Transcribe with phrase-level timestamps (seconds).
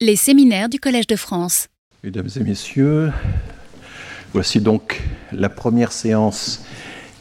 [0.00, 1.66] Les séminaires du Collège de France.
[2.04, 3.10] Mesdames et messieurs,
[4.32, 6.64] voici donc la première séance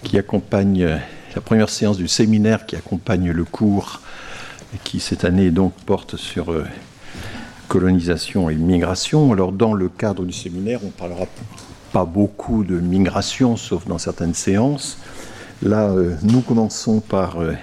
[0.03, 0.99] qui accompagne
[1.33, 4.01] la première séance du séminaire qui accompagne le cours
[4.83, 6.67] qui cette année donc porte sur euh,
[7.67, 9.33] colonisation et migration.
[9.33, 11.25] Alors dans le cadre du séminaire, on parlera
[11.91, 14.99] pas beaucoup de migration sauf dans certaines séances.
[15.63, 17.53] Là, euh, nous commençons par euh,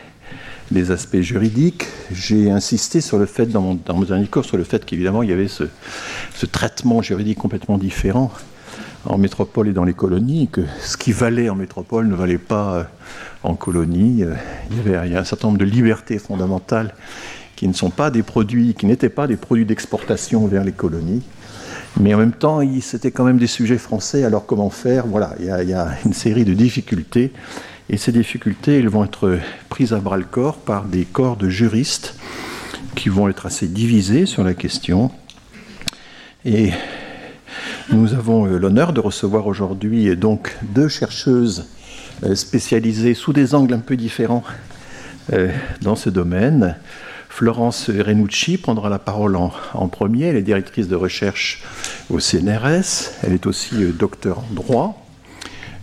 [0.73, 1.87] les aspects juridiques.
[2.13, 5.49] J'ai insisté sur le fait, dans mon, dans sur le fait qu'évidemment, il y avait
[5.49, 5.65] ce,
[6.51, 8.33] traitement juridique complètement différent
[9.07, 12.75] en métropole et dans les colonies, que ce qui valait en métropole ne valait pas
[12.75, 12.83] euh,
[13.43, 14.25] en colonie.
[14.71, 16.95] Il y avait a un certain nombre de libertés fondamentales
[17.57, 21.23] qui ne sont pas des produits, qui n'étaient pas des produits d'exportation vers les colonies.
[22.01, 25.07] Mais en même temps, c'était quand même des sujets français, alors comment faire?
[25.07, 27.33] Voilà, il y a une série de difficultés
[27.91, 29.39] et ces difficultés, elles vont être
[29.69, 32.15] prises à bras le corps par des corps de juristes
[32.95, 35.11] qui vont être assez divisés sur la question.
[36.45, 36.71] Et
[37.93, 41.67] nous avons l'honneur de recevoir aujourd'hui donc deux chercheuses
[42.35, 44.45] spécialisées sous des angles un peu différents
[45.83, 46.77] dans ce domaine.
[47.29, 50.27] Florence Renucci prendra la parole en, en, premier.
[50.27, 51.63] Elle est directrice de recherche
[52.09, 53.11] au CNRS.
[53.23, 55.04] Elle est aussi docteur en droit.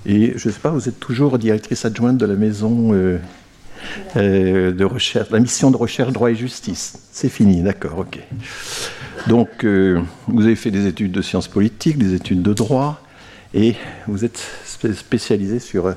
[0.06, 3.20] Et je ne sais pas, vous êtes toujours directrice adjointe de la maison euh,
[4.16, 7.00] euh, de recherche, la mission de recherche droit et justice.
[7.12, 8.20] C'est fini, d'accord, ok.
[9.28, 13.02] Donc, euh, vous avez fait des études de sciences politiques, des études de droit,
[13.54, 13.76] et
[14.08, 14.40] vous êtes
[14.96, 15.94] spécialisé sur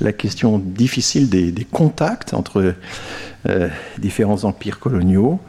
[0.00, 2.74] la question difficile des, des contacts entre
[3.98, 5.40] différents empires coloniaux,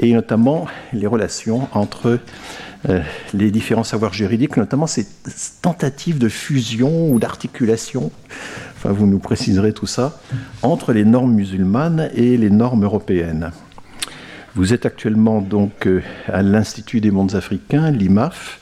[0.00, 2.18] et notamment les relations entre
[2.88, 3.00] euh,
[3.32, 5.06] les différents savoirs juridiques, notamment ces
[5.62, 8.10] tentatives de fusion ou d'articulation,
[8.76, 10.20] enfin vous nous préciserez tout ça,
[10.62, 13.52] entre les normes musulmanes et les normes européennes.
[14.54, 18.60] Vous êtes actuellement donc euh, à l'Institut des mondes africains, l'IMAF,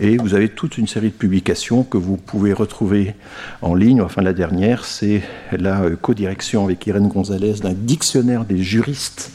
[0.00, 3.14] et vous avez toute une série de publications que vous pouvez retrouver
[3.62, 4.00] en ligne.
[4.00, 9.32] Enfin, la dernière, c'est la euh, codirection avec Irène Gonzalez d'un dictionnaire des juristes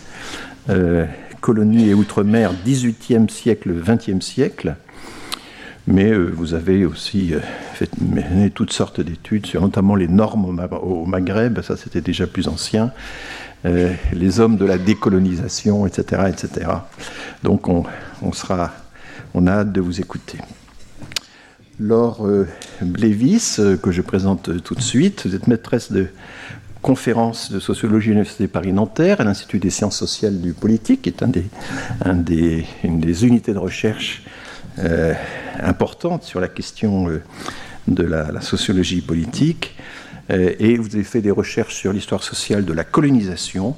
[1.43, 4.77] colonies et outre-mer 18e siècle, 20e siècle.
[5.87, 7.39] Mais euh, vous avez aussi euh,
[7.99, 12.27] mené toutes sortes d'études sur notamment les normes au, Ma au Maghreb, ça c'était déjà
[12.27, 12.93] plus ancien,
[13.65, 16.23] euh, les hommes de la décolonisation, etc.
[16.29, 16.71] etc.
[17.43, 17.83] Donc on,
[18.31, 18.71] sera,
[19.33, 20.37] on a hâte de vous écouter.
[21.77, 22.25] Laure
[22.81, 26.07] Blévis, que je présente tout de suite, vous êtes maîtresse de
[26.83, 31.23] conférence de sociologie à l'Université Paris-Nanterre, à l'Institut des sciences sociales du politique, qui est
[32.83, 34.21] une des unités de recherche
[34.79, 35.13] euh,
[35.59, 37.21] importantes sur la question euh,
[37.87, 39.75] de la, la, sociologie politique.
[40.31, 43.75] Euh, et vous avez fait des recherches sur l'histoire sociale de la colonisation,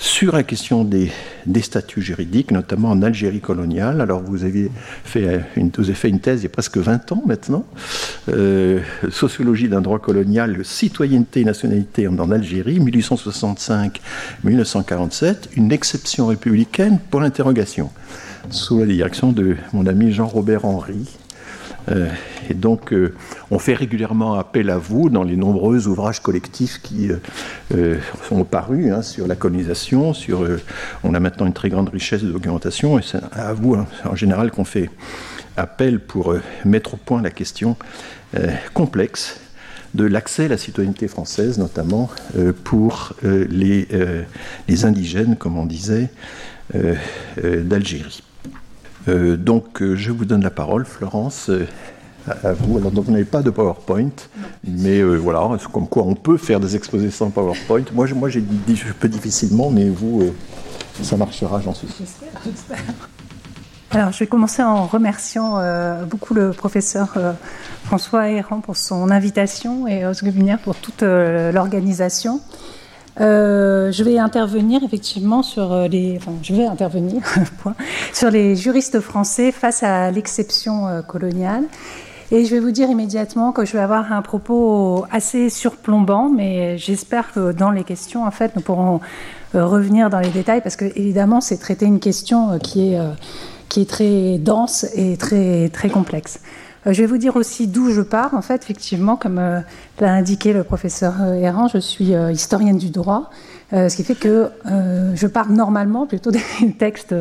[0.00, 1.12] sur la question des,
[1.60, 4.00] statuts juridiques, notamment en Algérie coloniale.
[4.00, 4.70] Alors vous aviez
[5.04, 7.66] fait une, vous avez fait une thèse il y a presque 20 ans maintenant,
[8.30, 8.80] euh,
[9.10, 17.90] sociologie d'un droit colonial, citoyenneté et nationalité en Algérie, 1865-1947, une exception républicaine pour l'interrogation,
[18.48, 21.19] sous la direction de mon ami Jean-Robert Henry.
[21.90, 22.08] Euh,
[22.48, 23.14] et donc, euh,
[23.50, 27.10] on fait régulièrement appel à vous dans les nombreux ouvrages collectifs qui
[27.74, 30.12] euh, sont parus hein, sur la colonisation.
[31.02, 34.14] On a maintenant une très grande richesse de documentation, et c'est à vous hein, en
[34.14, 34.90] général qu'on fait
[35.56, 36.34] appel pour
[36.64, 37.76] mettre au point la question
[38.72, 39.40] complexe
[39.94, 42.08] de l'accès à la citoyenneté française, notamment
[42.64, 43.86] pour les,
[44.84, 46.08] indigènes, comme on disait,
[47.42, 48.22] d'Algérie.
[49.08, 51.66] Euh, donc, euh, je vous donne la parole, Florence, euh,
[52.28, 52.78] à, vous.
[52.78, 54.10] Alors, donc, vous n'avez pas de PowerPoint,
[54.66, 57.84] mais voilà, comme quoi on peut faire des exposés sans PowerPoint.
[57.94, 60.32] Moi, moi, j'ai dit je peux difficilement, mais vous,
[61.02, 62.06] ça marchera, j'en suis sûr.
[63.90, 65.58] Alors, je vais commencer en remerciant
[66.08, 67.16] beaucoup le professeur
[67.84, 72.40] François Héran pour son invitation et Osgubinière pour toute l'organisation.
[73.20, 77.22] Euh, je vais intervenir effectivement sur les, enfin, je vais intervenir
[78.12, 81.64] sur les juristes français face à l'exception euh, coloniale.
[82.32, 86.78] Et je vais vous dire immédiatement que je vais avoir un propos assez surplombant, mais
[86.78, 89.00] j'espère que dans les questions, en fait, nous pourrons
[89.56, 93.00] euh, revenir dans les détails parce que évidemment, c'est traiter une question euh, qui est
[93.00, 93.10] euh,
[93.68, 96.38] qui est très dense et très très complexe.
[96.86, 98.34] Euh, je vais vous dire aussi d'où je pars.
[98.34, 99.60] En fait, effectivement, comme euh,
[100.00, 103.30] l'a indiqué le professeur Errand, je suis euh, historienne du droit.
[103.72, 106.30] Euh, ce qui fait que euh, je parle normalement plutôt
[106.60, 107.14] des textes,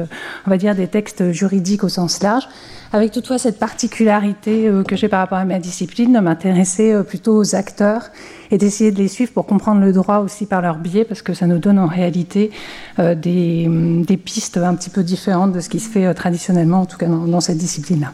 [0.48, 2.48] on va dire des textes juridiques au sens large,
[2.92, 7.38] avec toutefois cette particularité euh, que j'ai par rapport à ma discipline de m'intéresser plutôt
[7.38, 8.10] aux acteurs
[8.50, 11.36] et d'essayer de les suivre pour comprendre le droit aussi par leur biais, parce que
[11.36, 12.50] ça nous donne en réalité
[12.98, 17.08] des, pistes un petit peu différentes de ce qui se fait traditionnellement, en tout cas
[17.08, 18.12] dans cette discipline-là.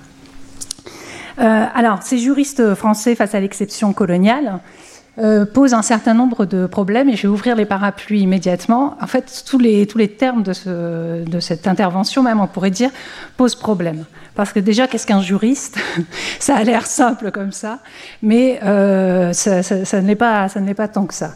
[1.38, 4.60] Alors, ces juristes français face à l'exception coloniale,
[5.18, 8.98] euh, pose un certain nombre de problèmes et je vais ouvrir les parapluies immédiatement.
[9.02, 12.72] En fait, tous les, tous les termes de, ce, de cette intervention, même on pourrait
[12.72, 12.90] dire,
[13.38, 14.04] posent problème.
[14.36, 15.78] Parce que déjà, qu'est-ce qu'un juriste
[16.40, 17.80] Ça a l'air simple comme ça,
[18.22, 21.32] mais euh, ça, ça, pas, pas tant que ça.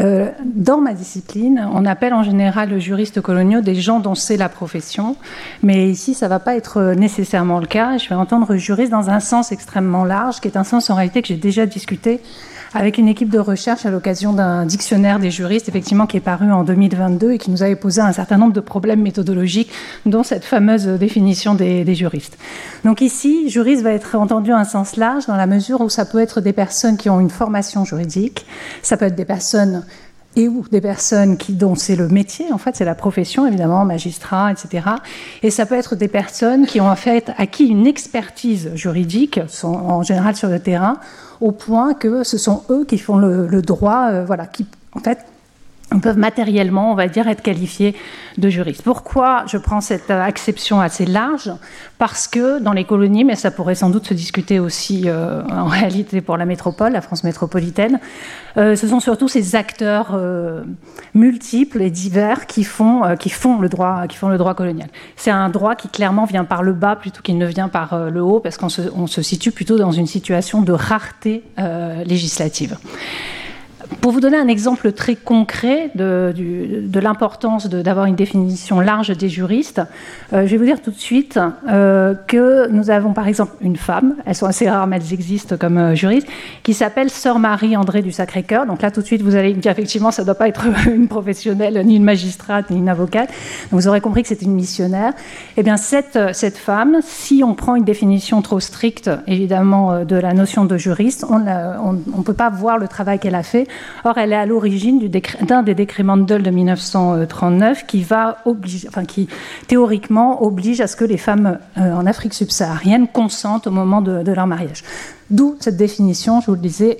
[0.00, 4.36] Euh, dans ma discipline, on appelle en général le juriste coloniaux des gens dont c'est
[4.36, 5.14] la profession,
[5.62, 7.96] mais ici, ça ne va pas être nécessairement le cas.
[7.98, 11.22] Je vais entendre juriste dans un sens extrêmement large, qui est un sens en réalité
[11.22, 12.20] que j'ai déjà discuté
[12.74, 16.52] avec une équipe de recherche à l'occasion d'un dictionnaire des juristes, effectivement, qui est paru
[16.52, 19.70] en 2022 et qui nous avait posé un certain nombre de problèmes méthodologiques,
[20.06, 22.38] dont cette fameuse définition des, juristes.
[22.84, 26.20] Donc ici, juriste va être entendu un sens large dans la mesure où ça peut
[26.20, 28.46] être des personnes qui ont une formation juridique,
[28.82, 29.84] ça peut être des personnes
[30.36, 33.84] et ou des personnes qui, dont c'est le métier, en fait, c'est la profession, évidemment,
[33.84, 34.86] magistrat, etc.
[35.42, 40.02] Et ça peut être des personnes qui ont en fait acquis une expertise juridique, en
[40.02, 40.98] général sur le terrain,
[41.40, 45.00] au point que ce sont eux qui font le, le droit, euh, voilà, qui en
[45.00, 45.18] fait
[45.98, 47.96] peuvent matériellement, on va dire, être qualifiés
[48.38, 48.82] de juristes.
[48.82, 51.50] Pourquoi je prends cette euh, acception assez large?
[51.98, 55.64] Parce que dans les colonies, mais ça pourrait sans doute se discuter aussi euh, en
[55.66, 57.98] réalité pour la métropole, la France métropolitaine,
[58.56, 60.18] euh, ce sont surtout ces acteurs
[61.14, 64.88] multiples et divers qui font, le droit, colonial.
[65.16, 68.22] C'est un droit qui clairement vient par le bas plutôt qu'il ne vient par le
[68.22, 71.42] haut, parce qu'on se, situe plutôt dans une situation de rareté
[72.04, 72.76] législative.
[74.00, 76.32] Pour vous donner un exemple très concret de,
[77.00, 79.82] l'importance d'avoir une définition large des juristes,
[80.32, 81.38] euh, je vais vous dire tout de suite
[81.68, 85.56] euh, que nous avons par exemple une femme, elles sont assez rares mais elles existent
[85.58, 86.28] comme euh, juristes,
[86.62, 88.64] qui s'appelle Sœur Marie-André du Sacré-Cœur.
[88.64, 91.08] Donc là tout de suite vous allez dire effectivement ça ne doit pas être une
[91.08, 93.30] professionnelle, ni une magistrate, ni une avocate.
[93.70, 95.12] Vous aurez compris que c'est une missionnaire.
[95.58, 100.16] Eh bien cette, cette femme, si on prend une définition trop stricte évidemment euh, de
[100.16, 103.66] la notion de juriste, on ne peut pas voir le travail qu'elle a fait
[104.04, 105.00] Or, elle est à l'origine
[105.42, 108.38] d'un des décrets Mandel de 1939 qui va
[109.66, 114.22] théoriquement oblige à ce que les femmes euh, en Afrique subsaharienne consentent au moment de,
[114.22, 114.82] de leur mariage.
[115.30, 116.98] D'où cette définition, je vous le disais,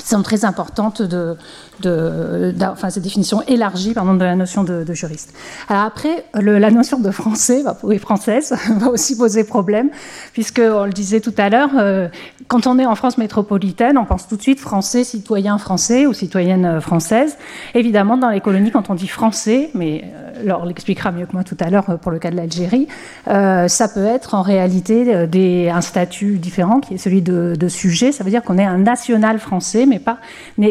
[0.00, 1.36] sont très importantes de,
[1.80, 5.34] de, de, enfin, cette définition élargie pardon, de la notion de, juriste.
[5.68, 9.90] Alors après, la notion de français, oui, française, va aussi poser problème,
[10.32, 12.08] puisque on le disait tout à l'heure, euh,
[12.48, 16.12] quand on est en France métropolitaine, on pense tout de suite français, citoyen français ou
[16.12, 17.36] citoyenne française.
[17.74, 21.44] Évidemment, dans les colonies, quand on dit français, mais euh, Laure l'expliquera mieux que moi
[21.44, 22.88] tout à l'heure pour le cas de l'Algérie,
[23.28, 28.12] euh, ça peut être en réalité euh, un statut différent qui est celui de, sujet.
[28.12, 30.18] Ça veut dire qu'on est un national français, mais pas,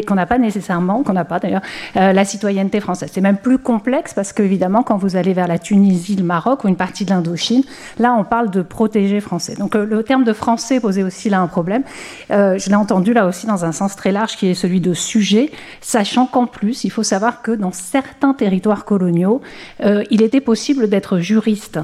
[0.06, 1.62] qu'on n'a pas nécessairement qu'on n'a pas d'ailleurs,
[1.96, 3.10] euh, la citoyenneté française.
[3.12, 6.68] C'est même plus complexe parce qu'évidemment, quand vous allez vers la Tunisie, le Maroc ou
[6.68, 7.62] une partie de l'Indochine,
[7.98, 9.54] là, on parle de protégés français.
[9.56, 11.82] Donc euh, le terme de français posait aussi là un problème.
[12.30, 14.94] Euh, je l'ai entendu là aussi dans un sens très large qui est celui de
[14.94, 15.50] sujet,
[15.80, 19.40] sachant qu'en plus, il faut savoir que dans certains territoires coloniaux,
[19.82, 21.78] euh, il était possible d'être juriste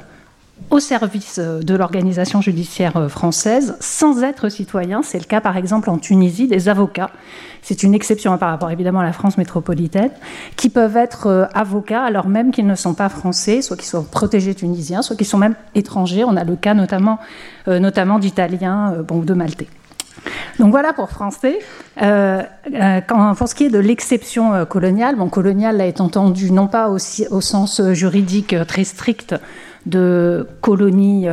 [0.71, 5.03] au service euh, de l'organisation judiciaire euh, française sans être citoyen.
[5.03, 7.11] C'est le cas par exemple en Tunisie des avocats.
[7.63, 10.11] C'est une exception par rapport évidemment à la France métropolitaine,
[10.57, 14.55] qui peuvent être avocats alors même qu'ils ne sont pas français, soit qu'ils sont protégés
[14.55, 16.25] tunisiens, soit qu'ils sont même étrangers.
[16.25, 17.19] On a le cas notamment,
[17.67, 19.69] notamment d'Italiens euh, de Maltais.
[20.59, 21.59] Donc voilà pour français.
[22.03, 22.43] Euh,
[22.75, 23.01] euh,
[23.37, 26.99] pour ce qui est de l'exception euh, coloniale, bon, coloniale est entendu non pas au
[26.99, 29.35] sens juridique très strict
[29.87, 31.29] de colonies.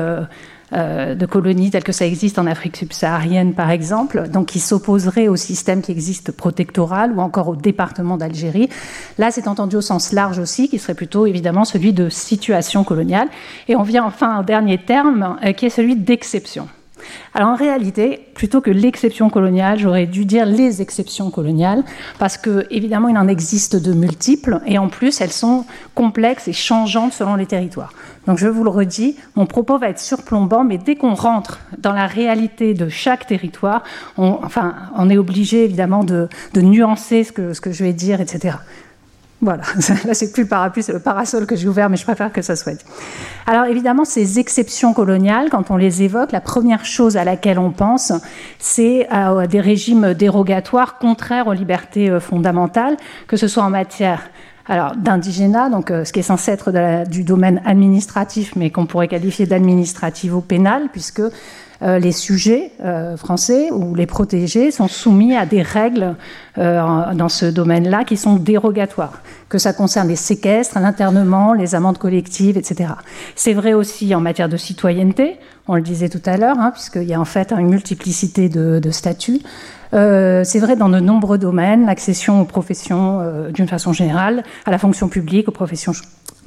[0.74, 5.28] Euh, de colonies telles que ça existe en Afrique subsaharienne, par exemple, donc qui s'opposerait
[5.28, 8.70] au système qui existe protectoral ou encore au département d'Algérie.
[9.20, 13.28] Là, c'est entendu au sens large aussi, qui serait plutôt évidemment celui de situation coloniale.
[13.68, 16.68] Et on vient enfin au dernier terme, qui est celui d'exception.
[17.34, 21.84] Alors en réalité, plutôt que l'exception coloniale, j'aurais dû dire les exceptions coloniales,
[22.20, 26.54] parce que évidemment il en existe de multiples, et en plus elles sont complexes et
[26.54, 27.94] changeantes selon les territoires.
[28.28, 31.94] Donc je vous le redis, mon propos va être surplombant, mais dès qu'on rentre dans
[31.94, 33.84] la réalité de chaque territoire,
[34.18, 38.56] on, enfin, on est obligé évidemment de, nuancer ce que je vais dire, etc.
[39.46, 39.62] Voilà,
[40.06, 42.42] là c'est plus le parapluie, c'est le parasol que j'ai ouvert, mais je préfère que
[42.42, 42.84] ça soit dit.
[43.46, 47.70] Alors évidemment, ces exceptions coloniales, quand on les évoque, la première chose à laquelle on
[47.70, 48.12] pense,
[48.58, 52.98] c'est à des régimes dérogatoires contraires aux libertés euh, fondamentales,
[53.28, 54.24] que ce soit en matière
[54.98, 56.72] d'indigénat, donc ce qui est censé être
[57.08, 61.22] du domaine administratif, mais qu'on pourrait qualifier d'administratif ou pénal, puisque
[61.86, 66.16] euh, les sujets euh, français ou les protégés sont soumis à des règles
[66.58, 72.00] euh, dans ce domaine-là qui sont dérogatoires, que ça concerne les séquestres, l'internement, les amendes
[72.00, 72.94] collectives, etc.
[73.36, 75.38] C'est vrai aussi en matière de citoyenneté,
[75.68, 78.92] on le disait tout à l'heure, hein, puisqu'il y a en fait une multiplicité de,
[78.92, 79.42] statuts.
[79.92, 85.08] c'est vrai dans de nombreux domaines, l'accession aux professions d'une façon générale, à la fonction
[85.08, 85.94] publique, aux professions,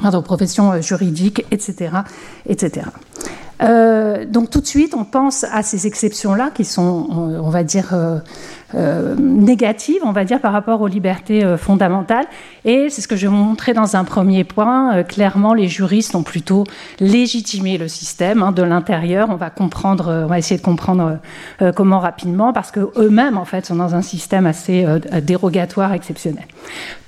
[0.02, 1.90] aux professions juridiques, etc.
[2.48, 2.86] etc.
[3.62, 7.92] Euh, donc tout de suite, on pense à ces exceptions-là qui sont, on, va dire,
[7.92, 8.18] euh,
[8.74, 12.26] euh, négatives, on va dire, par rapport aux libertés fondamentales.
[12.64, 15.02] Et c'est ce que je vais vous montrer dans un premier point.
[15.04, 16.64] clairement, les juristes ont plutôt
[17.00, 19.28] légitimé le système hein, de l'intérieur.
[19.30, 21.18] On va comprendre, on va essayer de comprendre
[21.74, 24.86] comment rapidement, parce que eux-mêmes, en fait, sont dans un système assez
[25.22, 26.46] dérogatoire, exceptionnel.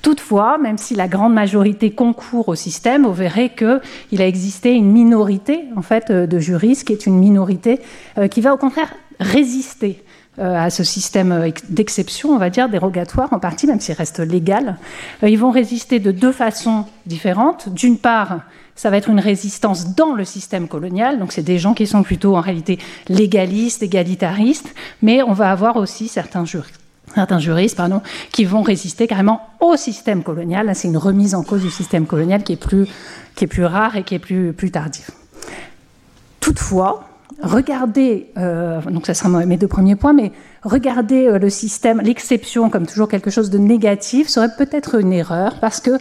[0.03, 4.91] Toutefois, même si la grande majorité concourt au système, vous verrez qu'il a existé une
[4.91, 7.81] minorité, en fait, de juristes, qui est une minorité
[8.19, 10.10] euh, qui va au contraire résister euh,
[10.41, 14.77] à ce système euh, d'exception, on va dire, dérogatoire en partie, même s'il reste légal.
[15.23, 17.69] Ils vont résister de deux façons différentes.
[17.69, 18.41] D'une part,
[18.75, 22.03] ça va être une résistance dans le système colonial, donc c'est des gens qui sont
[22.03, 22.79] plutôt en réalité
[23.09, 26.81] légalistes, égalitaristes, mais on va avoir aussi certains juristes
[27.77, 28.01] pardon,
[28.33, 30.71] qui vont résister carrément au système colonial.
[30.75, 32.87] C'est une remise en cause du système colonial qui est plus,
[33.35, 35.11] qui est plus rare et qui est plus, plus tardive.
[36.41, 37.10] Toutefois,
[37.43, 40.33] regardez, euh, donc ça sera mes deux premiers points, mais
[40.63, 45.57] regarder euh, le système, l'exception comme toujours quelque chose de négatif serait peut-être une erreur
[45.61, 45.93] parce que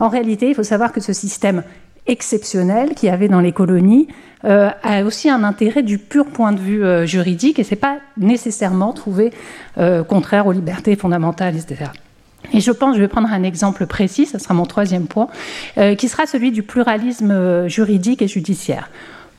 [0.00, 1.62] en réalité, il faut savoir que ce système
[2.06, 4.08] exceptionnel qu'il y avait dans les colonies
[4.44, 8.92] euh, a aussi un intérêt du pur point de vue juridique et c'est pas nécessairement
[8.92, 9.32] trouvé
[10.08, 11.90] contraire aux libertés fondamentales, etc.
[12.54, 15.28] Et je pense, je vais prendre un exemple précis, ce sera mon troisième point,
[15.98, 18.88] qui sera celui du pluralisme juridique et judiciaire.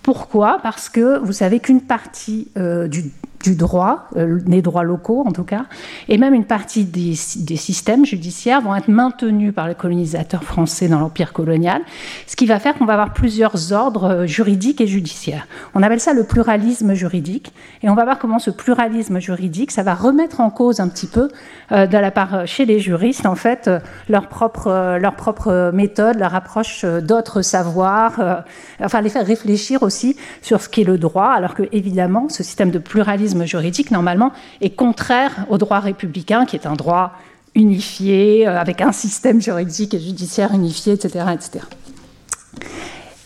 [0.09, 0.57] Pourquoi?
[0.63, 3.11] Parce que vous savez qu'une partie euh, du
[3.43, 5.65] du droit, euh, les droits locaux en tout cas,
[6.09, 10.99] et même une partie des, systèmes judiciaires vont être maintenus par les colonisateurs français dans
[10.99, 11.81] l'empire colonial,
[12.27, 15.47] ce qui va faire qu'on va avoir plusieurs ordres euh, juridiques et judiciaires.
[15.73, 19.83] On appelle ça le pluralisme juridique, et on va voir comment ce pluralisme juridique, ça
[19.83, 21.29] va remettre en cause un petit peu,
[21.71, 23.69] euh, de la part chez les juristes, en fait,
[24.09, 28.43] leur propre, leur propre méthode, leur approche d'autres savoirs,
[28.81, 32.71] enfin les faire réfléchir aussi sur ce qu'est le droit, alors que évidemment, ce système
[32.71, 34.31] de pluralisme juridique, normalement,
[34.61, 37.13] est contraire au droit républicain, qui est un droit
[37.55, 41.25] unifié, euh, avec un système juridique et judiciaire unifié, etc.
[41.33, 41.65] etc.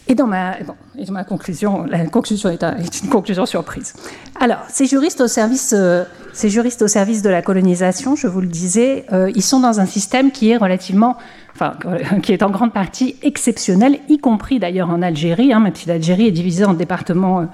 [0.07, 0.57] Et dans, ma,
[1.23, 2.61] conclusion, la conclusion est,
[3.03, 3.93] une conclusion surprise.
[4.39, 8.41] Alors, ces juristes au service, euh, ces juristes au service de la colonisation, je vous
[8.41, 11.15] le disais, euh, ils sont dans un système qui est relativement,
[11.55, 11.75] enfin,
[12.21, 16.27] qui est en grande partie exceptionnel, y compris d'ailleurs en Algérie, hein, même si l'Algérie
[16.27, 17.47] est divisée en départements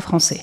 [0.00, 0.42] français.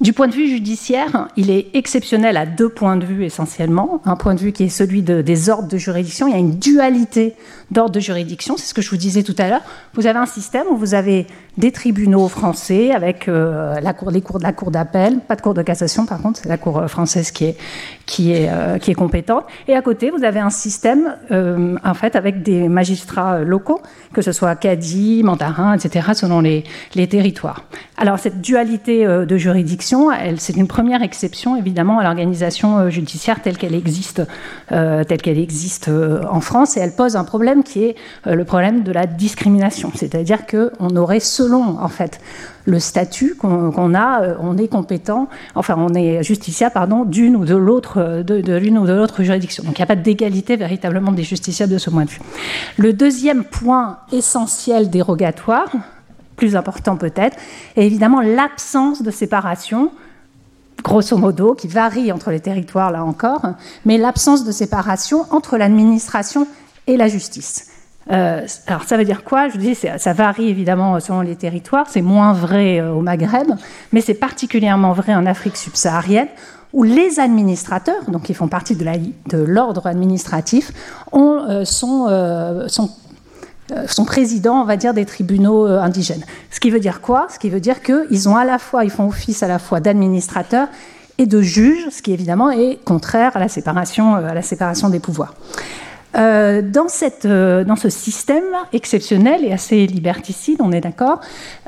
[0.00, 4.00] Du point de vue judiciaire, il est exceptionnel à deux points de vue essentiellement.
[4.04, 6.26] Un point de vue qui est celui des ordres de juridiction.
[6.26, 7.34] Il y a une dualité
[7.72, 9.62] d'ordre de juridiction, c'est ce que je vous disais tout à l'heure.
[9.94, 11.26] Vous avez un système où vous avez
[11.58, 15.42] des tribunaux français avec euh, la cour, les cours de la cour d'appel, pas de
[15.42, 17.52] cour de cassation par contre, c'est la cour euh, française euh,
[18.08, 18.32] qui
[18.90, 19.44] est compétente.
[19.68, 23.80] Et à côté, vous avez un système en fait avec des magistrats locaux,
[24.12, 27.64] que ce soit Cadi, Mandarin, etc., selon les, les territoires.
[27.96, 33.74] Alors cette dualité de juridiction, c'est une première exception évidemment à l'organisation judiciaire telle qu'elle
[33.74, 34.22] existe,
[34.68, 35.90] qu'elle existe
[36.30, 40.46] en France, et elle pose un problème qui est le problème de la discrimination, c'est-à-dire
[40.46, 42.20] qu'on aurait selon en fait
[42.64, 47.44] le statut qu'on a, euh, on est compétent, enfin on est justiciable pardon d'une ou
[47.44, 49.64] de l'autre euh, l'une ou de l'autre juridiction.
[49.64, 52.20] Donc il n'y a pas d'égalité véritablement des justiciables de ce point de vue.
[52.76, 55.70] Le deuxième point essentiel dérogatoire,
[56.42, 57.36] plus important peut-être,
[57.76, 59.92] est évidemment l'absence de séparation
[60.82, 63.42] grosso modo, qui varie entre les territoires là encore,
[63.84, 66.48] mais l'absence de séparation entre l'administration
[66.88, 67.68] et la justice.
[68.10, 69.48] Euh, alors ça veut dire quoi?
[69.48, 71.86] Je dis, ça varie évidemment selon les territoires.
[71.88, 73.52] C'est moins vrai euh, au Maghreb,
[73.92, 76.26] mais c'est particulièrement vrai en Afrique subsaharienne,
[76.72, 80.72] où les administrateurs, donc qui font partie de l'ordre administratif,
[81.14, 82.08] euh, sont,
[82.66, 82.90] sont,
[84.04, 86.24] présidents, on va dire, des tribunaux indigènes.
[86.50, 87.26] Ce qui veut dire quoi?
[87.32, 89.80] Ce qui veut dire qu'ils ont à la fois, ils font office à la fois
[89.80, 90.68] d'administrateurs
[91.18, 95.34] et de juges, ce qui évidemment est contraire à la séparation, séparation des pouvoirs.
[96.14, 96.86] Euh, dans,
[97.24, 101.20] euh, ce système exceptionnel et assez liberticide, on est d'accord,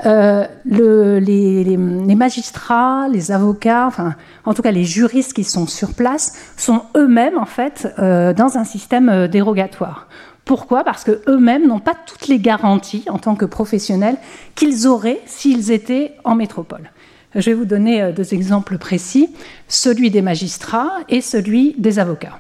[0.05, 5.67] euh, le, les, les, magistrats, les avocats, enfin, en tout cas les juristes qui sont
[5.67, 10.09] sur place, sont eux-mêmes en fait dans un système dérogatoire.
[10.45, 10.85] Pourquoi?
[10.85, 14.17] Parce que eux-mêmes n'ont pas toutes les garanties en tant que professionnels
[14.55, 16.91] qu'ils auraient s'ils étaient en métropole.
[17.35, 19.29] Je vais vous donner euh, deux exemples précis,
[19.69, 22.39] celui des magistrats et celui des avocats.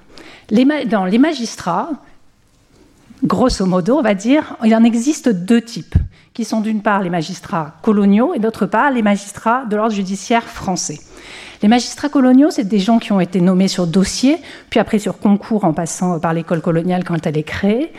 [0.51, 1.91] dans les magistrats,
[3.25, 5.97] grosso modo, on va dire, il en existe deux types,
[6.33, 10.45] qui sont d'une part les magistrats coloniaux et d'autre part les magistrats de l'ordre judiciaire
[10.45, 11.01] français.
[11.64, 14.37] Les magistrats coloniaux, c'est des gens qui ont été nommés sur dossier,
[14.68, 17.90] puis après sur concours en passant par l'école coloniale quand elle est créée,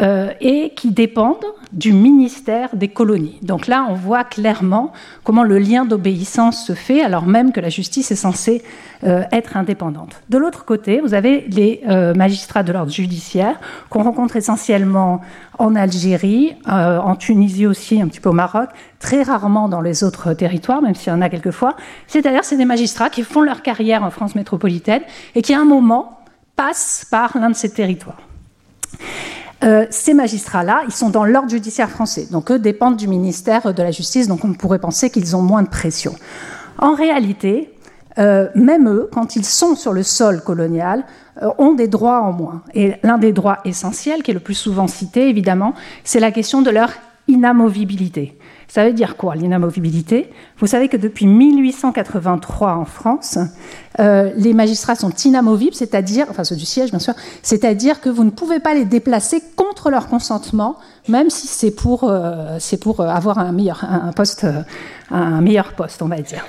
[0.00, 3.38] euh, et qui dépendent du ministère des colonies.
[3.42, 7.68] Donc là, on voit clairement comment le lien d'obéissance se fait, alors même que la
[7.68, 8.64] justice est censée
[9.04, 10.20] euh, être indépendante.
[10.28, 15.20] De l'autre côté, vous avez les euh, magistrats de l'ordre judiciaire qu'on rencontre essentiellement
[15.62, 20.34] en Algérie, en Tunisie aussi, un petit peu au Maroc, très rarement dans les autres
[20.34, 21.76] territoires, même s'il y en a quelquefois.
[22.08, 25.02] C'est-à-dire, c'est des magistrats qui font leur carrière en France métropolitaine
[25.36, 26.18] et qui, à un moment,
[26.56, 28.20] passent par l'un de ces territoires.
[29.62, 32.26] Euh, ces magistrats-là, ils sont dans l'ordre judiciaire français.
[32.30, 35.62] Donc, eux dépendent du ministère de la Justice, donc on pourrait penser qu'ils ont moins
[35.62, 36.16] de pression.
[36.78, 37.72] En réalité,
[38.18, 41.04] euh, même eux, quand ils sont sur le sol colonial,
[41.42, 42.62] euh, ont des droits en moins.
[42.74, 46.62] Et l'un des droits essentiels, qui est le plus souvent cité, évidemment, c'est la question
[46.62, 46.90] de leur
[47.28, 48.38] inamovibilité.
[48.72, 50.30] Ça veut dire quoi l'inamovibilité?
[50.56, 53.36] Vous savez que depuis 1883 en France,
[54.00, 57.12] euh, les magistrats sont inamovibles, c'est-à-dire, enfin ceux du siège bien sûr,
[57.42, 60.76] c'est-à-dire que vous ne pouvez pas les déplacer contre leur consentement,
[61.06, 64.46] même si c'est pour, euh, pour avoir un meilleur, un poste,
[65.10, 66.46] un meilleur poste, on va dire.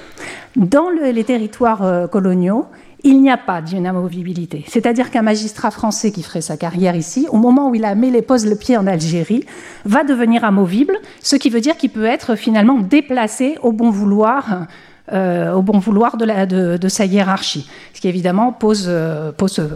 [0.56, 2.68] Dans les territoires euh, coloniaux,
[3.04, 4.64] il n'y a pas d'inamovibilité.
[4.68, 8.22] C'est-à-dire qu'un magistrat français qui ferait sa carrière ici, au moment où il a les
[8.22, 9.46] pose le pied en Algérie,
[9.86, 14.68] va devenir amovible, ce qui veut dire qu'il peut être finalement déplacé au bon vouloir.
[15.12, 19.68] Euh, au bon vouloir de, sa hiérarchie, ce qui évidemment pose, euh, pose euh,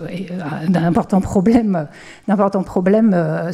[0.69, 1.89] d'importants problèmes,
[2.65, 3.51] problèmes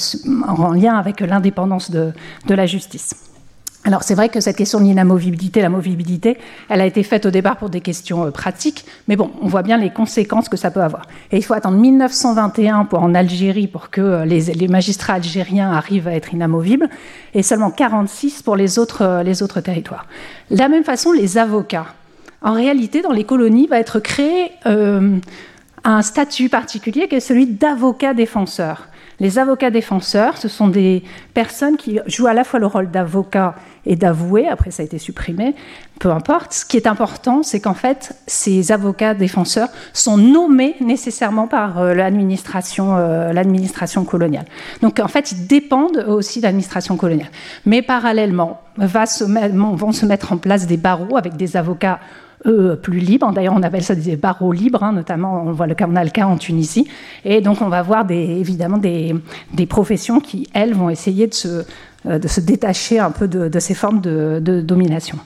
[0.47, 2.13] en lien avec l'indépendance de
[2.47, 3.32] la justice.
[3.85, 6.37] Alors c'est vrai que cette question de l'inamovibilité, la mobilité,
[6.69, 9.61] elle a été faite au départ pour des questions euh, pratiques, mais bon, on voit
[9.61, 11.05] bien les conséquences que ça peut avoir.
[11.31, 16.07] Et il faut attendre 1921 pour en Algérie pour que euh, les, magistrats algériens arrivent
[16.07, 16.89] à être inamovibles,
[17.33, 20.05] et seulement 46 pour les autres, euh, les autres territoires.
[20.49, 21.87] De la même façon, les avocats.
[22.41, 28.13] En réalité, dans les colonies, va être créé un statut particulier qui est celui d'avocat
[28.13, 28.87] défenseur.
[29.19, 33.55] Les avocats défenseurs, ce sont des personnes qui jouent à la fois le rôle d'avocat
[33.85, 35.55] et d'avoué, après ça a été supprimé,
[35.99, 36.53] peu importe.
[36.53, 41.93] Ce qui est important, c'est qu'en fait, ces avocats défenseurs sont nommés nécessairement par euh,
[41.93, 44.45] l'administration, euh, l'administration coloniale.
[44.81, 47.29] Donc en fait, ils dépendent aussi de l'administration coloniale.
[47.65, 51.99] Mais parallèlement, vont se mettre en place des barreaux avec des avocats
[52.45, 53.31] eux, plus libres.
[53.31, 56.25] D'ailleurs, on appelle ça des barreaux libres, hein, notamment, on voit le, a le cas
[56.25, 56.87] en Tunisie.
[57.25, 59.15] Et donc, on va voir des, évidemment des,
[59.67, 61.63] professions qui, elles, vont essayer de se,
[62.05, 65.17] euh, détacher un peu de, ces formes de, domination.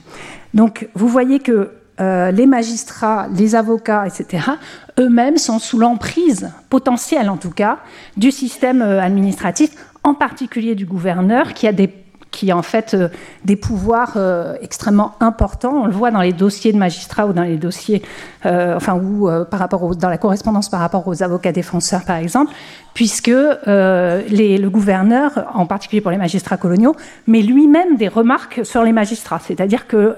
[0.54, 4.52] Donc vous voyez que euh, les magistrats, les avocats, etc.,
[5.00, 7.78] eux-mêmes sont sous l'emprise potentielle, en tout cas,
[8.16, 9.70] du système euh, administratif,
[10.04, 11.92] en particulier du gouverneur, qui a des
[12.38, 13.08] qui a en fait euh,
[13.44, 15.82] des pouvoirs euh, extrêmement importants.
[15.82, 18.02] On le voit dans les dossiers de magistrats ou dans les dossiers,
[18.46, 22.52] euh, enfin, ou par rapport dans la correspondance par rapport aux avocats défenseurs, par exemple,
[22.94, 26.94] puisque le gouverneur, en particulier pour les magistrats coloniaux,
[27.26, 29.40] met lui-même des remarques sur les magistrats.
[29.40, 30.16] C'est-à-dire que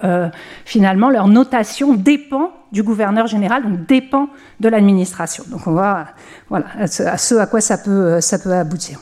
[0.64, 4.28] finalement, leur notation dépend du gouverneur général, donc dépend
[4.60, 5.44] de l'administration.
[5.48, 6.06] Donc on voit
[6.48, 6.86] voilà, à
[7.18, 9.00] ce à quoi ça peut, ça peut aboutir.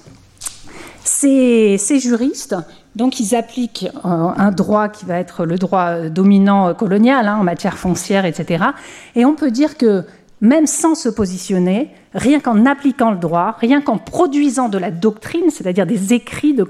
[1.08, 2.54] Ces, ces, juristes,
[2.98, 7.44] donc ils appliquent euh, un droit qui va être le droit dominant colonial hein, en
[7.44, 8.64] matière foncière, etc.
[9.14, 10.04] Et on peut dire que
[10.40, 15.50] même sans se positionner, rien qu'en appliquant le droit, rien qu'en produisant de la doctrine,
[15.50, 16.66] c'est-à-dire des écrits, de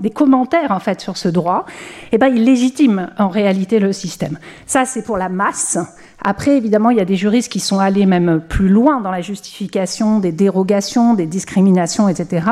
[0.00, 1.66] des commentaires en fait sur ce droit,
[2.10, 4.38] eh ben, il légitime en réalité le système.
[4.66, 5.78] Ça, c'est pour la masse.
[6.24, 9.20] Après, évidemment, il y a des juristes qui sont allés même plus loin dans la
[9.20, 12.46] justification des dérogations, des discriminations, etc.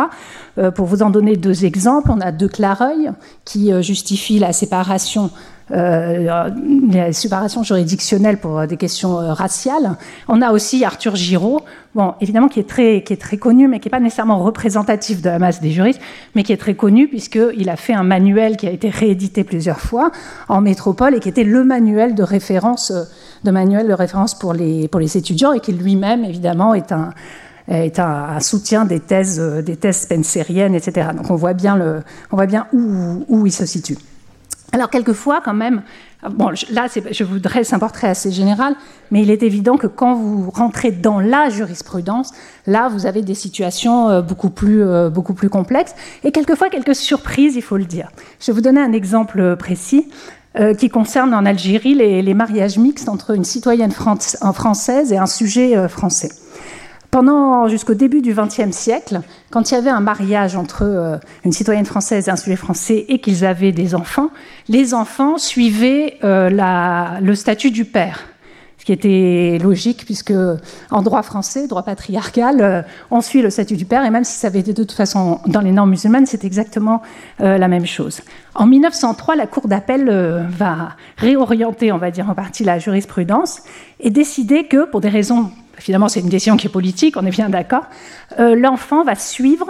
[0.59, 3.13] Euh, pour vous en donner deux exemples, on a De Clareuil
[3.45, 5.31] qui euh, justifie la séparation
[5.71, 9.97] la séparation juridictionnelle pour des questions raciales.
[10.29, 11.61] On a aussi Arthur Giraud,
[11.95, 15.23] bon, évidemment qui est très, qui est très connu, mais qui n'est pas nécessairement représentatif
[15.23, 16.01] de la masse des juristes,
[16.35, 19.81] mais qui est très connu puisqu'il a fait un manuel qui a été réédité plusieurs
[19.81, 20.11] fois
[20.49, 22.93] en métropole et qui était le manuel de référence,
[23.45, 27.11] de manuel de référence pour les, pour les étudiants et qui lui-même, évidemment, est un
[27.69, 31.11] est un, soutien des thèses, des thèses etc.
[31.17, 32.03] Donc on voit bien, le,
[32.33, 33.97] on voit bien où, où il se situe.
[34.73, 35.83] Alors quelquefois, quand même,
[36.31, 38.75] bon, là, je vous dresse un portrait assez général,
[39.11, 42.33] mais il est évident que quand vous rentrez dans la jurisprudence,
[42.67, 46.95] là, vous avez des situations euh, beaucoup plus, euh, beaucoup plus complexes et quelquefois quelques
[46.95, 48.11] surprises, il faut le dire.
[48.41, 50.09] Je vais vous donner un exemple précis.
[50.59, 55.27] Euh, qui concerne en Algérie les, les, mariages mixtes entre une citoyenne française et un
[55.27, 56.31] sujet français.
[57.11, 59.21] Pendant jusqu'au début du XXe siècle,
[59.51, 63.05] quand il y avait un mariage entre euh, une citoyenne française et un sujet français
[63.09, 64.31] et qu'ils avaient des enfants,
[64.69, 68.27] les enfants suivaient euh, le statut du père.
[68.79, 70.33] Ce qui était logique, puisque
[70.91, 74.39] en droit français, droit patriarcal, euh, on suit le statut du père, et même si
[74.39, 77.03] ça avait été de toute façon dans les normes musulmanes, c'est exactement
[77.41, 78.21] la même chose.
[78.55, 80.09] En 1903, la Cour d'appel
[80.49, 83.63] va réorienter, on va dire en partie, la jurisprudence
[83.99, 85.51] et décider que, pour des raisons
[85.83, 87.85] finalement c'est une décision qui est politique, on est bien d'accord,
[88.39, 89.69] euh, l'enfant va suivre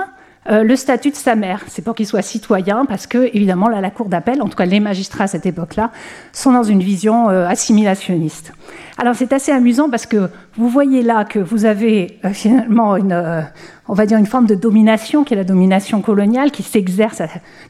[0.48, 1.62] euh, le statut de sa mère.
[1.68, 4.80] C'est pour qu'il soit citoyen, parce que, évidemment, la Cour d'appel, en tout cas les
[4.80, 5.90] magistrats à cette époque-là,
[6.32, 8.54] sont dans une vision euh, assimilationniste.
[9.00, 13.14] Alors c'est assez amusant parce que vous voyez là que vous avez finalement une,
[13.90, 17.22] on va dire une forme de domination qui est la domination coloniale qui s'exerce,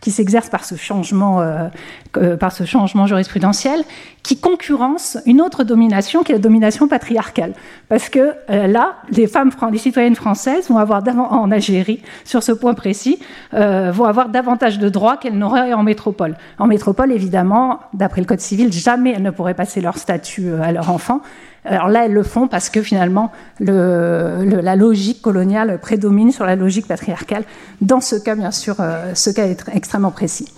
[0.03, 3.85] qui s'exerce par ce changement, euh, par ce changement jurisprudentiel,
[4.23, 7.55] qui concurrence une autre domination qui est la domination patriarcale.
[7.88, 12.53] Parce que euh, là, les femmes, les citoyennes françaises vont avoir en Algérie, sur ce
[12.53, 13.19] point précis,
[13.55, 16.37] euh, vont avoir davantage de droits qu'elles n'auraient en métropole.
[16.59, 20.71] En métropole, évidemment, d'après le code civil, jamais elles ne pourraient passer leur statut à
[20.71, 21.19] leur enfant.
[21.64, 26.87] Alors là, elles le font parce que finalement, la logique coloniale prédomine sur la logique
[26.87, 27.44] patriarcale.
[27.83, 30.48] Dans ce cas, bien sûr, euh, ce cas est extrêmement précis.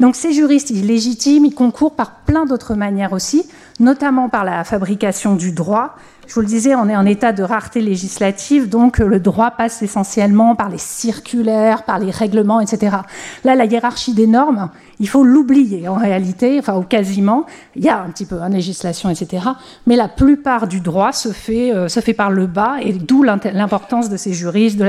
[0.00, 3.46] Donc ces juristes, ils légitiment, ils concourent par plein d'autres manières aussi,
[3.80, 5.96] notamment par la fabrication du droit,
[6.26, 9.82] je vous le disais, on est en état de rareté législative, donc le droit passe
[9.82, 12.96] essentiellement par les circulaires, par les règlements, etc.
[13.44, 17.44] Là, la hiérarchie des normes, il faut l'oublier en réalité, enfin ou quasiment.
[17.74, 19.44] Il y a un petit peu en législation, etc.
[19.86, 24.16] Mais la plupart du droit se fait, euh, par le bas, et d'où l'importance de
[24.16, 24.80] ces juristes,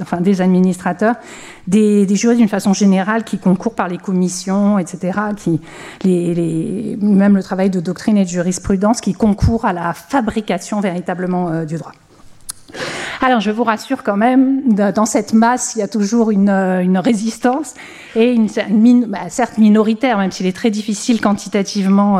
[0.00, 1.14] enfin, des administrateurs,
[1.66, 5.18] des, juristes d'une façon générale qui concourent par les commissions, etc.
[6.04, 11.64] Même le travail de doctrine et de jurisprudence qui concourent à la fabrication véritablement euh,
[11.64, 11.92] du droit.
[13.24, 17.00] Alors, je vous rassure quand même, dans cette masse, il y a toujours une, euh,
[17.00, 17.74] résistance
[18.16, 18.48] et une,
[19.06, 22.18] bah, certes minoritaire, même s'il est très difficile quantitativement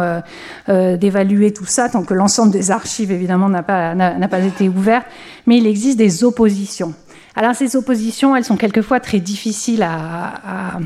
[0.69, 3.95] euh, d'évaluer tout ça, tant que l'ensemble des archives, évidemment, n'a pas,
[4.31, 5.03] pas été ouvert,
[5.47, 6.95] mais il existe des oppositions.
[7.35, 10.79] Alors ces oppositions, elles sont quelquefois très difficiles à,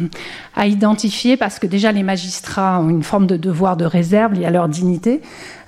[0.65, 4.51] identifier parce que déjà les magistrats ont une forme de devoir de réserve liée à
[4.51, 5.21] leur dignité,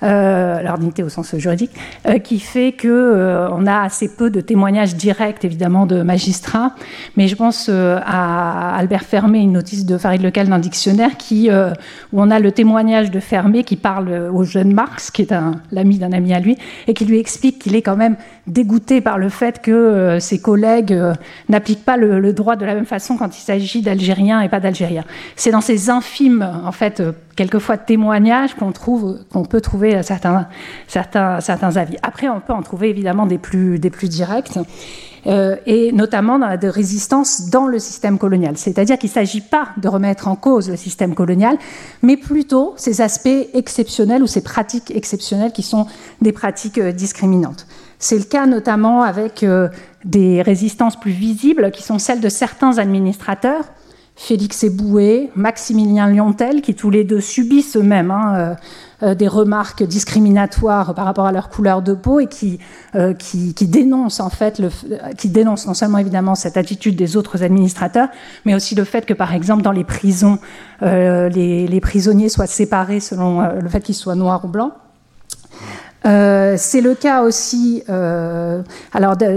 [0.03, 0.63] euh,
[1.03, 1.71] au sens juridique,
[2.07, 6.73] euh, qui fait que euh, on a assez peu de témoignages directs évidemment de magistrats.
[7.17, 11.11] Mais je pense à Albert Fermé, une notice de Farid Lecal dans le dictionnaire,
[12.13, 15.33] où on a le témoignage de Fermé qui parle au jeune Marx, qui est
[15.71, 16.57] l'ami d'un ami à lui,
[16.87, 18.15] et qui lui explique qu'il est quand même
[18.47, 21.13] dégoûté par le fait que ses collègues euh,
[21.47, 25.03] n'appliquent pas le, droit de la même façon quand il s'agit d'Algériens et pas d'Algériens.
[25.35, 30.49] C'est dans ces infimes, en fait, euh, quelquefois témoignages qu'on trouve, qu'on peut trouver certains,
[30.89, 31.95] certains, certains avis.
[32.03, 34.59] Après, on peut en trouver évidemment des plus, des plus directs.
[35.27, 38.57] Euh, et notamment de résistance dans le système colonial.
[38.57, 41.57] C'est-à-dire qu'il ne s'agit pas de remettre en cause le système colonial,
[42.01, 45.87] mais plutôt ces aspects exceptionnels ou ces pratiques exceptionnelles qui sont
[46.21, 47.67] des pratiques discriminantes.
[47.99, 49.45] C'est le cas notamment avec
[50.05, 53.65] des résistances plus visibles, qui sont celles de certains administrateurs,
[54.21, 58.53] Félix Eboué, Maximilien Liontel, qui tous les deux subissent eux-mêmes hein, euh,
[59.01, 62.59] euh, des remarques discriminatoires par rapport à leur couleur de peau et qui,
[62.95, 63.13] euh,
[63.61, 64.61] dénoncent en fait,
[65.17, 68.09] qui dénoncent non seulement évidemment cette attitude des autres administrateurs,
[68.45, 70.37] mais aussi le fait que par exemple dans les prisons,
[70.81, 74.73] les, prisonniers soient séparés selon le fait qu'ils soient noirs ou blancs.
[76.03, 78.63] C'est le cas aussi d'un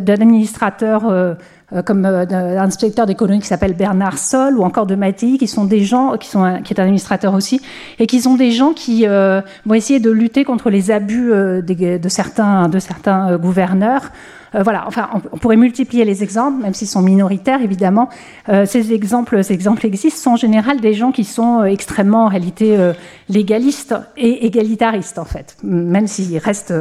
[0.08, 1.36] administrateur
[1.84, 5.84] comme d'un inspecteur d'économie qui s'appelle Bernard Sol ou encore de Mati, qui sont des
[5.84, 7.60] gens qui sont qui est un administrateur aussi
[7.98, 12.68] et qui sont des gens qui vont essayer de lutter contre les abus de certains
[12.68, 14.10] de certains gouverneurs
[14.54, 18.08] euh, voilà, enfin, on, pourrait multiplier les exemples, même s'ils sont minoritaires, évidemment.
[18.48, 22.24] Euh, ces exemples, ces exemples existent, sont en général des gens qui sont euh, extrêmement,
[22.24, 22.92] en réalité,
[23.28, 26.74] légalistes et égalitaristes, en fait, même s'ils restent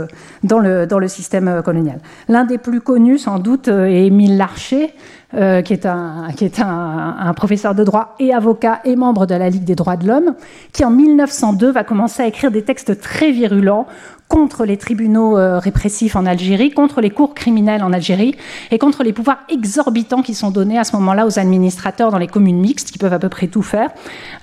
[0.43, 1.99] dans le, dans le système colonial.
[2.27, 4.93] L'un des plus connus, sans doute, est Émile Larcher,
[5.33, 9.35] qui est, un, qui est un, un, professeur de droit et avocat et membre de
[9.35, 10.35] la Ligue des droits de l'homme,
[10.73, 13.87] qui en 1902 va commencer à écrire des textes très virulents
[14.31, 18.33] contre les tribunaux euh, répressifs en Algérie, contre les cours criminelles en Algérie
[18.71, 22.27] et contre les pouvoirs exorbitants qui sont donnés à ce moment-là aux administrateurs dans les
[22.27, 23.89] communes mixtes qui peuvent à peu près tout faire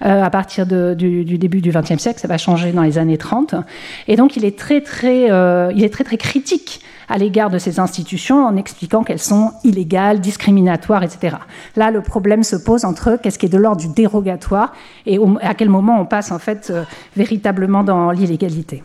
[0.05, 2.21] euh, à partir du, début du XXe siècle.
[2.21, 3.55] Ça va changer dans les années 30.
[4.09, 7.59] Et donc il est très très, euh, il est très très critique à l'égard de
[7.59, 11.37] ces institutions en expliquant qu'elles sont illégales, discriminatoires, etc.
[11.77, 14.73] Là, le problème se pose entre qu'est-ce qui est de l'ordre du dérogatoire
[15.07, 16.73] et à quel moment on passe en fait
[17.17, 18.83] véritablement dans l'illégalité.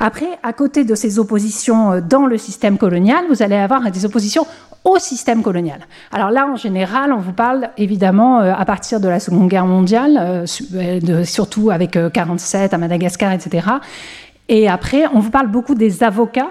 [0.00, 4.04] Après, à côté de ces oppositions euh, dans le système colonial, vous allez avoir des
[4.04, 4.46] oppositions
[4.84, 5.80] au système colonial.
[6.12, 9.66] Alors là, en général, on vous parle évidemment euh, à partir de la Seconde Guerre
[9.66, 13.66] mondiale, euh, surtout avec 47 à Madagascar, etc.
[14.48, 16.50] Et après, on vous parle beaucoup des avocats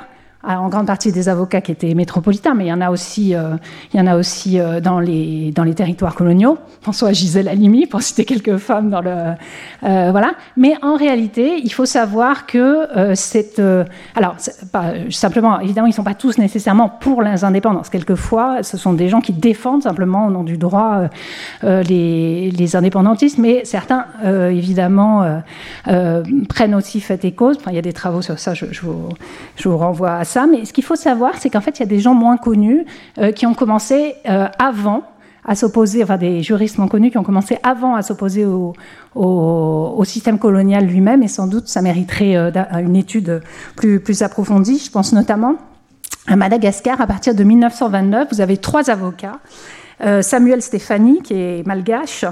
[0.56, 3.56] en grande partie des avocats qui étaient métropolitains, mais il y en a aussi, euh,
[3.94, 6.58] il y en a aussi euh, dans, les, territoires coloniaux.
[6.82, 9.12] Pensons à Gisèle Halimi, pour citer quelques femmes dans le.
[9.84, 10.32] Euh, voilà.
[10.56, 13.62] Mais en réalité, il faut savoir que c'est.
[14.16, 14.38] alors,
[15.10, 17.90] simplement, évidemment, ils ne sont pas tous nécessairement pour les indépendances.
[17.90, 21.02] Quelquefois, ce sont des gens qui défendent simplement au nom du droit
[21.64, 25.42] les, indépendantistes, mais certains, évidemment,
[26.50, 27.58] prennent aussi fait et cause.
[27.68, 29.10] Il y a des travaux sur ça, je, vous,
[29.56, 31.84] je vous renvoie à ça mais ce qu'il faut savoir, c'est qu'en fait, il y
[31.84, 32.86] a des gens moins connus
[33.18, 35.04] euh, qui ont commencé euh, avant
[35.46, 40.38] à s'opposer, enfin des juristes moins connus qui ont commencé avant à s'opposer au, système
[40.38, 43.42] colonial lui-même, et sans doute ça mériterait euh, une étude
[43.78, 44.78] plus, plus approfondie.
[44.78, 45.56] Je pense notamment
[46.28, 49.40] à Madagascar, à partir de 1929, vous avez trois avocats.
[50.22, 52.24] Samuel Stéphanie, qui est malgache,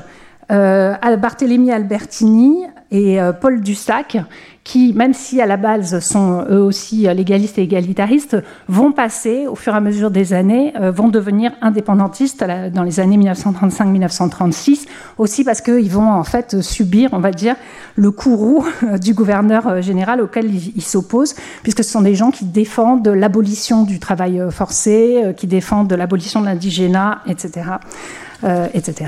[0.51, 4.17] euh, Barthélemy Albertini et Paul Dussac,
[4.65, 9.55] qui, même si à la base sont eux aussi légalistes et égalitaristes, vont passer, au
[9.55, 14.87] fur et à mesure des années, euh, vont devenir indépendantistes dans les années 1935-1936,
[15.19, 17.55] aussi parce qu'ils vont en fait subir, on va dire,
[17.95, 18.65] le courroux
[19.01, 23.83] du gouverneur euh, général auquel ils s'opposent, puisque ce sont des gens qui défendent l'abolition
[23.83, 27.69] du travail euh, forcé, qui défendent l'abolition de l'indigénat, etc.
[28.73, 29.05] etc.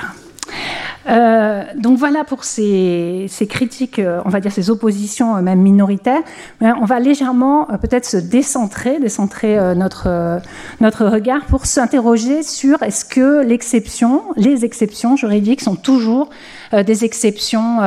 [1.10, 6.21] Euh, donc voilà pour ces, critiques, euh, on va dire ces oppositions euh, même minoritaires.
[6.62, 10.39] On va légèrement peut-être se décentrer, décentrer notre,
[10.81, 16.29] notre regard pour s'interroger sur est-ce que l'exception, les exceptions juridiques sont toujours
[16.73, 17.79] des exceptions,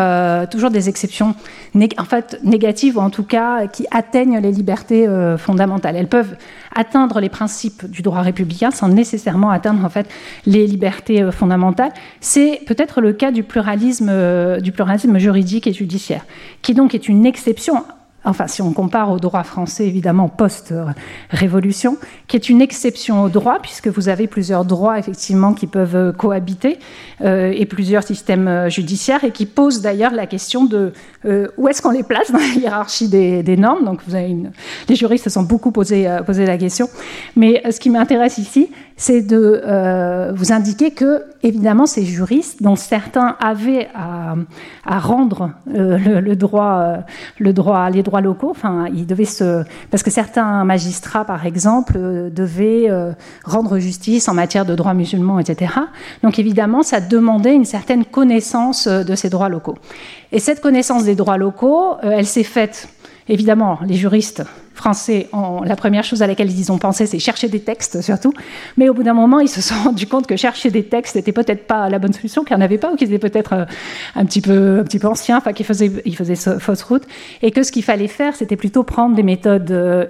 [0.50, 1.34] toujours des exceptions
[1.98, 5.96] en fait négatives ou en tout cas qui atteignent les libertés fondamentales.
[5.96, 6.36] Elles peuvent
[6.74, 10.08] atteindre les principes du droit républicain sans nécessairement atteindre en fait
[10.46, 11.92] les libertés fondamentales.
[12.20, 16.24] C'est peut-être le cas du pluralisme, euh, du pluralisme juridique et judiciaire,
[16.62, 17.84] qui donc est une exception
[18.24, 23.58] enfin si on compare au droit français évidemment post-révolution, qui est une exception au droit,
[23.62, 26.78] puisque vous avez plusieurs droits effectivement qui peuvent euh, cohabiter,
[27.22, 30.92] euh, et plusieurs systèmes judiciaires, et qui posent d'ailleurs la question de
[31.58, 33.84] où est-ce qu'on les place dans la hiérarchie des, normes.
[33.84, 34.52] Donc vous avez une...
[34.88, 36.88] les juristes se sont beaucoup posé, posé la question.
[37.36, 43.36] Mais ce qui m'intéresse ici, c'est de vous indiquer que, évidemment, ces juristes, dont certains
[43.40, 44.34] avaient à,
[44.98, 46.98] rendre le, droit,
[47.38, 48.50] le droit, les droits locaux.
[48.50, 53.12] Enfin, ils devaient se, parce que certains magistrats, par exemple, euh, devaient euh,
[53.44, 55.72] rendre justice en matière de droits musulmans, etc.
[56.22, 59.76] Donc évidemment, ça demandait une certaine connaissance euh, de ces droits locaux.
[60.32, 62.88] Et cette connaissance des droits locaux, elle s'est faite
[63.30, 64.42] Évidemment, les juristes
[64.74, 68.34] français, ont, la première chose à laquelle ils ont pensé, c'est chercher des textes surtout.
[68.76, 71.30] Mais au bout d'un moment, ils se sont rendus compte que chercher des textes n'était
[71.30, 73.64] peut-être pas la bonne solution, qu'il n'y en avait pas, ou qu'ils étaient peut-être euh,
[74.16, 77.04] un petit peu, un petit peu anciens, enfin qu'ils faisaient, ils faisaient fausse route.
[77.42, 80.06] Et que ce qu'il fallait faire, c'était plutôt prendre des méthodes euh,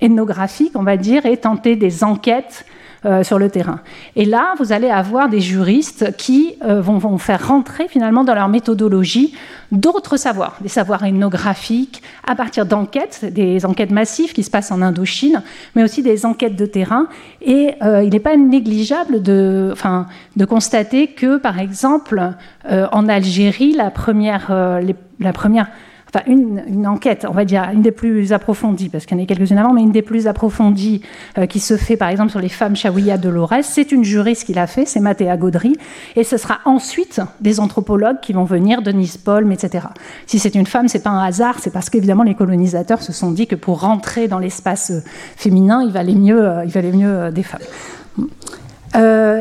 [0.00, 2.64] ethnographiques, on va dire, et tenter des enquêtes
[3.06, 3.78] euh, sur le terrain.
[4.16, 8.48] Et là, vous allez avoir des juristes qui euh, vont, faire rentrer finalement dans leur
[8.48, 9.32] méthodologie
[9.70, 14.82] d'autres savoirs, des savoirs ethnographiques à partir d'enquêtes, des enquêtes massives qui se passent en
[14.82, 15.42] Indochine,
[15.76, 17.06] mais aussi des enquêtes de terrain.
[17.42, 19.72] Et euh, il n'est pas négligeable de,
[20.48, 22.32] constater que, par exemple,
[22.68, 24.50] en Algérie, la première
[26.26, 29.58] une, enquête, on va dire, une des plus approfondies, parce qu'il y en a quelques-unes
[29.58, 31.02] avant, mais une des plus approfondies
[31.38, 34.44] euh, qui se fait par exemple sur les femmes Chaouia de Lorès, c'est une juriste
[34.44, 35.76] qui l'a fait, c'est Mathéa Gaudry,
[36.14, 39.86] et ce sera ensuite des anthropologues qui vont venir, Denise Paul, etc.
[40.26, 43.30] Si c'est une femme, c'est pas un hasard, c'est parce qu'évidemment les colonisateurs se sont
[43.30, 45.00] dit que pour rentrer dans l'espace euh,
[45.36, 47.60] féminin, il valait mieux, euh, il valait mieux des femmes.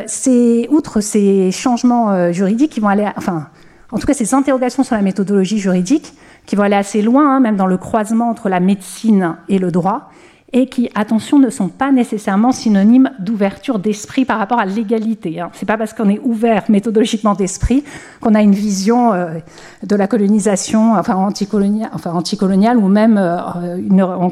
[0.08, 3.48] c'est outre ces changements juridiques qui vont aller, enfin,
[3.92, 6.14] en tout cas ces interrogations sur la méthodologie juridique,
[6.46, 9.72] qui vont aller assez loin, hein, même dans le croisement entre la médecine et le
[9.72, 10.10] droit.
[10.54, 15.42] et qui, attention, ne sont pas nécessairement synonymes d'ouverture d'esprit par rapport à l'égalité.
[15.42, 15.50] Hein.
[15.54, 17.84] Ce n'est pas parce qu'on est ouvert méthodologiquement d'esprit
[18.22, 19.40] qu'on a une vision euh,
[19.84, 23.38] de la colonisation enfin, anticoloniale, enfin, anticoloniale ou même euh,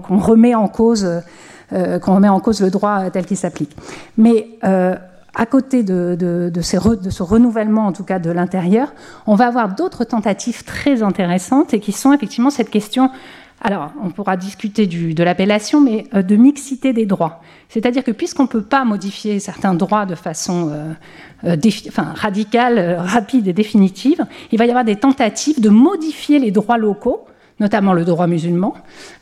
[0.09, 1.05] remet en cause.
[1.73, 3.75] Euh, qu'on remet en cause le droit tel qu'il s'applique.
[4.15, 4.59] Mais
[5.35, 8.93] à côté de, de, de, ces de, ce renouvellement, en tout cas de l'intérieur,
[9.25, 13.09] on va avoir d'autres tentatives très intéressantes et qui sont effectivement cette question
[13.65, 17.41] alors, on pourra discuter de l'appellation, mais euh, de mixité des droits.
[17.69, 20.93] C'est-à-dire que puisqu'on ne peut pas modifier certains droits de façon euh,
[21.45, 21.55] euh,
[22.13, 27.25] radicale, rapide et définitive, il va y avoir des tentatives de modifier les droits locaux,
[27.59, 28.75] notamment le droit musulman,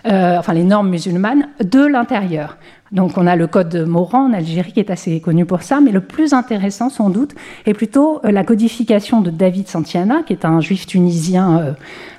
[0.06, 2.58] enfin les normes musulmanes, de l'intérieur.
[2.92, 5.80] Donc on a le code de Moran en Algérie qui est assez connu pour ça,
[5.80, 7.34] mais le plus intéressant sans doute
[7.66, 11.74] est plutôt euh, la codification de David Santiana, qui est un juif tunisien euh,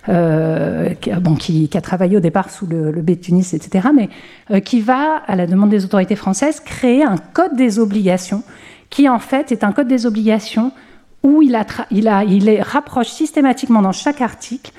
[0.09, 4.81] euh, qui, a travaillé au départ sous le, le B de Tunis, etc., mais qui
[4.81, 8.43] va, à la demande des autorités françaises, créer un code des obligations,
[8.91, 10.73] qui en fait est un code des obligations
[11.23, 14.73] où il, a, les rapproche systématiquement dans chaque article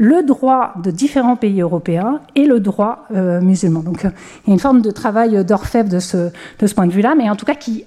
[0.00, 3.80] le droit de différents pays européens et le droit euh, musulman.
[3.80, 4.10] Donc euh,
[4.46, 6.30] il y a une forme de travail d'orfèvre de ce,
[6.74, 7.84] point de vue-là, mais en tout cas qui,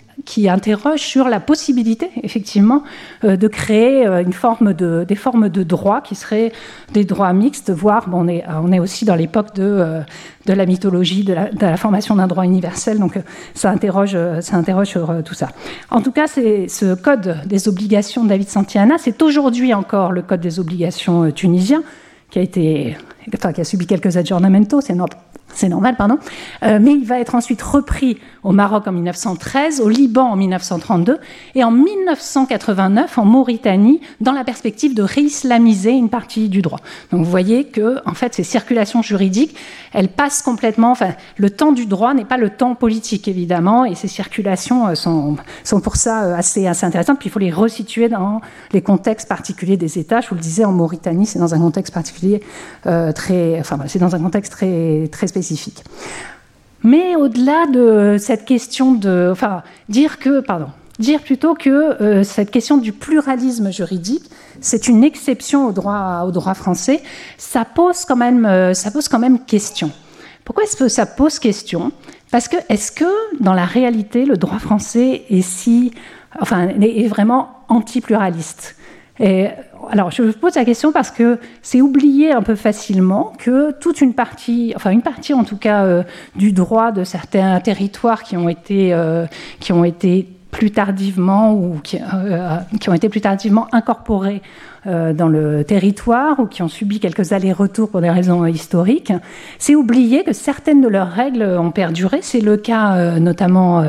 [0.48, 2.84] interroge sur la possibilité, effectivement,
[3.24, 6.52] euh, de créer une forme de, des formes de droits qui seraient
[6.94, 10.04] des droits mixtes, voire on, est, aussi dans l'époque de,
[10.46, 13.20] la mythologie, de la, formation d'un droit universel, donc
[13.56, 15.50] ça interroge, ça interroge sur tout ça.
[15.90, 20.42] En tout cas, ce code des obligations de David Santiana, c'est aujourd'hui encore le code
[20.42, 21.82] des obligations tunisien,
[22.34, 22.98] qui a, été,
[23.32, 24.96] enfin, qui a subi quelques aggiornamentos, c'est
[25.56, 26.18] c'est normal, pardon,
[26.64, 31.20] euh, mais il va être ensuite repris au Maroc en 1913, au Liban en 1932
[31.56, 36.80] et en 1989 en Mauritanie dans la perspective de réislamiser une partie du droit.
[37.12, 39.56] Donc vous voyez que en fait ces circulations juridiques,
[39.94, 43.96] elles passent complètement, enfin le temps du droit n'est pas le temps politique évidemment et
[43.96, 47.52] ces circulations euh, sont, sont pour ça euh, assez, assez intéressantes, puis il faut les
[47.52, 50.22] resituer dans les contextes particuliers des États.
[50.22, 52.42] Je vous le disais, en Mauritanie, c'est dans un contexte particulier
[52.84, 55.43] très, enfin c'est dans un contexte très, très spécifique
[56.84, 60.68] mais au-delà de cette question de, enfin, dire que, pardon,
[61.00, 64.30] dire plutôt que euh, cette question du pluralisme juridique,
[64.60, 67.02] c'est une exception au droit, français,
[67.38, 69.92] ça pose quand même, euh, ça pose quand même question.
[70.44, 71.94] Pourquoi est-ce que ça pose question?
[72.32, 75.94] Parce que est-ce que dans la réalité, le droit français est si,
[76.40, 78.76] enfin, est vraiment anti-pluraliste?
[79.20, 84.14] Alors, je pose la question parce que c'est oublié un peu facilement que toute une
[84.14, 86.04] partie, enfin une partie en tout cas euh,
[86.36, 89.26] du droit de certains territoires qui ont été, euh,
[89.60, 94.42] qui ont été plus tardivement ou qui, euh, ont été plus tardivement incorporés
[94.86, 99.14] dans le territoire ou qui ont subi quelques allers-retours pour des raisons historiques,
[99.58, 102.20] c'est oublier que certaines de leurs règles ont perduré.
[102.22, 103.82] C'est le cas notamment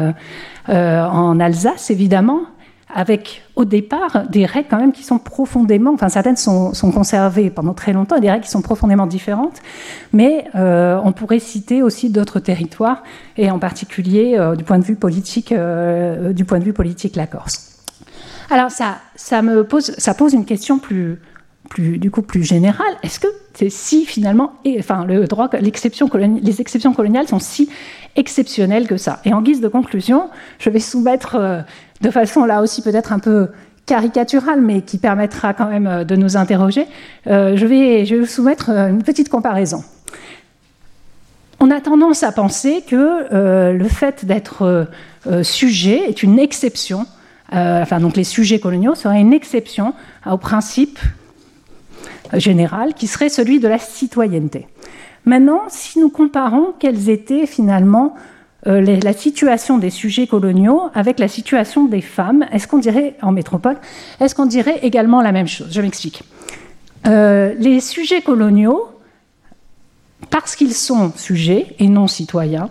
[0.68, 2.42] en Alsace, évidemment,
[2.92, 7.74] avec au départ des règles quand même qui sont profondément, enfin certaines sont, conservées pendant
[7.74, 9.60] très longtemps, des règles qui sont profondément différentes,
[10.12, 13.02] mais euh, on pourrait citer aussi d'autres territoires,
[13.36, 17.16] et en particulier euh, du point de vue politique, euh, du point de vue politique
[17.16, 17.70] la Corse.
[18.50, 21.18] Alors ça, ça me pose, ça pose une question plus,
[21.70, 22.94] plus, du coup plus générale.
[23.02, 27.70] Est-ce que c'est si finalement, enfin le droit, l'exception les exceptions coloniales sont si
[28.16, 29.20] exceptionnelles que ça?
[29.24, 31.64] Et en guise de conclusion, je vais soumettre
[32.04, 33.48] de façon là aussi peut-être un peu
[33.86, 36.86] caricaturale, mais qui permettra quand même euh, de nous interroger,
[37.26, 39.82] euh, je, vais, vous soumettre euh, une petite comparaison.
[41.60, 44.86] On a tendance à penser que le fait d'être
[45.42, 47.06] sujet est une exception,
[47.50, 49.94] enfin donc les sujets coloniaux seraient une exception
[50.30, 50.98] au principe
[52.34, 54.66] général qui serait celui de la citoyenneté.
[55.24, 58.14] Maintenant, si nous comparons quels étaient finalement
[58.66, 63.30] euh, la situation des sujets coloniaux avec la situation des femmes, est-ce qu'on dirait, en
[63.30, 63.76] métropole,
[64.20, 65.68] est-ce qu'on dirait également la même chose?
[65.70, 66.22] Je m'explique.
[67.06, 68.88] Euh, les sujets coloniaux,
[70.30, 72.70] parce qu'ils sont sujets et non citoyens,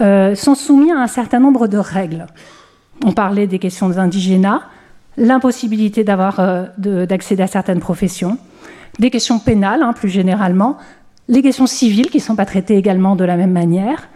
[0.00, 2.26] euh, sont soumis à un certain nombre de règles.
[3.04, 4.62] On parlait des questions d'indigénat,
[5.18, 8.38] l'impossibilité d'avoir d'accéder à certaines professions,
[8.98, 10.78] des questions pénales, hein, plus généralement,
[11.28, 14.08] les questions civiles qui ne sont pas traitées également de la même manière,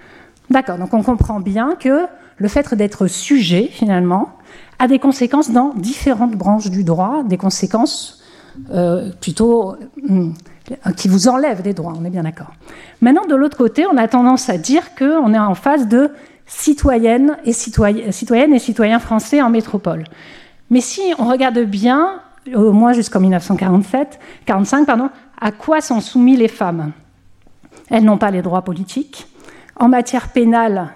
[0.50, 4.30] D'accord, donc on comprend bien que le fait d'être sujet, finalement,
[4.78, 8.22] a des conséquences dans différentes branches du droit, des conséquences
[8.70, 10.32] euh, plutôt hmm,
[10.96, 12.52] qui vous enlèvent des droits, on est bien d'accord.
[13.00, 16.10] Maintenant, de l'autre côté, on a tendance à dire qu'on est en phase de
[16.46, 20.04] citoyennes et, citoyennes, et citoyens français en métropole.
[20.70, 22.20] Mais si on regarde bien,
[22.54, 26.92] au moins jusqu'en 1947, 45, pardon, à quoi sont soumis les femmes?
[27.90, 29.26] Elles n'ont pas les droits politiques,
[29.76, 30.88] En matière pénale,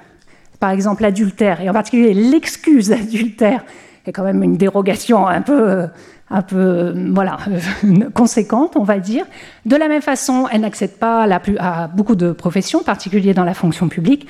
[0.60, 3.64] par exemple l'adultère, et en particulier l'excuse d'adultère,
[4.06, 5.86] est quand même une dérogation un peu,
[8.14, 9.26] conséquente, on va dire.
[9.66, 11.26] De la même façon, elle n'accède pas
[11.58, 14.26] à, beaucoup de professions, en particulier dans la fonction publique,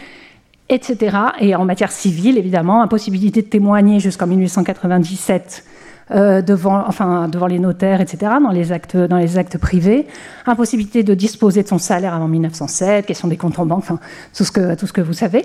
[0.69, 1.17] etc.
[1.41, 5.65] Et en matière civile, évidemment, impossibilité de témoigner jusqu'en 1897
[6.11, 10.07] euh, devant, enfin, devant les notaires, etc., dans les, actes, dans les actes privés.
[10.47, 13.99] Impossibilité de disposer de son salaire avant 1907, question des comptes en banque, enfin,
[14.35, 15.45] tout ce que, tout ce que vous savez.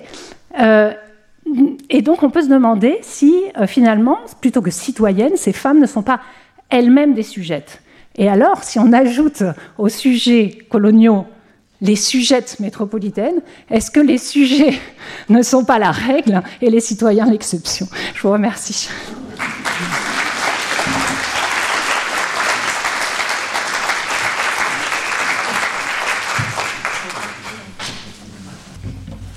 [0.59, 0.93] Euh,
[1.89, 5.85] et donc, on peut se demander si, euh, finalement, plutôt que citoyennes, ces femmes ne
[5.85, 6.21] sont pas
[6.69, 7.81] elles-mêmes des sujettes.
[8.15, 9.43] Et alors, si on ajoute
[9.77, 11.25] aux sujets coloniaux
[11.81, 14.73] les sujettes métropolitaines, est-ce que les sujets
[15.29, 17.87] ne sont pas la règle et les citoyens l'exception?
[18.15, 18.89] Je vous remercie.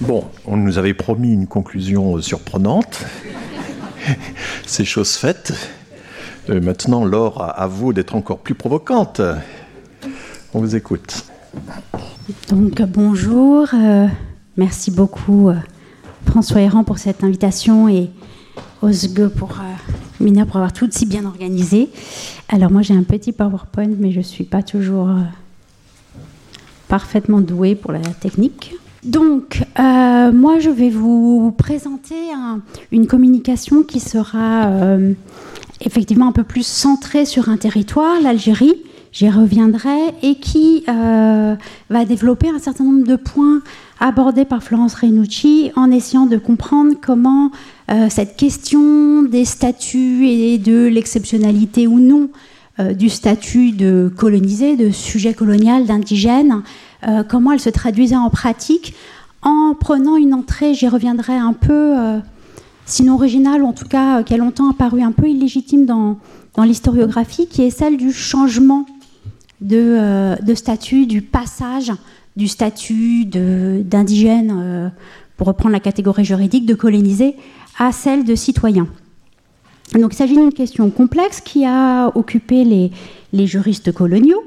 [0.07, 3.05] Bon, on nous avait promis une conclusion surprenante.
[4.67, 5.53] C'est chose faite.
[6.49, 9.21] Euh, maintenant, Laure, à vous d'être encore plus provocante.
[10.55, 11.25] On vous écoute.
[12.51, 13.67] Donc, bonjour.
[13.75, 14.07] Euh,
[14.57, 15.57] merci beaucoup, euh,
[16.25, 18.09] François Héran, pour cette invitation et
[18.83, 19.59] Osge pour
[20.21, 21.91] Mina pour avoir tout si bien organisé.
[22.49, 25.09] Alors, moi, j'ai un petit PowerPoint, mais je ne suis pas toujours
[26.87, 28.77] parfaitement douée pour la technique.
[29.07, 32.17] Donc, euh, moi, je vais vous présenter
[32.91, 35.13] une communication qui sera euh,
[35.81, 38.75] effectivement un peu plus centrée sur un territoire, l'Algérie,
[39.13, 41.55] j'y reviendrai, et qui euh,
[41.89, 43.63] va développer un certain nombre de points
[44.01, 47.51] abordés par Florence Renucci en essayant de comprendre comment
[48.11, 52.29] cette question des statuts et de l'exceptionnalité ou non
[52.95, 56.63] du statut de colonisé, de sujet colonial, d'indigène,
[57.07, 58.95] euh, comment elle se traduisait en pratique
[59.43, 62.19] en prenant une entrée, j'y reviendrai un peu, euh,
[62.85, 66.19] sinon originale, en tout cas euh, qui a longtemps apparu un peu illégitime dans,
[66.59, 68.87] l'historiographie, qui est celle du changement
[69.61, 71.93] de, statut, du passage
[72.35, 74.91] du statut d'indigène,
[75.37, 77.37] pour reprendre la catégorie juridique, de colonisé,
[77.79, 78.89] à celle de citoyen.
[79.95, 82.65] Donc il s'agit d'une question complexe qui a occupé
[83.33, 84.43] les, juristes coloniaux,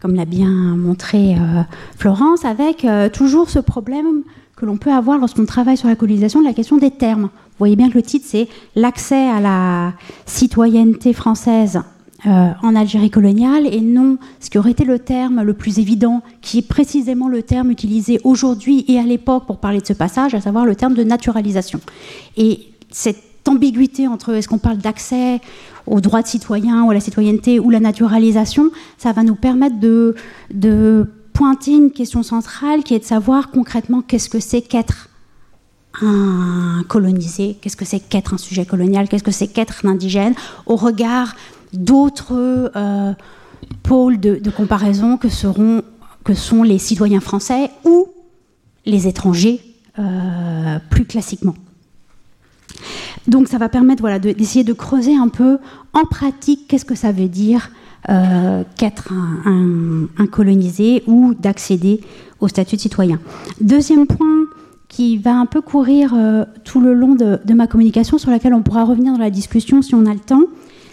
[0.00, 1.62] comme l'a bien montré euh,
[1.96, 4.22] Florence, avec euh, toujours ce problème
[4.56, 7.22] que l'on peut avoir lorsqu'on travaille sur la colonisation, la question des termes.
[7.22, 9.92] Vous voyez bien que le titre, c'est l'accès à la
[10.26, 11.80] citoyenneté française
[12.26, 16.60] en Algérie coloniale et non ce qui aurait été le terme le plus évident, qui
[16.60, 20.40] est précisément le terme utilisé aujourd'hui et à l'époque pour parler de ce passage, à
[20.40, 21.80] savoir le terme de naturalisation.
[22.38, 22.60] Et
[22.90, 25.40] cette ambiguïté entre est-ce qu'on parle d'accès
[25.86, 29.78] aux droits de citoyens ou à la citoyenneté ou la naturalisation, ça va nous permettre
[29.78, 35.08] de, pointer une question centrale qui est de savoir concrètement qu'est-ce que c'est qu'être
[36.00, 40.34] un colonisé, qu'est-ce que c'est qu'être un sujet colonial, qu'est-ce que c'est qu'être un indigène,
[40.66, 41.34] au regard
[41.72, 43.12] d'autres euh,
[43.82, 48.06] pôles de, comparaison que sont les citoyens français ou
[48.86, 49.60] les étrangers
[49.98, 51.54] euh, plus classiquement.
[53.26, 55.58] Donc ça va permettre voilà, d'essayer de, creuser un peu
[55.92, 57.70] en pratique qu'est-ce que ça veut dire
[58.10, 59.12] euh, qu'être
[59.46, 62.00] un, colonisé ou d'accéder
[62.40, 63.18] au statut de citoyen.
[63.60, 64.44] Deuxième point
[64.88, 68.62] qui va un peu courir euh, tout le long de, ma communication, sur laquelle on
[68.62, 70.44] pourra revenir dans la discussion si on a le temps.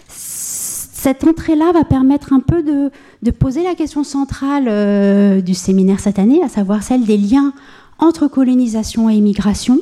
[0.08, 6.18] Cette entrée-là va permettre un peu de, poser la question centrale euh, du séminaire cette
[6.18, 7.52] année, à savoir celle des liens
[7.98, 9.78] entre colonisation et immigration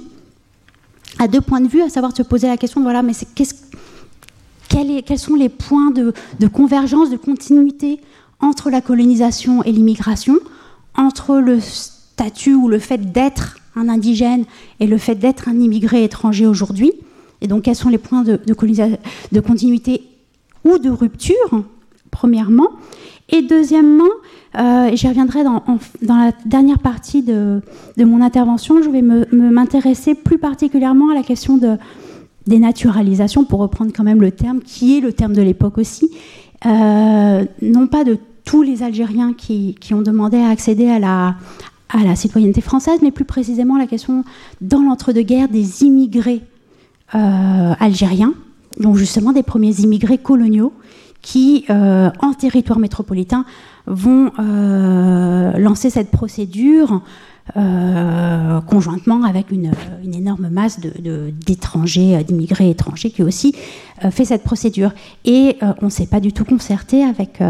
[1.21, 3.13] à deux points de vue, à savoir se poser la question voilà, mais
[4.69, 6.13] quels sont les points de,
[6.49, 8.01] convergence, de continuité
[8.41, 10.37] entre la colonisation et l'immigration,
[10.97, 14.47] entre le statut ou le fait d'être un indigène
[14.81, 16.93] et le fait d'être un immigré étranger aujourd'hui?
[17.43, 20.03] Et donc, quels sont les points de continuité
[20.65, 21.65] ou de rupture,
[22.11, 22.71] premièrement?
[23.33, 24.05] Et deuxièmement,
[24.59, 25.63] euh, j'y reviendrai dans,
[26.03, 27.61] la dernière partie de,
[27.99, 28.83] mon intervention.
[28.83, 31.77] Je vais m'intéresser plus particulièrement à la question de
[32.47, 36.11] dénaturalisation, pour reprendre quand même le terme, qui est le terme de l'époque aussi.
[36.67, 41.37] Euh, non pas de tous les Algériens qui, ont demandé à accéder à la,
[41.89, 44.25] à la citoyenneté française, mais plus précisément la question
[44.61, 46.41] dans l'entre-deux-guerres des immigrés
[47.15, 48.35] euh, algériens,
[48.81, 50.73] donc justement des premiers immigrés coloniaux
[51.23, 53.45] qui, euh, en territoire métropolitain,
[53.87, 57.03] vont euh, lancer cette procédure
[57.57, 59.73] euh, conjointement avec une,
[60.15, 63.55] énorme masse d'étrangers, d'immigrés étrangers qui aussi
[64.11, 64.93] fait cette procédure.
[65.25, 67.43] Et on ne s'est pas du tout concerté avec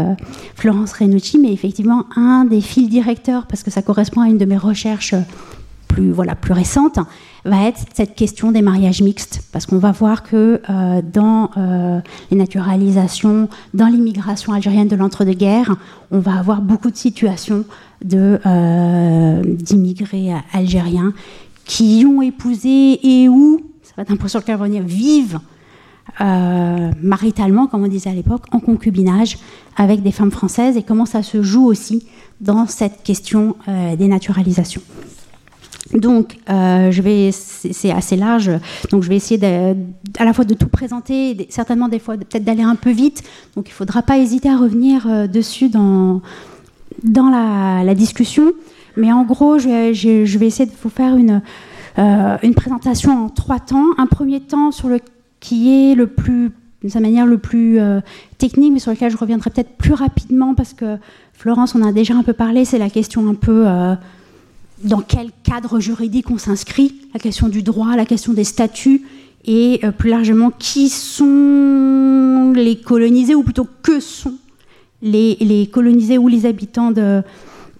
[0.55, 4.45] Florence Renucci, mais effectivement, un des fils directeurs, parce que ça correspond à une de
[4.45, 5.15] mes recherches
[5.87, 6.99] plus, voilà, plus récente,
[7.45, 9.41] va être cette question des mariages mixtes.
[9.51, 15.75] Parce qu'on va voir que euh, dans euh, les naturalisations, dans l'immigration algérienne de l'entre-deux-guerres,
[16.11, 17.65] on va avoir beaucoup de situations
[18.03, 18.43] d'immigrés
[20.53, 21.13] algériens
[21.65, 25.39] qui ont épousé et où, ça va être un point sur lequel revenir, vivent
[26.19, 29.37] maritalement, comme on disait à l'époque, en concubinage
[29.77, 32.05] avec des femmes françaises et comment ça se joue aussi
[32.41, 34.81] dans cette question euh, des naturalisations.
[35.93, 36.91] Donc, euh,
[37.31, 38.51] c'est assez large,
[38.91, 39.39] donc je vais essayer
[40.17, 43.23] à la fois de tout présenter, certainement des fois peut-être d'aller un peu vite.
[43.55, 46.21] Donc, il ne faudra pas hésiter à revenir euh, dessus dans,
[47.03, 48.51] la, discussion.
[48.95, 49.67] Mais en gros, je
[50.37, 51.41] vais, essayer de vous faire une,
[51.97, 53.87] une présentation en trois temps.
[53.97, 54.99] Un premier temps sur le
[55.39, 56.51] qui est le plus
[56.83, 57.79] de sa manière le plus
[58.37, 60.97] technique, mais sur lequel je reviendrai peut-être plus rapidement parce que
[61.41, 63.95] Florence, on a déjà un peu parlé, c'est la question un peu euh,
[64.83, 69.01] dans quel cadre juridique on s'inscrit, la question du droit, la question des statuts,
[69.45, 74.35] et euh, plus largement qui sont les colonisés, ou plutôt que sont
[75.01, 77.23] les, colonisés ou les habitants de,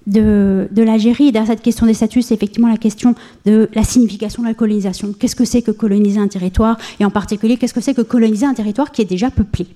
[0.08, 1.32] de, l'Algérie.
[1.32, 5.14] Derrière cette question des statuts, c'est effectivement la question de la signification de la colonisation.
[5.18, 6.78] Qu'est-ce que c'est que coloniser un territoire?
[7.00, 9.68] Et en particulier, qu'est-ce que c'est que coloniser un territoire qui est déjà peuplé?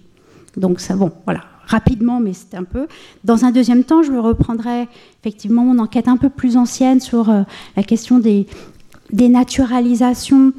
[0.57, 2.87] Donc, ça, bon, voilà rapidement, mais c'est un peu.
[3.23, 4.87] Dans un deuxième temps, je reprendrai
[5.21, 7.41] effectivement mon enquête un peu plus ancienne sur euh,
[7.75, 8.45] la question des,
[9.11, 10.53] des naturalisations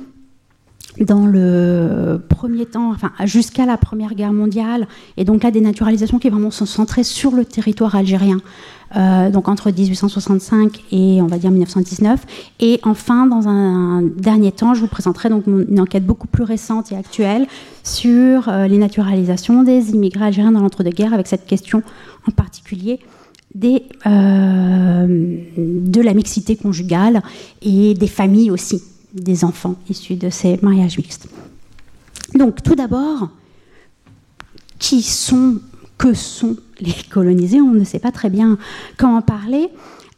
[1.01, 6.18] dans le premier temps, enfin jusqu'à la Première Guerre mondiale, et donc là des naturalisations
[6.18, 8.38] qui vraiment sont centrées sur le territoire algérien,
[8.97, 12.20] euh, donc entre 1865 et on va dire 1919.
[12.61, 16.92] Et enfin, dans un, dernier temps, je vous présenterai donc une enquête beaucoup plus récente
[16.92, 17.47] et actuelle
[17.82, 21.82] sur euh, les naturalisations des immigrés algériens dans l'entre-deux-guerres, avec cette question
[22.28, 23.01] en particulier
[24.07, 27.22] euh, de la mixité conjugale
[27.62, 28.82] et des familles aussi
[29.17, 31.29] des enfants issus de ces mariages mixtes.
[32.35, 33.31] Donc tout d'abord,
[34.79, 35.61] qui sont,
[35.99, 38.59] que sont les colonisés On ne sait pas très bien
[38.97, 39.69] comment parler.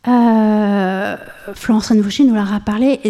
[0.06, 1.16] Euh,
[1.54, 3.00] Florence Fouché nous l'a parlé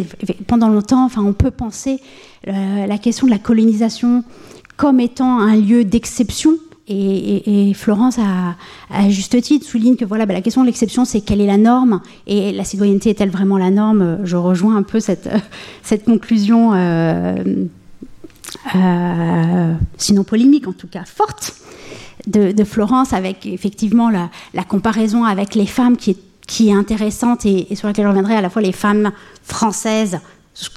[0.46, 1.04] pendant longtemps.
[1.04, 2.00] Enfin, on peut penser
[2.48, 4.24] euh, la question de la colonisation
[4.76, 6.52] comme étant un lieu d'exception
[6.88, 11.40] et, Florence, à juste titre, souligne que voilà, bah, la question de l'exception, c'est quelle
[11.40, 12.00] est la norme.
[12.26, 14.18] Et la citoyenneté est-elle vraiment la norme?
[14.24, 17.66] Je rejoins un peu cette, conclusion, euh,
[18.74, 21.54] euh, sinon polémique, en tout cas forte,
[22.26, 27.72] de, Florence, avec effectivement la, comparaison avec les femmes qui est, qui est intéressante et,
[27.72, 29.12] et sur laquelle je reviendrai à la fois les femmes
[29.42, 30.18] françaises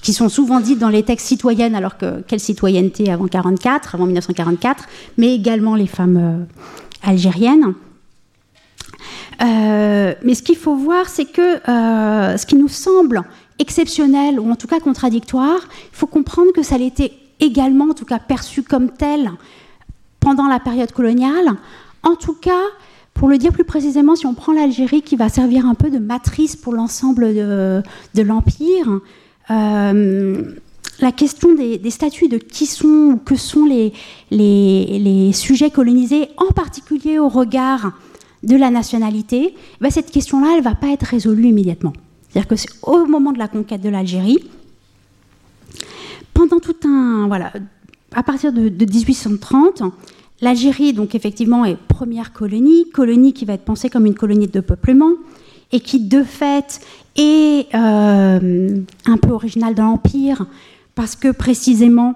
[0.02, 4.06] qui sont souvent dites dans les textes citoyennes, alors que quelle citoyenneté avant 44, avant
[4.06, 4.86] 1944,
[5.18, 7.74] mais également les femmes euh, algériennes.
[9.42, 13.24] Euh, mais ce qu'il faut voir, c'est que euh, ce qui nous semble
[13.58, 15.60] exceptionnel, ou en tout cas contradictoire,
[15.92, 19.32] il faut comprendre que ça l'était également, en tout cas perçu comme tel,
[20.20, 21.56] pendant la période coloniale.
[22.04, 22.62] En tout cas,
[23.14, 26.00] pour le dire plus précisément, si on prend l'Algérie qui va servir un peu de
[26.00, 27.84] matrice pour l'ensemble de,
[28.22, 29.00] l'Empire,
[31.02, 37.20] la question des, statuts de qui sont ou que sont les, sujets colonisés, en particulier
[37.20, 37.94] au regard
[38.44, 41.94] de la nationalité, ben cette question-là, elle ne va pas être résolue immédiatement.
[42.30, 44.40] C'est-à-dire que c'est au moment de la conquête de l'Algérie,
[46.34, 47.28] pendant tout un...
[47.28, 47.52] Voilà,
[48.14, 49.84] à partir de, de 1830,
[50.42, 54.60] l'Algérie, donc effectivement, est première colonie, colonie qui va être pensée comme une colonie de
[54.60, 55.12] peuplement,
[55.72, 56.82] et qui de fait
[57.16, 60.46] est euh, un peu originale dans l'Empire,
[60.96, 62.16] parce que précisément,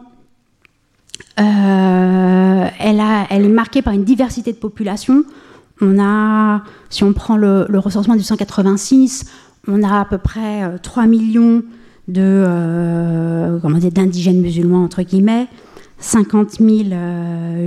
[1.40, 5.24] euh, elle, est marquée par une diversité de population.
[5.82, 9.26] On a, si on prend le, recensement du 186,
[9.68, 11.64] on a à peu près 3 euh, millions
[12.08, 15.48] de, comment d'indigènes musulmans, entre guillemets,
[16.00, 16.90] 50 000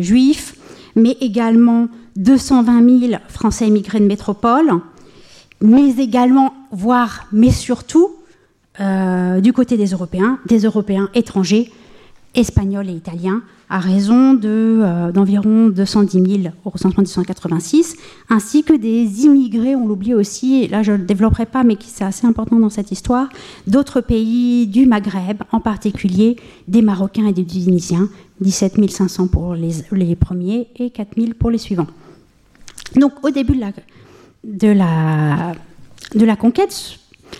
[0.01, 0.55] juifs,
[0.95, 4.72] mais également 220 000 Français immigrés de métropole,
[5.61, 8.11] mais également, voire, mais surtout,
[8.80, 11.72] euh, du côté des Européens, des Européens étrangers,
[12.34, 17.96] espagnols et italiens, à raison euh, d'environ 210 000 au recensement de 1986,
[18.30, 21.76] ainsi que des immigrés, on l'oublie aussi, et là je ne le développerai pas, mais
[21.80, 23.28] c'est assez important dans cette histoire,
[23.66, 26.36] d'autres pays du Maghreb, en particulier
[26.66, 28.09] des Marocains et des Tunisiens,
[28.40, 31.88] 17 500 pour les, les premiers et 4 000 pour les suivants.
[32.96, 33.72] Donc au début de la,
[34.45, 36.99] de la, conquête,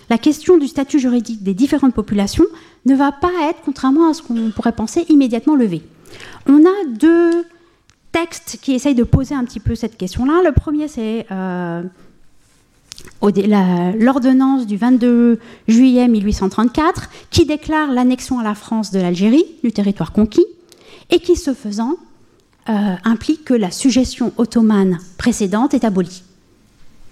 [0.09, 2.45] la question du statut juridique des différentes populations
[2.85, 5.81] ne va pas être, contrairement à ce qu'on pourrait penser, immédiatement levée.
[6.47, 7.45] On a deux
[8.11, 10.41] textes qui essayent de poser un petit peu cette question-là.
[10.43, 11.83] Le premier, c'est euh,
[13.97, 20.11] l'ordonnance du 22 juillet 1834 qui déclare l'annexion à la France de l'Algérie, du territoire
[20.11, 20.45] conquis,
[21.09, 21.97] et qui, ce faisant,
[22.69, 26.23] euh, implique que la suggestion ottomane précédente est abolie.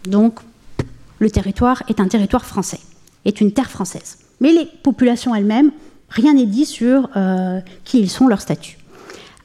[0.06, 0.40] Donc,
[1.20, 2.80] le territoire est un territoire français,
[3.26, 4.20] est une terre française.
[4.40, 5.72] Mais les populations elles-mêmes,
[6.10, 8.78] rien n'est dit sur euh, qui ils sont, leur statut.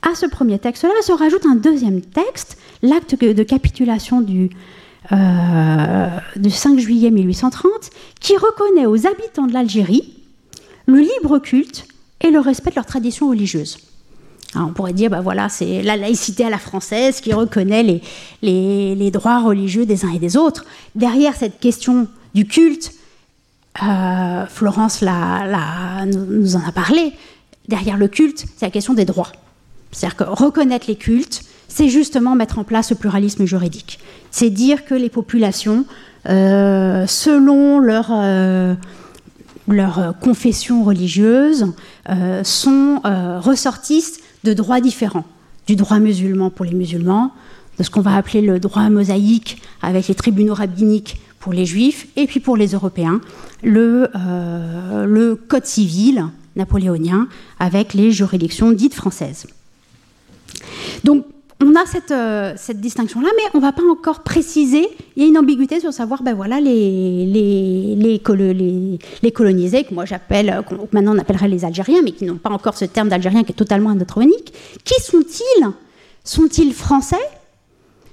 [0.03, 4.51] À ce premier texte-là se rajoute un deuxième texte, l'acte de capitulation du,
[5.13, 7.71] euh, du 5 juillet 1830,
[8.21, 10.15] qui reconnaît aux habitants de l'Algérie
[10.87, 11.87] le libre culte
[12.21, 13.79] et le respect de leurs traditions religieuses.
[14.55, 19.11] On pourrait dire, bah voilà, c'est la laïcité à la française qui reconnaît les, les,
[19.11, 20.65] droits religieux des uns et des autres.
[20.95, 22.93] Derrière cette question du culte,
[23.83, 27.13] euh, Florence la, nous en a parlé,
[27.69, 29.33] derrière le culte, c'est la question des droits.
[29.91, 33.99] C'est-à-dire que reconnaître les cultes, c'est justement mettre en place le pluralisme juridique.
[34.31, 35.87] C'est dire que les populations,
[36.29, 38.75] euh, selon leur, euh,
[39.69, 41.67] leur confession religieuse,
[42.11, 43.01] euh, sont
[43.41, 45.25] ressortissent de droits différents.
[45.67, 47.33] Du droit musulman pour les musulmans,
[47.79, 52.07] de ce qu'on va appeler le droit mosaïque avec les tribunaux rabbiniques pour les juifs,
[52.17, 53.21] et puis pour les Européens,
[53.63, 56.27] le, le code civil
[56.57, 57.29] napoléonien
[57.59, 59.47] avec les juridictions dites françaises.
[61.05, 61.25] Donc
[61.63, 64.89] on a euh, cette, distinction-là, mais on ne va pas encore préciser.
[65.17, 71.15] Il y a une ambiguïté sur savoir, ben voilà, les, colonisés, que moi j'appelle, maintenant
[71.15, 73.91] on appellerait les Algériens, mais qui n'ont pas encore ce terme d'Algérien qui est totalement
[73.91, 74.53] anachronique.
[74.85, 75.69] Qui sont-ils?
[76.25, 77.17] Sont-ils français?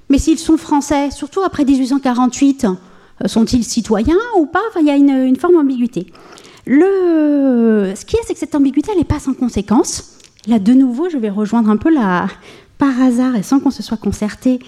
[0.09, 4.61] Mais s'ils sont français, surtout après 1848, euh, sont-ils citoyens ou pas?
[4.79, 6.07] Il y a une, une forme d'ambiguïté.
[6.65, 7.93] Le...
[7.95, 10.17] Ce qui est, c'est que cette ambiguïté, elle n'est pas sans conséquence.
[10.47, 12.27] Là, de nouveau, je vais rejoindre un peu la,
[12.79, 14.59] par hasard et sans qu'on se soit concerté,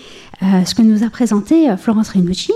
[0.43, 2.53] euh, ce que nous a présenté euh, Florence Rinucci,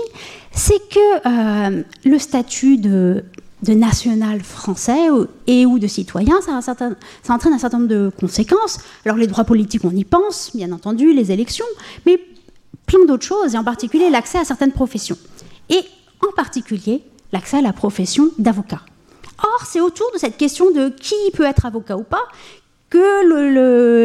[0.52, 3.24] c'est que euh, le statut de,
[3.66, 5.08] national français
[5.48, 6.74] et ou de citoyen, ça, ça,
[7.34, 8.78] entraîne un certain nombre de conséquences.
[9.04, 11.64] Alors les droits politiques, on y pense, bien entendu, les élections,
[12.04, 12.20] mais
[12.84, 15.18] plein d'autres choses, et en particulier l'accès à certaines professions.
[15.70, 15.80] Et
[16.22, 17.02] en particulier
[17.32, 18.82] l'accès à la profession d'avocat.
[19.42, 22.22] Or, c'est autour de cette question de qui peut être avocat ou pas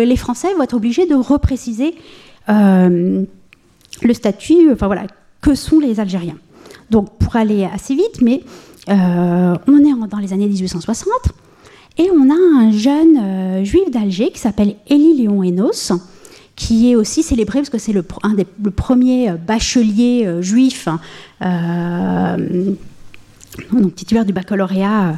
[0.05, 1.95] les Français vont être obligés de repréciser
[2.49, 3.23] euh,
[4.01, 5.03] le statut, enfin voilà,
[5.41, 6.37] que sont les Algériens.
[6.89, 8.41] Donc pour aller assez vite, mais
[8.89, 11.13] euh, on est dans les années 1860
[11.97, 15.91] et on a un jeune euh, juif d'Alger qui s'appelle Élie Léon Enos,
[16.55, 20.87] qui est aussi célébré parce que c'est le, un des premiers bacheliers juifs,
[23.71, 25.15] donc titulaire du baccalauréat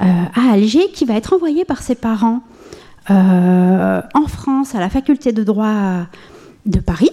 [0.00, 2.55] à Alger, qui va être envoyé par ses parents euh,
[3.08, 6.06] en France à la faculté de droit
[6.66, 7.10] de Paris,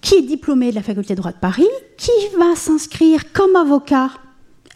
[0.00, 4.10] qui est diplômé de la faculté de droit de Paris, qui va s'inscrire comme avocat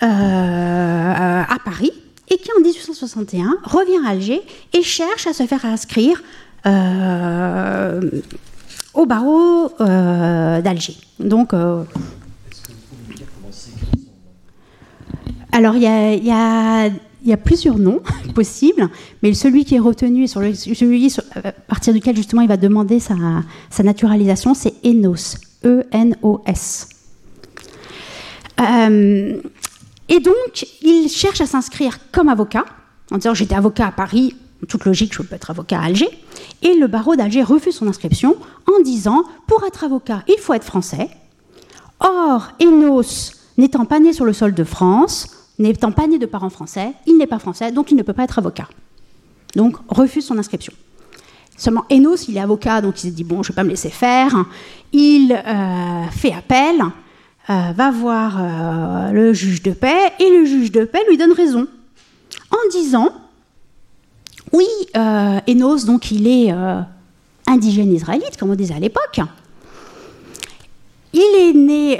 [0.02, 1.92] euh, à Paris
[2.28, 6.22] et qui en 1861 revient à Alger et cherche à se faire inscrire
[6.66, 8.00] euh,
[8.94, 10.96] au barreau d'Alger.
[11.18, 11.52] Donc,
[15.52, 16.90] alors il y a
[17.24, 18.00] il y a plusieurs noms
[18.34, 18.88] possibles,
[19.22, 23.14] mais celui qui est retenu, sur celui à partir duquel justement il va demander sa,
[23.82, 26.88] naturalisation, c'est Enos, E-N-O-S.
[28.60, 29.40] Euh,
[30.08, 32.64] et donc, il cherche à s'inscrire comme avocat,
[33.10, 34.36] en disant j'étais avocat à Paris,
[34.68, 36.08] toute logique, je peux être avocat à Alger.
[36.62, 38.36] Et le barreau d'Alger refuse son inscription
[38.68, 41.08] en disant pour être avocat, il faut être français.
[42.00, 46.50] Or, Enos, n'étant pas né sur le sol de France, N'étant pas né de parents
[46.50, 48.68] français, il n'est pas français, donc il ne peut pas être avocat.
[49.54, 50.72] Donc refuse son inscription.
[51.56, 53.70] Seulement Enos, il est avocat, donc il se dit bon, je ne vais pas me
[53.70, 54.44] laisser faire.
[54.92, 56.82] Il euh, fait appel,
[57.48, 61.32] euh, va voir euh, le juge de paix, et le juge de paix lui donne
[61.32, 61.68] raison
[62.50, 63.08] en disant
[64.52, 66.54] oui, Enos, donc il est
[67.46, 69.20] indigène israélite, comme on disait à l'époque.
[71.12, 71.98] Il est né,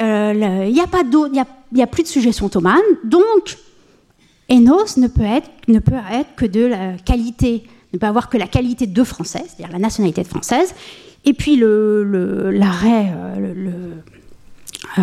[0.67, 1.29] il n'y a pas d'eau,
[1.75, 3.59] il n'y a plus de suggestion ottomane, donc
[4.49, 8.39] Enos ne peut, être, ne peut être que de la qualité, ne peut avoir que
[8.39, 10.73] la qualité de français, c'est-à-dire la nationalité de française,
[11.25, 13.95] et puis l'arrêt le,
[14.99, 15.03] euh,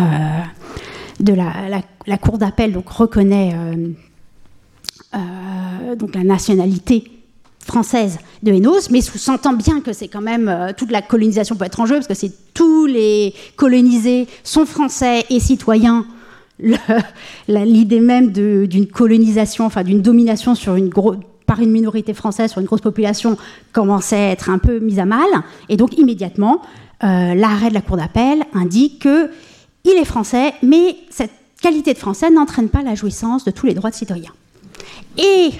[1.20, 3.88] de la, cour d'appel reconnaît euh,
[5.14, 7.04] euh, donc la nationalité
[7.60, 11.80] française de Enos, mais s'entend bien que c'est quand même toute la colonisation peut être
[11.80, 16.06] en jeu parce que c'est tous les colonisés sont français et citoyens
[17.48, 20.54] l'idée même d'une colonisation, enfin d'une domination
[21.46, 23.36] par une minorité française sur une grosse population
[23.72, 25.28] commençait à être un peu mise à mal.
[25.68, 26.62] Et donc immédiatement,
[27.04, 29.30] euh, l'arrêt de la Cour d'appel indique que
[29.84, 33.74] il est français, mais cette qualité de français n'entraîne pas la jouissance de tous les
[33.74, 34.30] droits de citoyen.
[35.18, 35.50] Et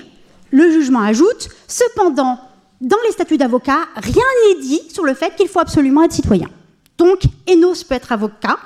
[0.50, 2.38] le jugement ajoute, cependant,
[2.80, 6.48] dans les statuts d'avocat, rien n'est dit sur le fait qu'il faut absolument être citoyen.
[6.98, 8.58] Donc, Enos peut être avocat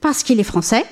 [0.00, 0.84] parce qu'il est français,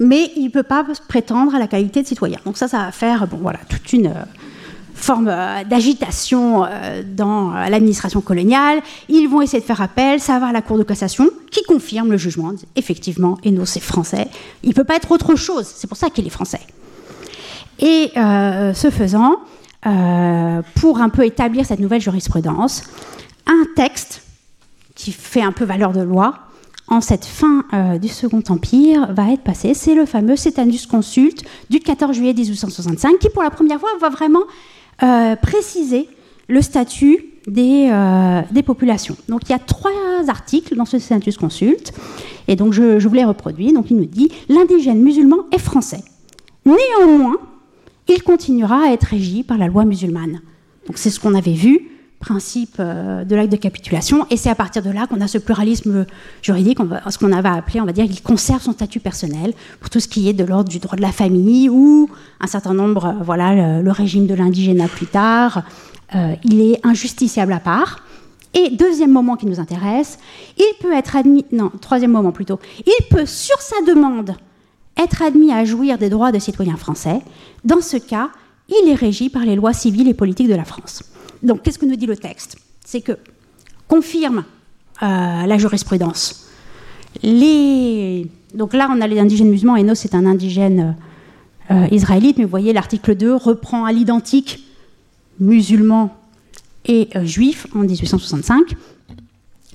[0.00, 2.38] mais il ne peut pas prétendre à la qualité de citoyen.
[2.44, 4.24] Donc ça, ça va faire, bon voilà, toute une euh,
[4.94, 8.80] forme euh, d'agitation euh, dans l'administration coloniale.
[9.10, 12.10] Ils vont essayer de faire appel, ça va à la Cour de cassation, qui confirme
[12.10, 12.52] le jugement.
[12.76, 14.28] Effectivement, Enos est français.
[14.62, 15.66] Il ne peut pas être autre chose.
[15.66, 16.60] C'est pour ça qu'il est français.
[17.78, 19.36] Et ce faisant,
[20.74, 22.82] pour un peu établir cette nouvelle jurisprudence,
[23.46, 24.22] un texte
[24.94, 26.49] qui fait un peu valeur de loi
[26.90, 29.74] en cette fin euh, du Second Empire va être passé.
[29.74, 34.10] C'est le fameux Cetanus Consult du 14 juillet 1865 qui, pour la première fois, va
[34.10, 34.42] vraiment
[35.02, 36.08] euh, préciser
[36.48, 39.16] le statut des, euh, des, populations.
[39.28, 39.92] Donc il y a trois
[40.28, 41.92] articles dans ce Cetanus Consult,
[42.48, 43.72] et donc je, je vous les reproduis.
[43.72, 46.02] Donc il nous dit l'indigène musulman est français.
[46.66, 47.36] Néanmoins,
[48.08, 50.40] il continuera à être régi par la loi musulmane.
[50.88, 51.88] Donc c'est ce qu'on avait vu
[52.20, 55.38] principe euh, de l'acte de capitulation, et c'est à partir de là qu'on a ce
[55.38, 56.06] pluralisme
[56.42, 60.00] juridique, ce qu'on avait appelé, on va dire, il conserve son statut personnel pour tout
[60.00, 62.08] ce qui est de l'ordre du droit de la famille ou
[62.40, 65.62] un certain nombre, euh, voilà, le, régime de l'indigénat plus tard,
[66.14, 68.04] euh, il est injusticiable à part.
[68.52, 70.18] Et deuxième moment qui nous intéresse,
[70.58, 74.34] il peut être admis, non, troisième moment plutôt, il peut sur sa demande
[74.96, 77.20] être admis à jouir des droits de citoyen français.
[77.64, 78.30] Dans ce cas,
[78.68, 81.02] il est régi par les lois civiles et politiques de la France.
[81.42, 82.58] Donc, qu'est-ce que nous dit le texte?
[82.84, 83.18] C'est que
[83.88, 84.44] confirme
[85.02, 85.06] euh,
[85.46, 86.46] la jurisprudence.
[87.22, 90.96] Donc là, on a les indigènes musulmans, et c'est un indigène
[91.70, 94.64] euh, israélite, mais vous voyez, l'article 2 reprend à l'identique
[95.38, 96.16] musulmans
[96.84, 98.74] et euh, juifs en 1865.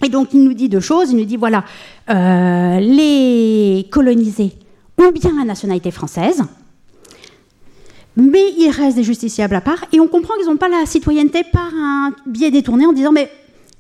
[0.06, 1.12] Et donc, il nous dit deux choses.
[1.12, 1.64] Il nous dit, voilà,
[2.08, 4.52] les colonisés
[4.98, 6.44] ont bien la nationalité française,
[8.16, 11.44] mais ils restent des justiciables à part, et on comprend qu'ils n'ont pas la citoyenneté
[11.52, 13.30] par un biais détourné en disant mais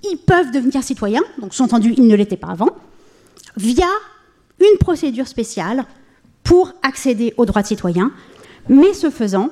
[0.04, 2.70] ils peuvent devenir citoyens, donc sous-entendu ils ne l'étaient pas avant,
[3.58, 3.88] via
[4.60, 5.86] une procédure spéciale
[6.44, 8.12] pour accéder aux droits de citoyen,
[8.70, 9.50] mais ce faisant,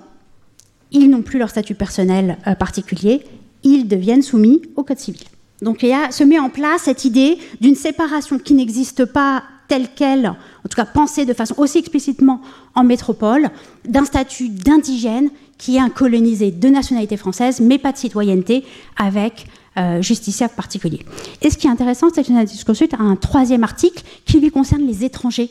[0.91, 3.23] ils n'ont plus leur statut personnel euh, particulier,
[3.63, 5.23] ils deviennent soumis au Code civil.
[5.61, 9.43] Donc il y a, se met en place cette idée d'une séparation qui n'existe pas
[9.67, 12.41] telle qu'elle, en tout cas pensée de façon aussi explicitement
[12.75, 13.49] en métropole,
[13.85, 18.65] d'un statut d'indigène qui est un colonisé de nationalité française, mais pas de citoyenneté,
[18.97, 19.47] avec
[19.77, 20.99] euh, justiciable particulier.
[21.41, 24.51] Et ce qui est intéressant, c'est que l'Analyse Consult a un troisième article qui lui
[24.51, 25.49] concerne les étrangers.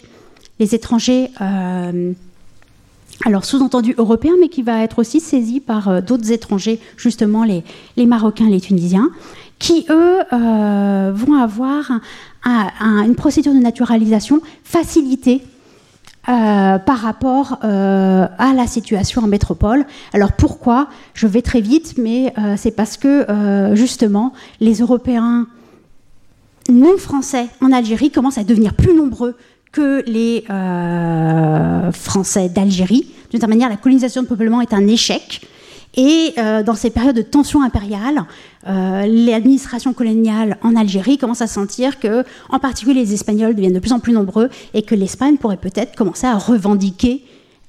[0.61, 2.13] Les étrangers, euh,
[3.25, 8.07] alors sous-entendu européens, mais qui va être aussi saisi par euh, d'autres étrangers, justement les
[8.07, 9.11] Marocains, les Tunisiens,
[9.63, 11.93] qui, eux, euh, vont avoir
[12.45, 15.41] une procédure de naturalisation facilitée
[16.29, 19.87] euh, par rapport euh, à la situation en métropole.
[20.13, 20.89] Alors pourquoi?
[21.15, 25.47] Je vais très vite, mais c'est parce que justement les Européens
[26.69, 29.37] non français en Algérie commencent à devenir plus nombreux
[29.71, 30.45] que les
[31.93, 33.07] Français d'Algérie.
[33.31, 35.41] D'une certaine manière, la colonisation de peuplement est un échec.
[35.95, 38.25] Et euh, dans ces périodes de tension impériale,
[38.67, 43.79] euh, l'administration coloniale en Algérie commence à sentir que, en particulier, les Espagnols deviennent de
[43.79, 47.23] plus en plus nombreux et que l'Espagne pourrait peut-être commencer à revendiquer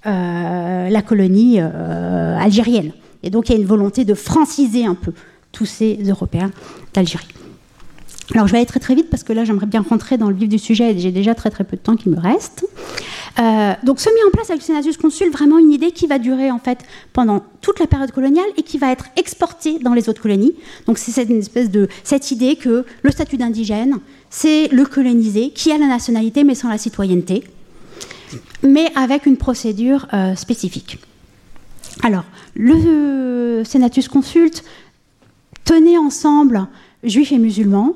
[0.06, 2.94] euh, la colonie algérienne.
[3.24, 5.14] Et donc, il y a une volonté de franciser un peu
[5.52, 6.52] tous ces Européens
[6.94, 7.28] d'Algérie.
[8.34, 10.36] Alors je vais aller très très vite parce que là j'aimerais bien rentrer dans le
[10.36, 12.66] vif du sujet et j'ai déjà très très peu de temps qui me reste.
[13.40, 16.20] Euh, donc se met en place avec le Senatus Consul vraiment une idée qui va
[16.20, 16.80] durer en fait
[17.14, 20.54] pendant toute la période coloniale et qui va être exportée dans les autres colonies.
[20.86, 25.72] Donc c'est cette espèce de cette idée que le statut d'indigène c'est le colonisé qui
[25.72, 27.44] a la nationalité mais sans la citoyenneté,
[28.62, 31.00] mais avec une procédure euh, spécifique.
[32.04, 32.26] Alors
[32.56, 34.64] le Senatus Consult
[35.66, 36.68] tenait ensemble
[37.04, 37.96] juifs et musulmans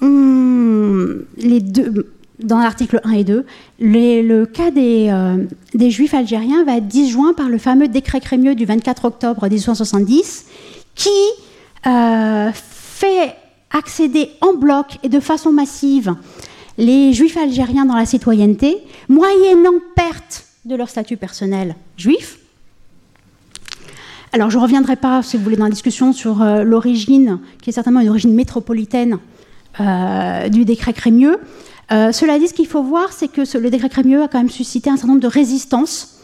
[0.00, 2.12] les deux,
[2.42, 3.46] dans l'article 1 et 2,
[3.80, 8.54] le cas des, euh, des, Juifs algériens va être disjoint par le fameux décret crémieux
[8.54, 10.46] du 24 octobre 1870
[10.94, 11.08] qui
[11.86, 13.34] euh, fait
[13.70, 16.14] accéder en bloc et de façon massive
[16.78, 18.78] les Juifs algériens dans la citoyenneté,
[19.08, 22.38] moyennant perte de leur statut personnel juif.
[24.32, 27.70] Alors je ne reviendrai pas, si vous voulez, dans la discussion sur euh, l'origine, qui
[27.70, 29.18] est certainement une origine métropolitaine
[30.50, 31.38] du décret Crémieux.
[31.92, 34.48] Euh, cela dit, ce qu'il faut voir, c'est que le décret Crémieux a quand même
[34.48, 36.20] suscité un certain nombre de résistances.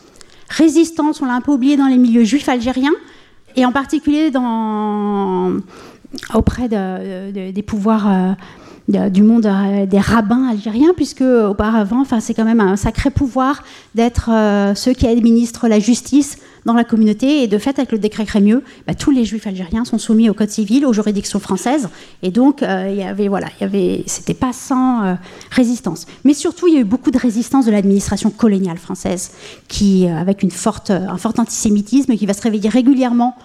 [0.49, 2.95] Résistances, on l'a un peu oublié dans les milieux juifs algériens,
[3.55, 4.31] et en particulier
[6.33, 8.37] auprès des pouvoirs
[8.89, 9.51] du monde
[9.89, 13.63] des rabbins algériens, puisque auparavant, c'est quand même un sacré pouvoir
[13.95, 14.31] d'être
[14.75, 17.43] ceux qui administrent la justice dans la communauté.
[17.43, 20.35] Et de fait, avec le décret Crémieux, bah, tous les juifs algériens sont soumis au
[20.35, 21.89] code civil, aux juridictions françaises.
[22.23, 25.15] Et donc, euh, il y avait, voilà, il y avait, c'était pas sans euh,
[25.51, 26.07] résistance.
[26.25, 29.33] Mais surtout, il y a eu beaucoup de résistance de l'administration coloniale française,
[29.69, 33.37] qui, euh, avec une forte, un fort antisémitisme, qui va se réveiller régulièrement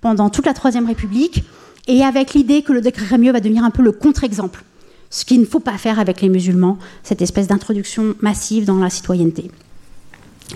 [0.00, 1.44] pendant toute la Troisième République,
[1.86, 4.64] et avec l'idée que le décret Crémieux va devenir un peu le contre-exemple.
[5.10, 8.90] Ce qu'il ne faut pas faire avec les musulmans, cette espèce d'introduction massive dans la
[8.90, 9.50] citoyenneté.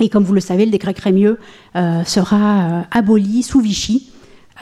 [0.01, 1.39] Et comme vous le savez, le décret Crémieux
[1.77, 4.11] euh, sera euh, aboli sous Vichy,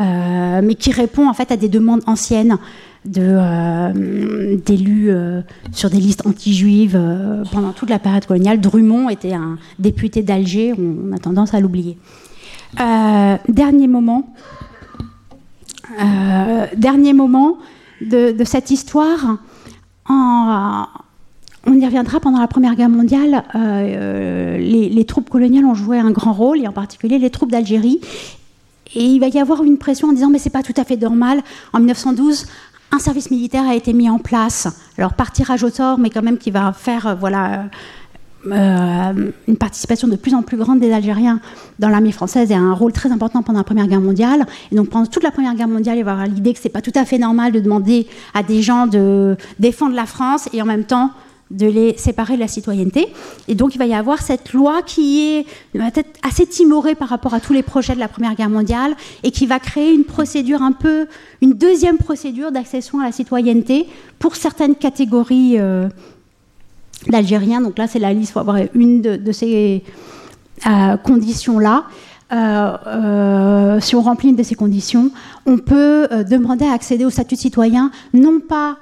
[0.00, 2.58] euh, mais qui répond en fait à des demandes anciennes
[3.04, 3.50] d'élus
[5.72, 6.96] sur des listes anti-juives
[7.50, 8.60] pendant toute la période coloniale.
[8.60, 11.98] Drummond était un député d'Alger, on, a tendance à l'oublier.
[12.76, 14.32] dernier moment,
[16.76, 17.58] dernier moment
[18.00, 19.38] de, de cette histoire.
[20.08, 20.86] En,
[21.66, 23.44] on y reviendra pendant la Première Guerre mondiale.
[23.54, 28.00] Euh, les, troupes coloniales ont joué un grand rôle, et en particulier les troupes d'Algérie.
[28.94, 30.96] Et il va y avoir une pression en disant mais c'est pas tout à fait
[30.96, 31.42] normal.
[31.72, 32.46] En 1912,
[32.90, 34.68] un service militaire a été mis en place.
[34.98, 37.66] Alors par tirage au sort, mais quand même qui va faire euh, voilà
[38.50, 41.40] euh, une participation de plus en plus grande des Algériens
[41.78, 44.46] dans l'armée française et un rôle très important pendant la Première Guerre mondiale.
[44.72, 46.68] Et donc pendant toute la Première Guerre mondiale, il va y avoir l'idée que c'est
[46.68, 50.60] pas tout à fait normal de demander à des gens de défendre la France et
[50.60, 51.12] en même temps
[51.52, 53.08] de les séparer de la citoyenneté.
[53.46, 57.34] Et donc il va y avoir cette loi qui est peut-être assez timorée par rapport
[57.34, 60.62] à tous les projets de la Première Guerre mondiale et qui va créer une procédure
[60.62, 61.06] un peu,
[61.42, 63.86] une deuxième procédure d'accession à la citoyenneté
[64.18, 65.88] pour certaines catégories euh,
[67.08, 67.60] d'Algériens.
[67.60, 69.84] Donc là c'est la liste, il faut avoir une de, ces
[70.66, 71.84] euh, conditions-là.
[72.32, 75.10] Euh, si on remplit une de ces conditions,
[75.44, 78.78] on peut demander à accéder au statut de citoyen, non pas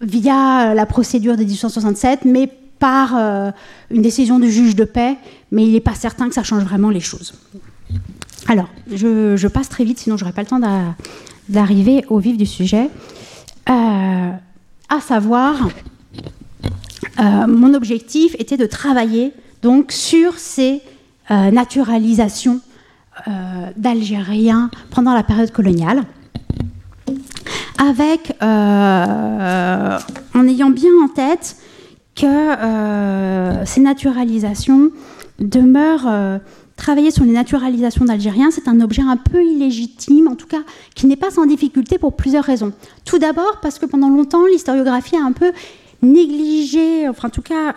[0.00, 3.50] via la procédure de 1867, mais par euh,
[3.90, 5.16] une décision du juge de paix,
[5.52, 7.34] mais il n'est pas certain que ça change vraiment les choses.
[8.48, 10.60] Alors, je, passe très vite, sinon je n'aurai pas le temps
[11.48, 12.88] d'arriver au vif du sujet.
[13.68, 14.30] Euh,
[14.88, 15.68] à savoir,
[17.20, 19.32] euh, mon objectif était de travailler
[19.62, 20.80] donc sur ces
[21.28, 22.60] naturalisations
[23.76, 26.02] d'Algériens pendant la période coloniale
[28.42, 29.98] euh,
[30.34, 31.56] en ayant bien en tête
[32.14, 34.90] que euh, ces naturalisations
[35.38, 36.38] demeurent euh,
[36.76, 40.62] travailler sur les naturalisations d'Algériens, c'est un objet un peu illégitime, en tout cas
[40.94, 42.72] qui n'est pas sans difficulté pour plusieurs raisons.
[43.04, 45.52] Tout d'abord parce que pendant longtemps, l'historiographie a un peu
[46.02, 47.74] négligé, enfin en tout cas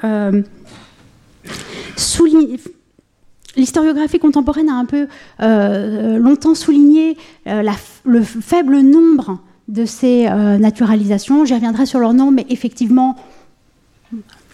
[3.56, 5.08] L'historiographie contemporaine a un peu
[5.40, 11.46] longtemps souligné le faible nombre de ces euh, naturalisations.
[11.46, 13.16] J'y reviendrai sur leur nom, mais effectivement,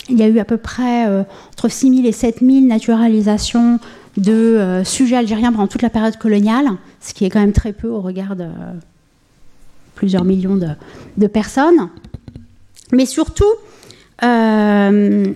[0.10, 3.80] il y a eu à peu près euh, entre 6 000 et 7 000 naturalisations
[4.18, 6.68] de euh, sujets algériens pendant toute la période coloniale,
[7.00, 8.48] ce qui est quand même très peu au regard de
[9.96, 10.58] plusieurs millions
[11.18, 11.90] de, personnes.
[12.92, 13.44] Mais surtout,
[14.22, 15.34] les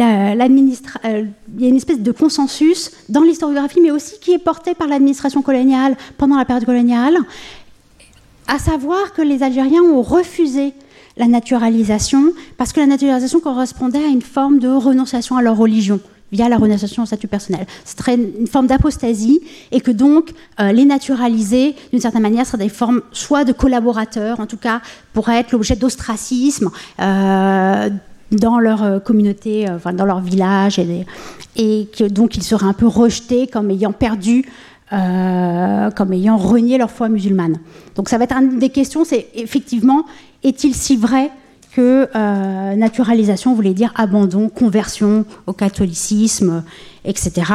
[0.00, 1.24] euh,
[1.54, 4.88] il y a une espèce de consensus dans l'historiographie, mais aussi qui est porté par
[4.88, 7.16] l'administration coloniale pendant la période coloniale,
[8.48, 10.72] à savoir que les Algériens ont refusé
[11.16, 16.00] la naturalisation parce que la naturalisation correspondait à une forme de renonciation à leur religion
[16.32, 17.66] via la renonciation au statut personnel.
[17.84, 19.40] C'est une forme d'apostasie
[19.70, 24.40] et que donc euh, les naturaliser, d'une certaine manière, seraient des formes soit de collaborateurs,
[24.40, 24.80] en tout cas,
[25.12, 26.70] pourraient être l'objet d'ostracisme,
[27.00, 27.90] euh,
[28.32, 33.46] dans leur euh, communauté, euh, dans leur village, et, donc ils seraient un peu rejetés
[33.46, 34.44] comme ayant perdu,
[34.92, 37.58] euh, comme ayant renié leur foi musulmane.
[37.94, 40.04] Donc ça va être une des questions, c'est effectivement,
[40.42, 41.30] est-il si vrai
[41.74, 42.06] que
[42.74, 46.62] naturalisation voulait dire abandon, conversion au catholicisme,
[47.06, 47.50] etc.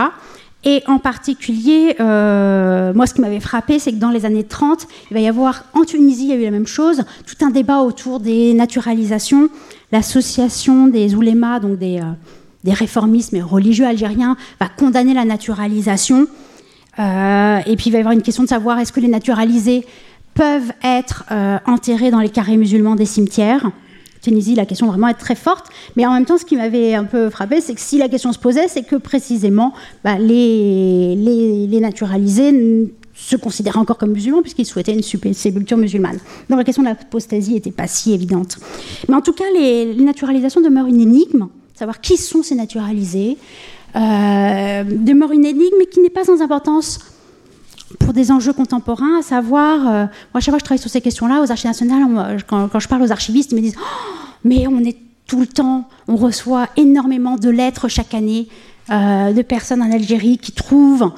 [0.64, 5.14] Et en particulier, moi, ce qui m'avait frappé, c'est que dans les années 30, il
[5.14, 7.82] va y avoir, en Tunisie, il y a eu la même chose, tout un débat
[7.82, 9.50] autour des naturalisations
[9.92, 16.28] L'association des oulémas, donc des, euh, réformistes religieux algériens, va condamner la naturalisation.
[17.00, 19.86] Euh, et puis il va y avoir une question de savoir est-ce que les naturalisés
[20.34, 23.72] peuvent être euh, enterrés dans les carrés musulmans des cimetières?
[24.22, 25.68] Tunisie, la question vraiment est très forte.
[25.96, 28.34] Mais en même temps, ce qui m'avait un peu frappé, c'est que si la question
[28.34, 29.74] se posait, c'est que précisément,
[30.04, 36.20] bah, les, naturalisés se considéraient encore comme musulmans puisqu'ils souhaitaient une sépulture musulmane.
[36.50, 38.58] Donc la question de l'apostasie n'était pas si évidente.
[39.10, 43.38] Mais en tout cas, les, naturalisations demeurent une énigme, savoir qui sont ces naturalisés,
[43.96, 47.00] euh, demeure une énigme qui n'est pas sans importance
[48.00, 51.42] pour des enjeux contemporains, à savoir, moi, chaque fois que je travaille sur ces questions-là,
[51.42, 54.98] aux archives nationales, quand, je parle aux archivistes, ils me disent oh, Mais on est
[55.26, 58.48] tout le temps, on reçoit énormément de lettres chaque année
[58.90, 61.12] de personnes en Algérie qui trouvent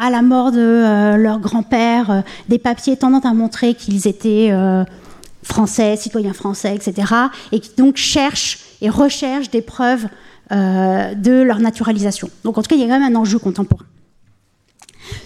[0.00, 4.48] à la mort de euh, leur grand-père, euh, des papiers tendant à montrer qu'ils étaient
[4.50, 4.84] euh,
[5.42, 7.12] français, citoyens français, etc.,
[7.52, 10.06] et qui donc cherchent et recherchent des preuves
[10.50, 12.30] de leur naturalisation.
[12.42, 13.84] Donc en tout cas, il y a quand même un enjeu contemporain.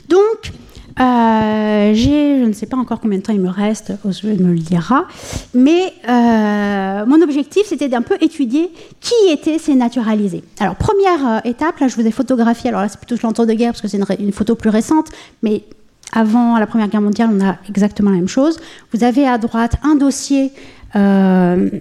[0.08, 0.52] Donc,
[1.00, 4.52] euh, j'ai, je ne sais pas encore combien de temps il me reste, Oswald me
[4.52, 5.06] le dira,
[5.54, 8.70] mais euh, mon objectif c'était d'un peu étudier
[9.00, 10.44] qui étaient ces naturalisés.
[10.60, 13.80] Alors première euh, étape, là je vous ai photographié, alors là c'est plutôt l'entre-deux-guerres parce
[13.80, 15.08] que c'est une, photo plus récente,
[15.42, 15.64] mais
[16.12, 18.60] avant la Première Guerre mondiale on a exactement la même chose.
[18.92, 20.52] Vous avez à droite un dossier
[20.94, 21.80] d'une,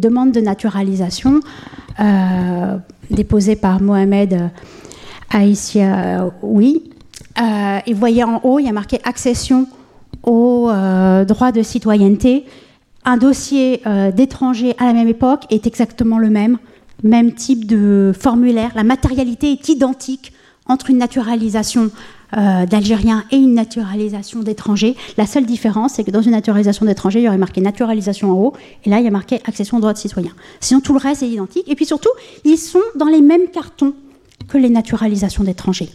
[0.00, 1.40] demande de naturalisation
[3.10, 4.50] déposée par Mohamed
[5.30, 6.82] Aïssia, oui.
[7.40, 9.66] Euh, et vous voyez en haut, il y a marqué accession
[10.22, 12.44] aux euh, droits de citoyenneté.
[13.04, 16.58] Un dossier euh, d'étranger à la même époque est exactement le même,
[17.02, 18.72] même type de formulaire.
[18.74, 20.32] La matérialité est identique
[20.66, 21.90] entre une naturalisation
[22.32, 24.96] d'Algériens et une naturalisation d'étrangers.
[25.16, 28.34] La seule différence, c'est que dans une naturalisation d'étrangers, il y aurait marqué naturalisation en
[28.34, 28.52] haut,
[28.84, 30.32] et là, il y a marqué accession aux droits de citoyen.
[30.58, 31.62] Sinon, tout le reste est identique.
[31.68, 32.10] Et puis surtout,
[32.44, 33.94] ils sont dans les mêmes cartons
[34.48, 35.90] que les naturalisations d'étrangers.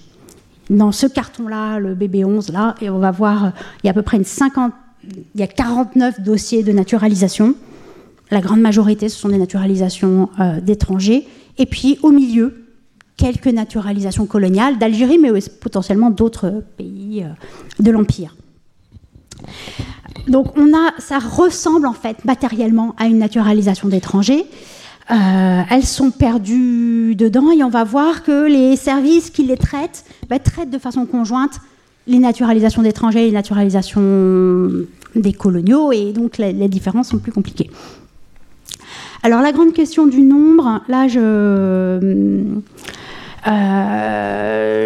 [0.69, 3.51] Dans ce carton-là, le BB11, là, on va voir,
[3.83, 4.71] il y a à peu près une 50,
[5.03, 7.55] il y a 49 dossiers de naturalisation.
[8.29, 11.27] La grande majorité, ce sont des naturalisations euh, d'étrangers.
[11.57, 12.65] Et puis, au milieu,
[13.17, 18.35] quelques naturalisations coloniales d'Algérie, mais potentiellement d'autres pays euh, de l'Empire.
[20.27, 20.53] Donc,
[20.99, 24.45] ça ressemble en fait matériellement à une naturalisation d'étrangers.
[25.11, 30.05] Euh, elles sont perdues dedans et on va voir que les services qui les traitent
[30.29, 31.59] bah, traitent de façon conjointe
[32.07, 34.85] les naturalisations d'étrangers et les naturalisations
[35.15, 37.69] des coloniaux et donc les, différences sont plus compliquées.
[39.23, 42.53] Alors la grande question du nombre, là euh,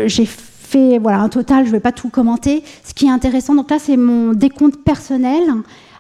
[0.08, 2.64] j'ai fait voilà un total, je ne vais pas tout commenter.
[2.84, 5.44] Ce qui est intéressant, donc là c'est mon décompte personnel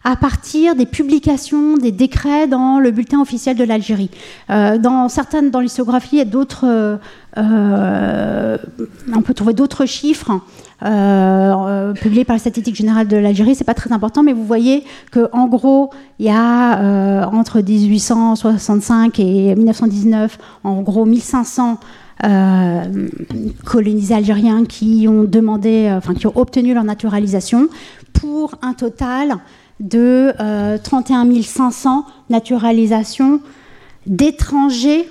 [0.05, 4.11] à partir des publications des décrets dans le bulletin officiel de l'Algérie.
[4.51, 6.97] Euh, dans certaines, dans l'histographie, il y a d'autres, euh,
[7.39, 8.57] euh,
[9.13, 10.39] on peut trouver d'autres chiffres.
[10.79, 15.27] publiés par la statistique générale de l'Algérie, c'est pas très important, mais vous voyez que
[15.33, 15.89] en gros,
[16.19, 21.79] il y a entre 1865 et 1919, en gros 1500
[23.63, 27.69] colonisés algériens qui ont demandé, enfin qui ont obtenu leur naturalisation,
[28.13, 29.39] pour un total
[29.79, 30.33] de
[30.83, 33.41] 31 euh, 500 naturalisations
[34.05, 35.09] d'étrangers,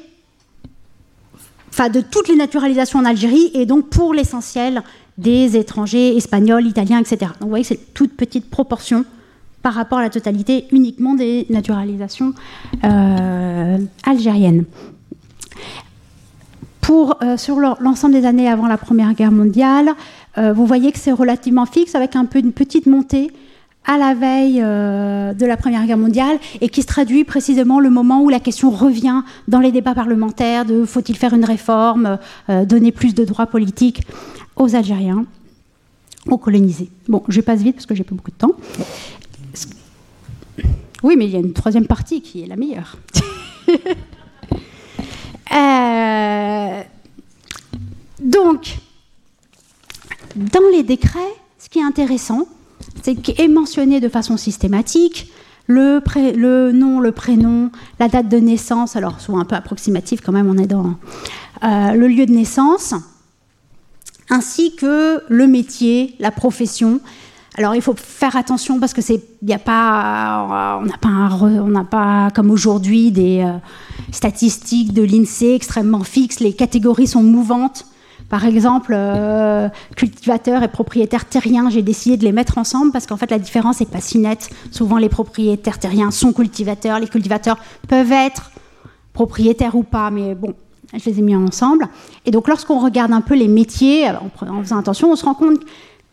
[1.69, 4.83] enfin de toutes les naturalisations en Algérie, et donc pour l'essentiel
[5.19, 7.33] des étrangers espagnols, italiens, etc.
[7.41, 9.05] Donc vous voyez que c'est une toute petite proportion
[9.63, 12.35] par rapport à la totalité uniquement des naturalisations
[12.85, 14.65] euh, algériennes.
[16.81, 19.91] Pour, euh, sur l'ensemble des années avant la Première Guerre mondiale,
[20.37, 23.31] vous voyez que c'est relativement fixe avec un peu une petite montée
[23.87, 27.91] à la veille euh, de la Première Guerre mondiale et qui se traduit précisément le
[27.91, 32.19] moment où la question revient dans les débats parlementaires de faut-il faire une réforme,
[32.49, 34.03] euh, donner plus de droits politiques
[34.57, 35.27] aux Algériens,
[36.27, 36.91] aux colonisés.
[37.09, 38.53] Bon, je passe vite parce que j'ai pas beaucoup de temps.
[41.03, 42.97] Oui, mais il y a une troisième partie qui est la meilleure.
[45.53, 46.83] Euh,
[48.21, 48.79] donc,
[50.35, 51.21] dans les décrets,
[51.61, 52.49] ce qui est intéressant,
[53.03, 55.33] c'est qu'est mentionné de façon systématique
[55.67, 60.49] le, nom, le prénom, la date de naissance, alors souvent un peu approximatif quand même,
[60.49, 60.95] on est dans
[61.63, 62.95] euh, le lieu de naissance,
[64.31, 67.01] ainsi que le métier, la profession.
[67.57, 71.69] Alors il faut faire attention parce que c'est, il a pas, on n'a pas, on
[71.69, 73.57] n'a pas comme aujourd'hui des euh,
[74.11, 76.41] statistiques de l'Insee extrêmement fixes.
[76.41, 77.87] Les catégories sont mouvantes.
[78.29, 83.17] Par exemple, euh, cultivateurs et propriétaires terriens, j'ai décidé de les mettre ensemble parce qu'en
[83.17, 84.51] fait la différence n'est pas si nette.
[84.71, 87.59] Souvent les propriétaires terriens sont cultivateurs, les cultivateurs
[87.89, 88.51] peuvent être
[89.13, 90.55] propriétaires ou pas, mais bon,
[90.93, 91.89] je les ai mis ensemble.
[92.25, 95.61] Et donc lorsqu'on regarde un peu les métiers, en, faisant attention, on se rend compte,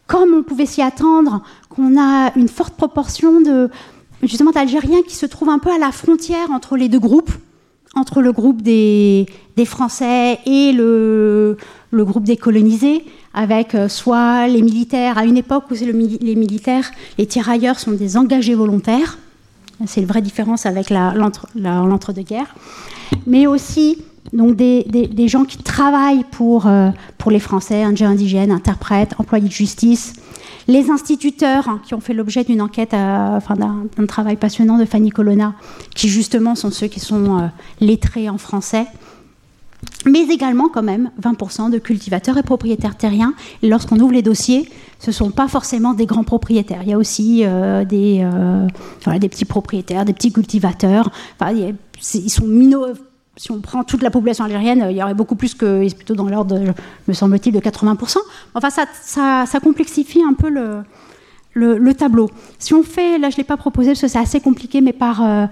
[0.07, 3.69] comme on pouvait s'y attendre, qu'on a une forte proportion de
[4.23, 7.31] justement d'Algériens qui se trouvent un peu à la frontière entre les deux groupes,
[7.95, 9.25] entre le groupe des,
[9.65, 11.57] Français et le,
[11.93, 16.89] groupe des colonisés, avec euh, soit les militaires, à une époque où le, les militaires,
[17.19, 19.19] les tirailleurs sont des engagés volontaires,
[19.85, 22.55] c'est une vraie différence avec l'entre-deux-guerres,
[23.27, 23.97] mais aussi
[24.33, 26.69] donc des, gens qui travaillent pour,
[27.17, 30.13] pour les Français, indigènes, interprètes, employés de justice,
[30.67, 35.09] les instituteurs hein, qui ont fait l'objet d'une enquête, enfin d'un travail passionnant de Fanny
[35.09, 35.53] Colonna,
[35.95, 37.49] qui justement sont ceux qui sont
[37.79, 38.87] lettrés en français
[40.05, 43.33] mais également quand même 20% de cultivateurs et propriétaires terriens.
[43.61, 46.81] Lorsqu'on ouvre les dossiers, ce ne sont pas forcément des grands propriétaires.
[46.83, 48.67] Il y a aussi euh, des, euh,
[49.19, 51.11] petits propriétaires, des petits cultivateurs.
[51.41, 52.47] Ils sont
[53.37, 56.27] Si on prend toute la population algérienne, il y aurait beaucoup plus que, plutôt dans
[56.27, 56.59] l'ordre,
[57.07, 58.17] me semble-t-il, de 80%.
[58.55, 60.83] Enfin, ça, complexifie un peu le,
[61.53, 62.29] le, tableau.
[62.59, 64.93] Si on fait, là je ne l'ai pas proposé parce que c'est assez compliqué, mais
[64.93, 65.45] par, euh,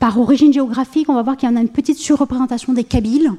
[0.00, 3.32] par origine géographique, on va voir qu'il y en a une petite surreprésentation des Kabyles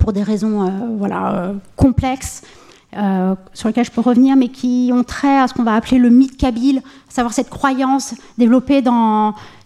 [0.00, 2.42] pour des raisons euh, voilà, euh, complexes.
[2.96, 5.98] Euh, sur lesquelles je peux revenir, mais qui ont trait à ce qu'on va appeler
[5.98, 8.84] le mythe kabyle, à savoir cette croyance développée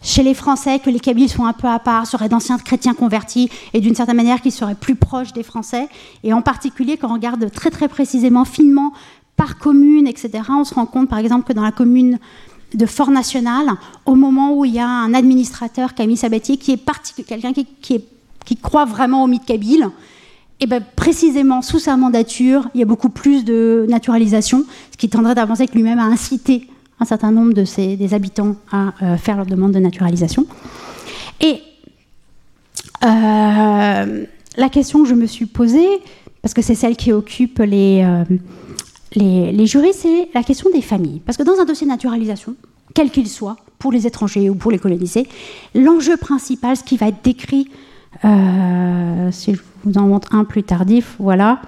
[0.01, 3.51] chez les Français que les Kabyles sont un peu à part, seraient d'anciens chrétiens convertis
[3.75, 5.89] et d'une certaine manière qui seraient plus proches des Français.
[6.25, 8.93] Et en particulier, quand on regarde très très précisément, finement,
[9.37, 12.19] par commune, etc., on se rend compte par exemple que dans la commune
[12.75, 13.67] de Fort National,
[14.07, 17.67] au moment où il y a un administrateur, Camille Sabatier, qui est quelqu'un qui,
[18.45, 19.91] qui croit vraiment au mythe kabyle,
[20.61, 25.09] et bien, précisément, sous sa mandature, il y a beaucoup plus de naturalisation, ce qui
[25.09, 26.67] tendrait d'avancer que lui-même a incité
[27.01, 30.47] un certain nombre de ses, des habitants à euh, faire leur demande de naturalisation.
[31.41, 31.61] Et
[33.05, 35.87] euh, la question que je me suis posée,
[36.43, 38.25] parce que c'est celle qui occupe les, euh,
[39.15, 41.21] les, les, c'est la question des familles.
[41.25, 42.57] Parce que dans un dossier de naturalisation,
[42.95, 45.29] quel qu'il soit, pour les étrangers ou pour les colonisés,
[45.77, 47.69] l'enjeu principal, ce qui va être décrit
[48.23, 51.61] si je vous en montre un plus tardif, voilà.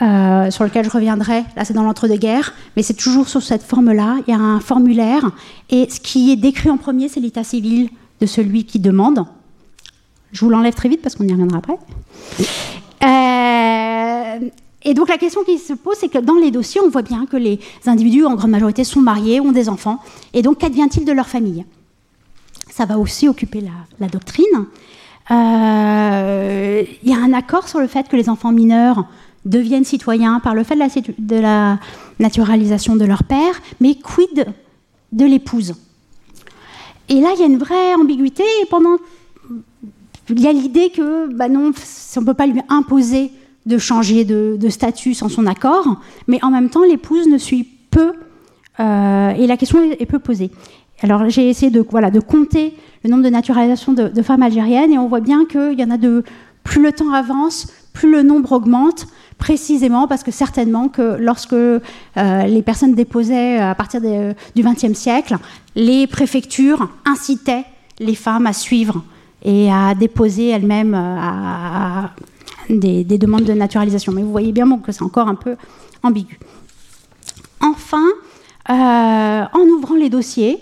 [0.00, 1.44] Euh, sur lequel je reviendrai.
[1.54, 4.16] Là, c'est dans l'entre-deux-guerres, mais c'est toujours sur cette forme-là.
[4.26, 5.30] Il y a un formulaire,
[5.70, 7.88] et ce qui est décrit en premier, c'est l'état civil
[8.20, 9.24] de celui qui demande.
[10.32, 11.76] Je vous l'enlève très vite parce qu'on y reviendra après.
[13.04, 14.48] Euh,
[14.82, 17.26] et donc la question qui se pose, c'est que dans les dossiers, on voit bien
[17.26, 20.00] que les individus, en grande majorité, sont mariés, ont des enfants,
[20.32, 21.64] et donc qu'advient-il de leur famille?
[22.70, 23.62] Ça va aussi occuper
[24.00, 24.66] la doctrine.
[25.30, 29.06] Euh, il y a un accord sur le fait que les enfants mineurs
[29.44, 30.76] deviennent citoyens par le fait
[31.18, 31.78] de la,
[32.18, 34.46] naturalisation de leur père, mais quid
[35.12, 35.74] de l'épouse?
[37.08, 38.44] Et là, il y a une vraie ambiguïté.
[38.70, 38.96] Pendant,
[40.28, 41.72] il y a l'idée que, bah non,
[42.16, 43.30] on ne peut pas lui imposer
[43.66, 48.12] de changer de, statut sans son accord, mais en même temps, l'épouse ne suit peu,
[48.80, 50.50] euh, et la question est, est peu posée.
[51.02, 52.74] Alors j'ai essayé de, voilà, de compter
[53.04, 55.96] le nombre de naturalisations de, femmes algériennes et on voit bien qu'il y en a
[55.96, 56.22] de
[56.62, 61.80] plus le temps avance, plus le nombre augmente, précisément parce que certainement que lorsque euh,
[62.16, 65.36] les personnes déposaient à partir du XXe siècle,
[65.74, 67.64] les préfectures incitaient
[67.98, 69.02] les femmes à suivre
[69.44, 72.06] et à déposer elles-mêmes euh,
[72.70, 74.12] des, demandes de naturalisation.
[74.12, 75.56] Mais vous voyez bien que c'est encore un peu
[76.04, 76.38] ambigu.
[77.60, 78.06] Enfin,
[78.70, 80.58] euh, en ouvrant les dossiers,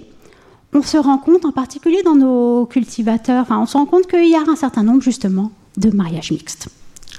[0.73, 4.37] on se rend compte, en particulier dans nos cultivateurs, on se rend compte qu'il y
[4.37, 6.69] a un certain nombre justement de mariages mixtes.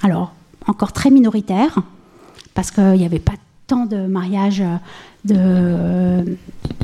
[0.01, 0.33] Alors,
[0.67, 1.79] encore très minoritaires,
[2.53, 3.33] parce qu'il n'y avait pas
[3.67, 4.63] tant de mariages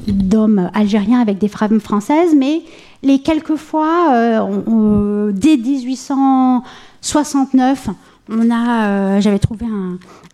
[0.07, 2.63] d'hommes algériens avec des femmes françaises, mais
[3.03, 7.89] les quelques fois, euh, dès 1869,
[8.29, 9.65] on a, euh, j'avais trouvé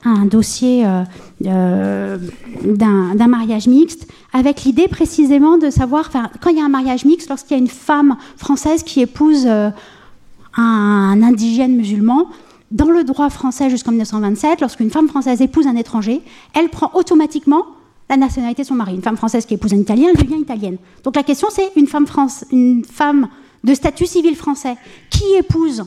[0.06, 1.04] un, dossier euh,
[1.46, 2.18] euh,
[2.64, 7.30] d'un mariage mixte avec l'idée précisément de savoir, quand il y a un mariage mixte,
[7.30, 12.28] lorsqu'il y a une femme française qui épouse un, indigène musulman,
[12.72, 16.22] dans le droit français jusqu'en 1927, lorsqu'une femme française épouse un étranger,
[16.56, 17.66] elle prend automatiquement
[18.10, 18.96] la nationalité de son mari.
[18.96, 20.78] Une femme française qui épouse un Italien, elle devient italienne.
[21.04, 22.08] Donc la question c'est une femme,
[22.52, 23.28] une femme
[23.64, 24.76] de statut civil français
[25.10, 25.86] qui épouse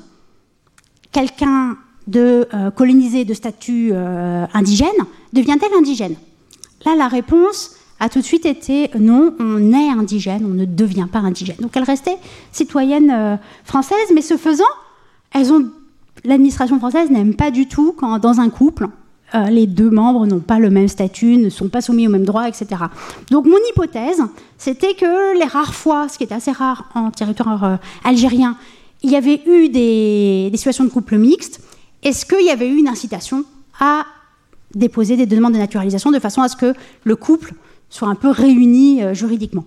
[1.12, 1.76] quelqu'un
[2.06, 4.88] de euh, coloniser de statut euh, indigène,
[5.32, 6.14] devient-elle indigène?
[6.84, 11.08] Là, la réponse a tout de suite été non, on est indigène, on ne devient
[11.10, 11.56] pas indigène.
[11.60, 12.16] Donc elle restait
[12.52, 14.64] citoyenne euh, française, mais ce faisant,
[16.24, 18.88] l'administration française n'aime pas du tout quand dans un couple
[19.50, 22.48] les deux membres n'ont pas le même statut, ne sont pas soumis au même droit,
[22.48, 22.68] etc.
[23.30, 24.22] Donc mon hypothèse,
[24.56, 28.56] c'était que les rares fois, ce qui est assez rare en territoire algérien,
[29.02, 31.60] il y avait eu des, des situations de couple mixtes
[32.06, 33.44] est-ce qu'il y avait eu une incitation
[33.80, 34.06] à
[34.76, 36.72] déposer des demandes de naturalisation de façon à ce que
[37.02, 37.52] le couple
[37.90, 39.64] soit un peu réuni euh, juridiquement?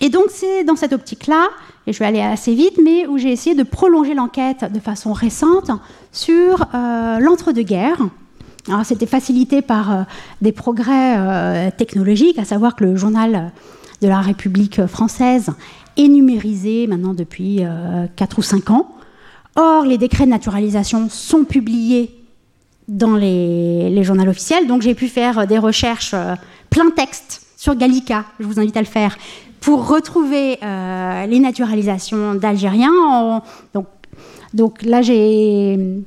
[0.00, 1.48] Et donc c'est dans cette optique-là,
[1.86, 5.12] et je vais aller assez vite, mais où j'ai essayé de prolonger l'enquête de façon
[5.12, 5.70] récente
[6.10, 8.00] sur euh, l'entre-deux-guerres.
[8.68, 10.02] Alors c'était facilité par euh,
[10.40, 13.52] des progrès technologiques, à savoir que le journal
[14.00, 15.50] de la République française
[15.98, 17.60] est numérisé maintenant depuis
[18.16, 18.97] 4 ou 5 ans.
[19.60, 22.14] Or, les décrets de naturalisation sont publiés
[22.86, 26.14] dans les, journaux officiels, donc j'ai pu faire des recherches
[26.70, 29.18] plein texte sur Gallica, je vous invite à le faire,
[29.60, 33.42] pour retrouver les naturalisations d'Algériens.
[33.74, 33.86] Donc,
[34.54, 36.04] donc là, j'ai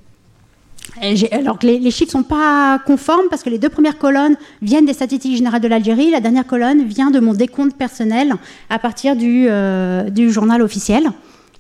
[1.32, 4.94] alors les, chiffres ne sont pas conformes parce que les deux premières colonnes viennent des
[4.94, 8.34] statistiques générales de l'Algérie, la dernière colonne vient de mon décompte personnel
[8.70, 11.12] à partir euh, du journal officiel.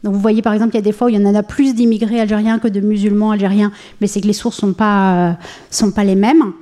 [0.03, 1.43] Donc vous voyez par exemple qu'il y a des fois où il y en a
[1.43, 5.13] plus d'immigrés algériens que de musulmans algériens, mais c'est que les sources ne sont, pas,
[5.13, 5.33] euh,
[5.69, 6.53] sont pas les mêmes.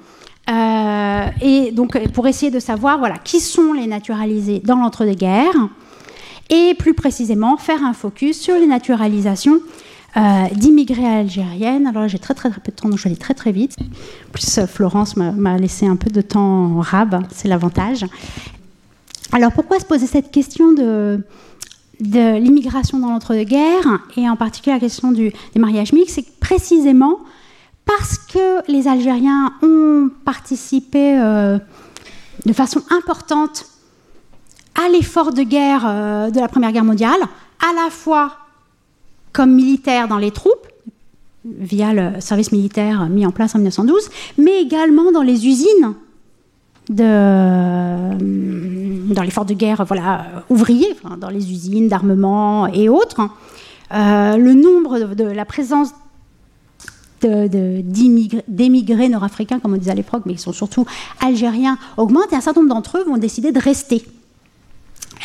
[0.49, 5.69] Euh, et donc pour essayer de savoir voilà, qui sont les naturalisés dans l'entre-deux-guerres,
[6.49, 9.59] et plus précisément faire un focus sur les naturalisations
[10.17, 11.85] euh, d'immigrés algériennes.
[11.85, 13.75] Alors j'ai très, très, peu de temps, donc je vais aller très très vite.
[13.79, 18.05] En plus, Florence m'a laissé un peu de temps en rab, c'est l'avantage.
[19.31, 21.23] Alors pourquoi se poser cette question de,
[21.99, 27.19] de l'immigration dans l'entre-deux-guerres, et en particulier la question des mariages mixtes C'est précisément
[27.85, 31.57] parce que les Algériens ont participé euh,
[32.45, 33.65] de façon importante
[34.75, 37.19] à l'effort de guerre de la Première Guerre mondiale,
[37.59, 38.37] à la fois
[39.33, 40.67] comme militaires dans les troupes,
[41.45, 45.93] via le service militaire mis en place en 1912, mais également dans les usines,
[46.89, 48.13] de,
[49.13, 53.21] dans les forts de guerre voilà, ouvriers, dans les usines d'armement et autres.
[53.93, 55.93] Euh, le nombre de, la présence
[57.21, 60.85] d'émigrés nord-africains, comme on disait à l'époque, mais qui sont surtout
[61.21, 64.05] algériens, augmente et un certain nombre d'entre eux vont décider de rester.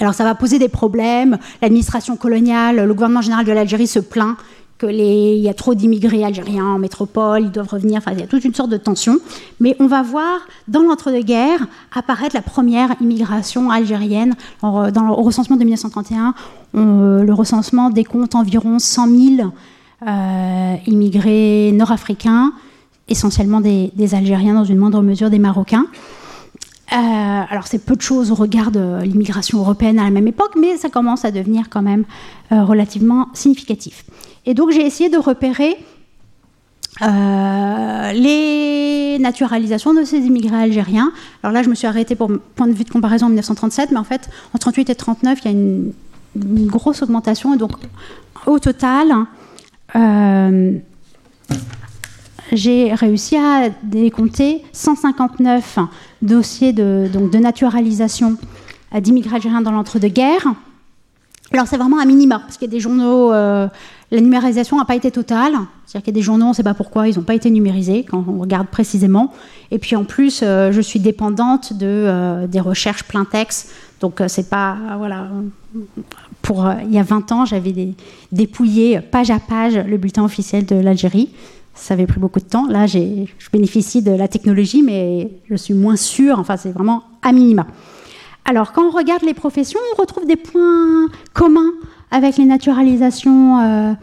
[0.01, 1.39] Alors ça va poser des problèmes.
[1.63, 4.37] L'administration coloniale, le gouvernement général de l'Algérie se plaint
[4.79, 8.27] qu'il y a trop d'immigrés algériens en métropole, ils doivent revenir, enfin, il y a
[8.27, 9.19] toute une sorte de tension.
[9.61, 14.35] Mais on va voir dans l'entre-deux-guerres apparaître la première immigration algérienne.
[14.63, 16.35] Dans le recensement de 1931,
[16.75, 19.53] le recensement décompte environ 100 000
[20.07, 22.53] euh, immigrés nord-africains,
[23.09, 25.87] essentiellement des Algériens, dans une moindre mesure des Marocains.
[26.93, 26.97] Euh,
[27.49, 30.77] alors c'est peu de choses au regard de l'immigration européenne à la même époque, mais
[30.77, 32.05] ça commence à devenir quand même
[32.53, 34.05] euh, relativement significatif.
[34.47, 35.77] Et donc j'ai essayé de repérer
[37.03, 41.13] euh, les naturalisations de ces immigrés algériens.
[41.43, 43.99] Alors là, je me suis arrêtée pour point de vue de comparaison en 1937, mais
[43.99, 45.93] en fait, en 38 et 39, il y a une,
[46.67, 47.55] grosse augmentation.
[47.55, 47.73] Et donc,
[48.47, 49.13] au total,
[52.53, 55.79] j'ai réussi à décompter 159
[56.23, 58.37] dossiers de, donc de naturalisation
[59.01, 60.55] d'immigrés algériens dans l'entre-deux-guerres.
[61.53, 63.69] Alors c'est vraiment un minima, parce qu'il y a des journaux, euh,
[64.11, 65.53] la numérisation n'a pas été totale,
[65.87, 67.51] c'est-à-dire qu'il y a des journaux, on ne sait pas pourquoi, ils n'ont pas été
[67.51, 69.33] numérisés quand on regarde précisément.
[69.71, 74.49] Et puis en plus, euh, je suis dépendante euh, des recherches plein texte, donc c'est
[74.51, 75.29] pas, voilà,
[76.87, 77.95] il y a 20 ans, j'avais
[78.33, 81.31] dépouillé page à page le bulletin officiel de l'Algérie.
[81.75, 82.67] Ça avait pris beaucoup de temps.
[82.69, 86.39] Là, je bénéficie de la technologie, mais je suis moins sûre.
[86.39, 87.67] Enfin, c'est vraiment à minima.
[88.47, 91.73] Alors, quand on regarde les professions, on retrouve des points communs
[92.11, 93.95] avec les naturalisations euh,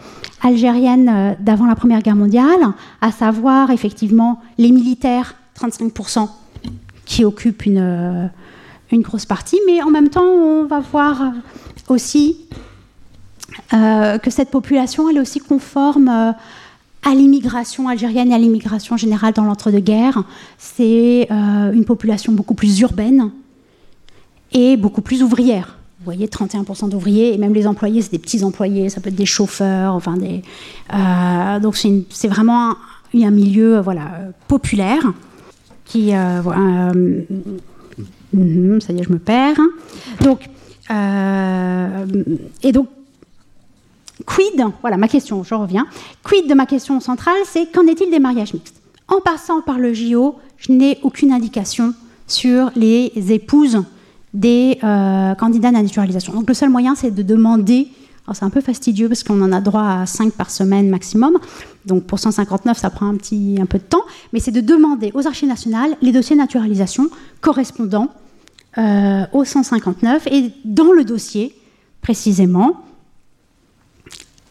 [0.42, 6.28] algériennes euh, d'avant la Première Guerre mondiale, à savoir effectivement les militaires, 35%,
[7.06, 8.28] qui occupent une, euh,
[8.92, 11.34] une grosse partie, mais en même temps, on va voir
[11.88, 12.38] aussi
[13.72, 19.46] que cette population, elle est aussi conforme à l'immigration algérienne et à l'immigration générale dans
[19.46, 20.24] l'entre-deux-guerres.
[20.58, 23.32] C'est une population beaucoup plus urbaine
[24.54, 25.78] et beaucoup plus ouvrière.
[26.00, 29.16] Vous voyez, 31% d'ouvriers, et même les employés, c'est des petits employés, ça peut être
[29.16, 30.42] des chauffeurs, enfin des...
[30.94, 32.78] Euh, donc c'est vraiment un,
[33.14, 34.10] un, milieu voilà,
[34.48, 35.04] populaire
[35.86, 36.16] qui...
[36.16, 36.42] Euh,
[38.34, 39.60] mhm, ça y est, je me perds.
[40.22, 40.50] Donc,
[42.64, 42.88] et donc,
[44.26, 45.86] quid, voilà ma question, je reviens,
[46.24, 48.82] quid de ma question centrale, c'est qu'en est-il des mariages mixtes?
[49.08, 51.94] En passant par le JO, je n'ai aucune indication
[52.28, 53.84] sur les épouses
[54.34, 56.34] des euh, candidats à naturalisation.
[56.34, 57.90] Donc le seul moyen, c'est de demander,
[58.34, 61.38] c'est un peu fastidieux parce qu'on en a droit à 5 par semaine maximum,
[61.86, 65.12] donc pour 159, ça prend un, petit, un peu de temps, mais c'est de demander
[65.14, 67.10] aux archives nationales les dossiers de naturalisation
[67.42, 68.10] correspondant
[68.78, 71.54] euh, aux 159, et dans le dossier,
[72.02, 72.78] précisément,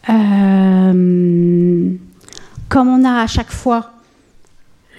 [0.09, 1.91] euh,
[2.69, 3.91] comme on a à chaque fois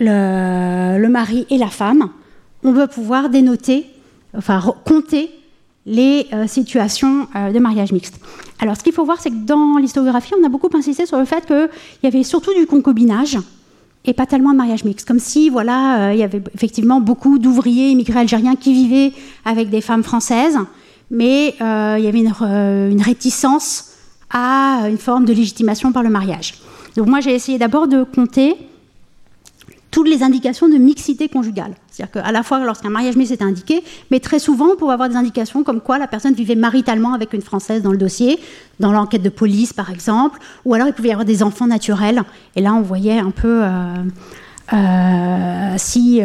[0.00, 2.08] le, mari et la femme,
[2.64, 3.86] on veut pouvoir dénoter,
[4.36, 5.30] enfin compter
[5.84, 8.20] les euh, situations euh, de mariage mixte.
[8.60, 11.24] Alors ce qu'il faut voir, c'est que dans l'historiographie, on a beaucoup insisté sur le
[11.24, 11.68] fait qu'il
[12.04, 13.38] y avait surtout du concubinage
[14.04, 15.06] et pas tellement de mariage mixte.
[15.06, 19.12] Comme si, voilà, il y avait effectivement beaucoup d'ouvriers immigrés algériens qui vivaient
[19.44, 20.58] avec des femmes françaises,
[21.10, 23.92] mais il y avait une réticence
[24.30, 26.54] à une forme de légitimation par le mariage.
[26.96, 28.56] Donc moi j'ai essayé d'abord de compter
[29.92, 31.74] toutes les indications de mixité conjugale.
[31.88, 35.08] C'est-à-dire qu'à la fois lorsqu'un mariage mixte est indiqué, mais très souvent on pouvait avoir
[35.08, 38.40] des indications comme quoi la personne vivait maritalement avec une Française dans le dossier,
[38.80, 42.22] dans l'enquête de police par exemple, ou alors il pouvait y avoir des enfants naturels.
[42.56, 43.94] Et là on voyait un peu euh,
[44.72, 46.22] euh, si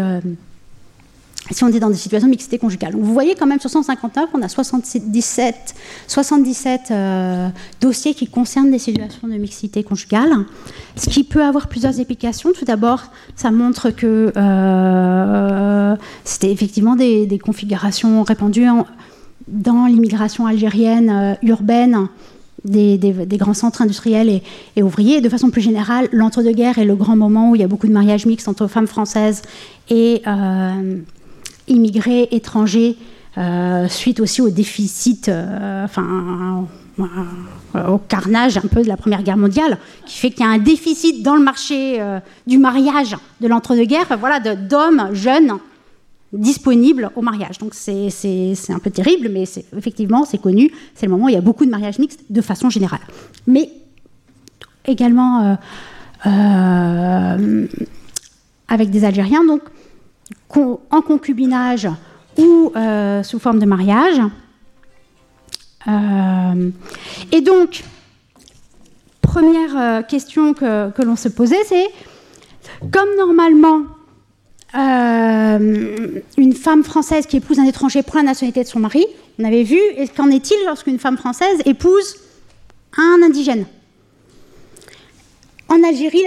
[1.52, 2.94] si on est dans des situations de mixité conjugale.
[2.96, 5.76] vous voyez quand même sur 159, on a 77,
[6.08, 7.50] 77 euh,
[7.82, 10.32] dossiers qui concernent des situations de mixité conjugale,
[10.96, 12.52] ce qui peut avoir plusieurs applications.
[12.54, 13.04] Tout d'abord,
[13.36, 18.68] ça montre que euh, c'était effectivement des, configurations répandues
[19.48, 22.08] dans l'immigration algérienne euh, urbaine.
[22.66, 22.98] Des,
[23.34, 24.44] grands centres industriels et,
[24.76, 25.22] et, ouvriers.
[25.22, 27.94] de façon plus générale, l'entre-deux-guerres est le grand moment où il y a beaucoup de
[27.94, 29.42] mariages mixtes entre femmes françaises
[29.90, 30.22] et,
[31.68, 32.98] immigrés, étrangers,
[33.38, 36.66] euh, suite aussi au déficit, euh, enfin,
[37.00, 39.78] euh, au carnage un peu de la Première Guerre mondiale,
[40.08, 42.02] qui fait qu'il y a un déficit dans le marché
[42.48, 45.54] du mariage de l'entre-deux-guerres, voilà, d'hommes jeunes
[46.34, 47.60] disponibles au mariage.
[47.60, 48.10] Donc c'est
[48.70, 49.44] un peu terrible, mais
[49.78, 50.72] effectivement, c'est connu.
[50.96, 53.02] C'est le moment où il y a beaucoup de mariages mixtes de façon générale.
[53.46, 53.70] Mais
[54.86, 55.58] également
[58.68, 59.46] avec des Algériens.
[59.46, 59.62] Donc
[60.56, 61.88] en concubinage
[62.38, 64.22] ou euh, sous forme de mariage.
[65.88, 66.70] Euh,
[67.32, 67.84] et donc,
[69.22, 71.88] première euh, question que, l'on se posait, c'est
[72.92, 73.84] comme normalement
[74.74, 79.06] une femme française qui épouse un étranger prend la nationalité de son mari,
[79.40, 82.18] on avait vu, et qu'en est-il lorsqu'une femme française épouse
[82.98, 83.66] un indigène?
[85.70, 86.24] En Algérie,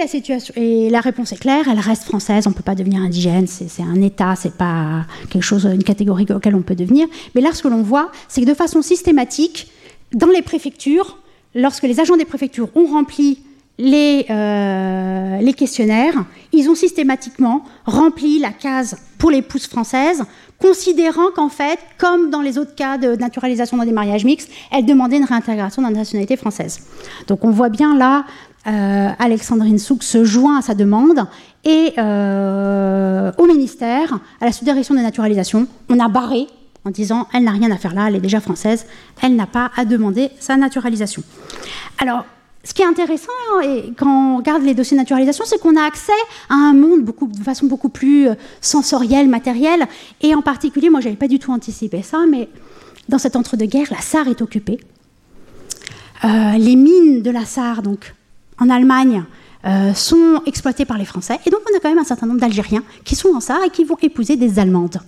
[0.89, 2.45] la réponse est claire, elle reste française.
[2.47, 6.25] On ne peut pas devenir indigène, c'est un État, c'est pas quelque chose, une catégorie
[6.29, 7.07] auquel on peut devenir.
[7.33, 9.71] Mais là, ce que l'on voit, c'est que de façon systématique,
[10.13, 11.17] dans les préfectures,
[11.55, 13.39] lorsque les agents des préfectures ont rempli
[13.77, 20.23] les, euh, les questionnaires, ils ont systématiquement rempli la case pour l'épouse française,
[20.59, 24.85] considérant qu'en fait, comme dans les autres cas de naturalisation dans des mariages mixtes, elle
[24.85, 26.81] demandait une réintégration dans la nationalité française.
[27.27, 28.25] Donc on voit bien là
[28.67, 31.25] euh, Alexandrine Souk se joint à sa demande
[31.63, 36.45] et euh, au ministère, à la sous-direction de naturalisation, on a barré
[36.85, 38.85] en disant elle n'a rien à faire là, elle est déjà française,
[39.23, 41.23] elle n'a pas à demander sa naturalisation.
[41.97, 42.23] Alors,
[42.63, 43.31] ce qui est intéressant
[43.63, 46.11] et quand on regarde les dossiers de naturalisation, c'est qu'on a accès
[46.47, 49.87] à un monde de façon beaucoup plus euh, sensorielle, matérielle.
[50.21, 52.47] Et en particulier, moi, je n'avais pas du tout anticipé ça, mais
[53.09, 54.79] dans cet entre-deux-guerres, la Sarre est occupée.
[56.23, 58.13] les mines de la Sarre, donc
[58.61, 59.25] en Allemagne
[59.65, 61.39] euh, sont exploités par les Français.
[61.45, 63.69] Et donc on a quand même un certain nombre d'Algériens qui sont dans ça et
[63.69, 64.99] qui vont épouser des Allemandes.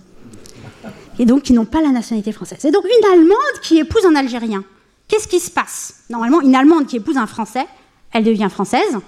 [1.18, 2.64] Et donc qui n'ont pas la nationalité française.
[2.64, 4.64] Et donc une Allemande qui épouse un Algérien,
[5.08, 6.04] qu'est-ce qui se passe?
[6.10, 7.66] Normalement, une Allemande qui épouse un Français,
[8.12, 8.98] elle devient française.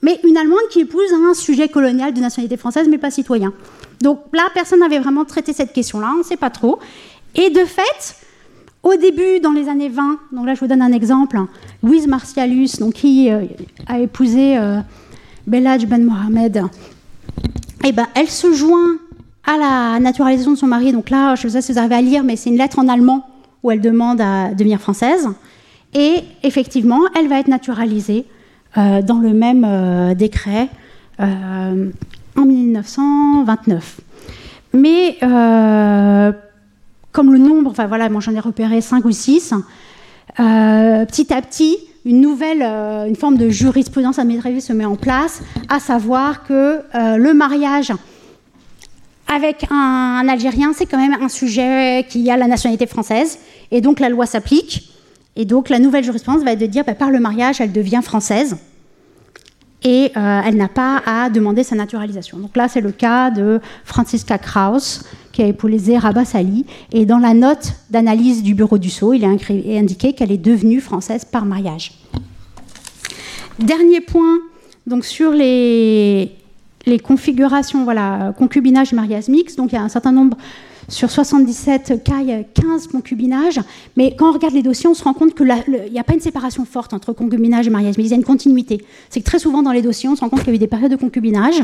[0.00, 3.52] Mais une Allemande qui épouse un sujet colonial de nationalité française, mais pas citoyen.
[4.02, 6.78] Donc là, personne n'avait vraiment traité cette question-là, on ne sait pas trop.
[7.34, 8.16] Et de fait,
[8.84, 11.40] au début, dans les années 20, donc là je vous donne un exemple,
[11.82, 13.46] Louise Martialus, donc, qui euh,
[13.86, 14.80] a épousé euh,
[15.46, 16.62] Belhadj Ben Mohamed,
[17.82, 18.96] eh ben, elle se joint
[19.46, 20.92] à la naturalisation de son mari.
[20.92, 22.78] Donc là, je ne sais pas si vous arrivez à lire, mais c'est une lettre
[22.78, 23.26] en allemand
[23.62, 25.28] où elle demande à devenir française.
[25.94, 28.26] Et effectivement, elle va être naturalisée
[28.76, 30.68] euh, dans le même décret
[31.18, 34.00] en 1929.
[34.72, 35.18] Mais
[37.14, 39.54] comme le nombre, enfin voilà, moi j'en ai repéré 5 ou 6,
[40.40, 45.40] euh, petit à petit, une nouvelle, euh, une forme de jurisprudence se met en place,
[45.68, 47.92] à savoir que euh, le mariage
[49.32, 53.38] avec un, Algérien, c'est quand même un sujet qui a la nationalité française,
[53.70, 54.92] et donc la loi s'applique,
[55.36, 58.00] et donc la nouvelle jurisprudence va être de dire, bah, par le mariage, elle devient
[58.02, 58.56] française,
[59.84, 62.38] et elle n'a pas à demander sa naturalisation.
[62.38, 65.04] Donc là, c'est le cas de Franziska Kraus,
[65.34, 66.64] qui a épousé Rabat Sali.
[66.92, 70.80] Et dans la note d'analyse du bureau du Sceau, il est indiqué qu'elle est devenue
[70.80, 71.92] française par mariage.
[73.58, 74.38] Dernier point,
[74.86, 76.30] donc sur les,
[76.86, 79.58] les configurations, voilà, concubinage mariage mixte.
[79.58, 80.36] Donc il y a un certain nombre,
[80.88, 83.60] sur 77 cas, y a 15 concubinages.
[83.96, 85.52] Mais quand on regarde les dossiers, on se rend compte qu'il
[85.90, 88.10] n'y a pas une séparation forte entre concubinage et mariage mixte.
[88.10, 88.84] Il y a une continuité.
[89.10, 90.58] C'est que très souvent dans les dossiers, on se rend compte qu'il y a eu
[90.58, 91.60] des périodes de concubinage,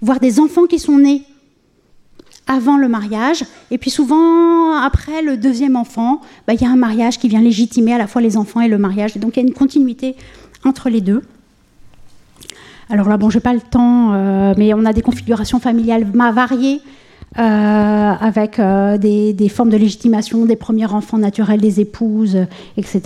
[0.00, 1.22] voire des enfants qui sont nés
[2.50, 3.44] avant le mariage.
[3.70, 7.40] Et puis souvent, après le deuxième enfant, bah, il y a un mariage qui vient
[7.40, 9.16] légitimer à la fois les enfants et le mariage.
[9.16, 10.16] donc il y a une continuité
[10.64, 11.22] entre les deux.
[12.90, 16.04] Alors là, bon, je n'ai pas le temps, euh, mais on a des configurations familiales
[16.04, 16.80] variées.
[17.36, 22.38] avec des, formes de légitimation des premiers enfants naturels des épouses,
[22.76, 23.00] etc.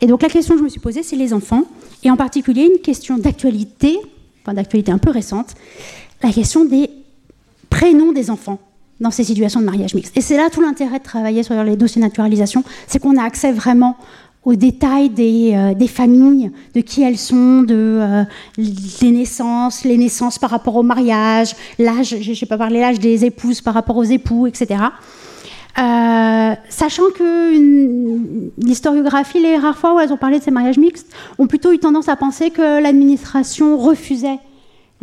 [0.00, 1.62] Et donc la question que je me suis posée, c'est les enfants,
[2.02, 3.96] et en particulier une question d'actualité,
[4.42, 5.54] enfin d'actualité un peu récente,
[6.24, 6.90] la question des
[7.74, 8.60] prénoms des enfants
[9.00, 10.16] dans ces situations de mariage mixte.
[10.16, 13.24] Et c'est là tout l'intérêt de travailler sur les dossiers de naturalisation, c'est qu'on a
[13.24, 13.96] accès vraiment
[14.44, 18.22] aux détails des, euh, familles, de qui elles sont, de euh,
[18.58, 23.24] les naissances, les naissances par rapport au mariage, l'âge, je n'ai pas parlé l'âge des
[23.24, 24.66] épouses par rapport aux époux, etc.
[25.76, 31.12] Euh, sachant que l'historiographie, les rares fois où elles ont parlé de ces mariages mixtes,
[31.38, 34.38] ont plutôt eu tendance à penser que l'administration refusait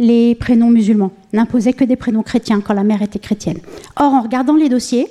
[0.01, 3.59] les prénoms musulmans, n'imposait que des prénoms chrétiens quand la mère était chrétienne.
[3.95, 5.07] Or, en regardant les dossiers,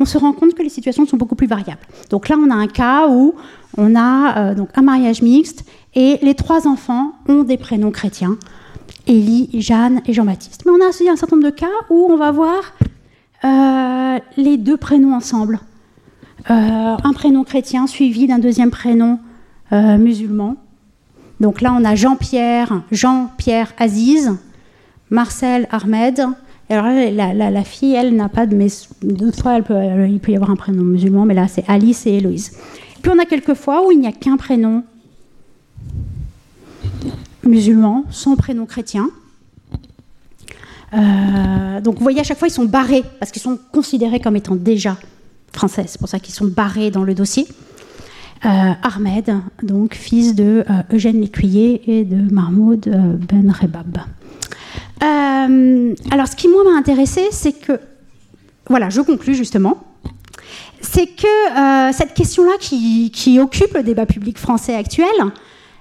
[0.00, 1.82] on se rend compte que les situations sont beaucoup plus variables.
[2.08, 3.34] Donc là, on a un cas où
[3.76, 8.38] on a euh, donc un mariage mixte et les trois enfants ont des prénoms chrétiens,
[9.06, 10.62] Élie, Jeanne et Jean-Baptiste.
[10.64, 12.72] Mais on a aussi un certain nombre de cas où on va voir
[13.44, 15.60] euh, les deux prénoms ensemble.
[16.50, 19.18] Euh, un prénom chrétien suivi d'un deuxième prénom
[19.70, 20.56] musulman.
[21.42, 24.32] Donc là, on a Jean-Pierre, Jean-Pierre Aziz,
[25.10, 26.24] Marcel Ahmed,
[26.70, 28.54] alors la, fille, elle n'a pas de.
[28.54, 32.52] Mais fois, il peut y avoir un prénom musulman, mais là, c'est Alice et Héloïse.
[33.02, 34.84] Puis on a quelques fois où il n'y a qu'un prénom
[37.42, 39.10] musulman, sans prénom chrétien.
[40.94, 44.36] Euh, donc vous voyez, à chaque fois, ils sont barrés, parce qu'ils sont considérés comme
[44.36, 44.96] étant déjà
[45.52, 45.86] français.
[45.88, 47.48] C'est pour ça qu'ils sont barrés dans le dossier.
[48.44, 52.88] Euh, Ahmed, donc fils de euh, Eugène Lécuyer et de Mahmoud
[53.28, 53.98] Ben Rebab.
[55.00, 57.78] alors, ce qui moi m'a intéressé, c'est que,
[58.68, 59.78] voilà, je conclus justement
[60.82, 65.06] c'est que euh, cette question-là qui, occupe le débat public français actuel,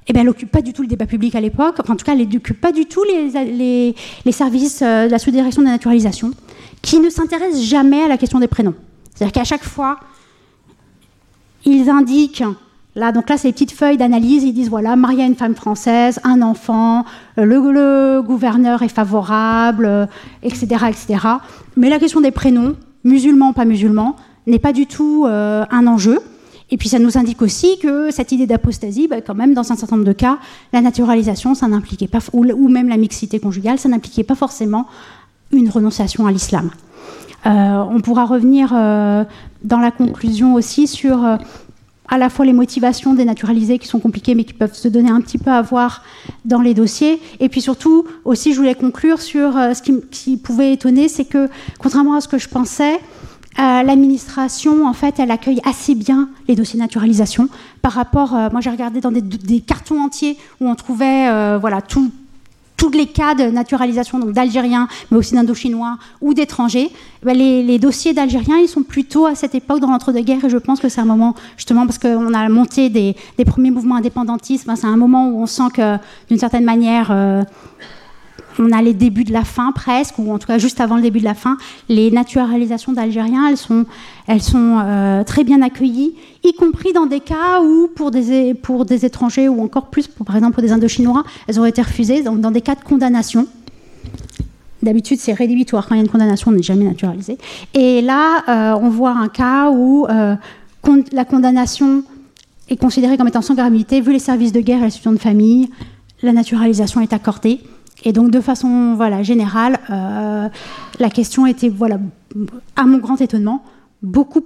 [0.08, 2.14] eh ben, elle n'occupe pas du tout le débat public à l'époque, en tout cas,
[2.14, 3.94] elle n'occupe pas du tout les,
[4.32, 6.32] services euh, de la sous-direction de la naturalisation,
[6.82, 8.76] qui ne s'intéressent jamais à la question des prénoms.
[9.14, 10.00] C'est-à-dire qu'à chaque fois,
[11.66, 12.44] ils indiquent,
[12.96, 16.20] là, donc là, les petites feuilles d'analyse, ils disent, voilà, Maria est une femme française,
[16.24, 17.06] un enfant,
[17.38, 20.08] euh, le, gouverneur est favorable,
[20.44, 21.28] etc., etc.
[21.76, 24.16] Mais la question des prénoms, musulmans, pas musulmans,
[24.48, 26.20] n'est pas du tout euh, un enjeu.
[26.72, 29.76] Et puis ça nous indique aussi que cette idée d'apostasie, bah, quand même, dans un
[29.76, 30.40] certain nombre de cas,
[30.72, 34.88] la naturalisation, ça n'impliquait pas, ou, même la mixité conjugale, ça n'impliquait pas forcément
[35.52, 36.72] une renonciation à l'islam.
[37.46, 39.24] Euh, on pourra revenir euh,
[39.64, 41.26] dans la conclusion aussi sur
[42.08, 45.10] à la fois les motivations des naturalisés qui sont compliquées mais qui peuvent se donner
[45.10, 46.04] un petit peu à voir
[46.46, 47.22] dans les dossiers.
[47.40, 51.50] Et puis surtout, aussi, je voulais conclure sur ce qui, qui pouvait étonner, c'est que,
[51.80, 53.00] contrairement à ce que je pensais,
[53.60, 57.50] euh, l'administration, en fait, elle accueille assez bien les dossiers de naturalisation
[57.82, 58.34] par rapport.
[58.34, 61.82] Euh, moi, j'ai regardé dans des, cartons entiers où on trouvait, euh, voilà,
[62.82, 66.90] tous les cas de naturalisation, d'Algériens, mais aussi d'Indochinois ou d'étrangers.
[66.90, 70.58] Eh ben, les, dossiers d'Algériens, ils sont plutôt à cette époque dans l'entre-deux-guerres, et je
[70.58, 74.88] pense que c'est un moment, justement, parce qu'on a monté des, premiers mouvements indépendantistes, c'est
[74.88, 75.98] un moment où on sent que,
[76.28, 77.12] d'une certaine manière,
[78.60, 81.02] on a les débuts de la fin presque, ou en tout cas juste avant le
[81.02, 81.58] début de la fin,
[81.90, 83.48] les naturalisations d'Algériens,
[84.28, 89.50] elles sont, euh, très bien accueillies, y compris dans des cas où, pour des, étrangers,
[89.50, 92.62] ou encore plus, pour, par exemple pour des Indochinois, elles ont été refusées, dans des
[92.62, 93.48] cas de condamnation.
[94.82, 95.88] D'habitude, c'est rédhibitoire.
[95.88, 97.38] Quand il y a une condamnation, on n'est jamais naturalisé.
[97.76, 100.36] Et là, euh, on voit un cas où euh,
[101.12, 102.04] la condamnation
[102.68, 105.20] est considérée comme étant sans gravité, vu les services de guerre et la situation de
[105.20, 105.70] famille,
[106.24, 107.60] la naturalisation est accordée.
[108.04, 110.50] Et donc, de façon voilà, générale, euh,
[111.00, 111.98] la question était, voilà,
[112.76, 113.64] à mon grand étonnement,
[114.02, 114.44] beaucoup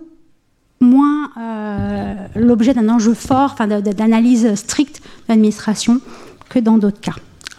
[0.81, 6.01] moins euh, l'objet d'un enjeu fort, d'analyse stricte de l'administration
[6.49, 7.15] que dans d'autres cas.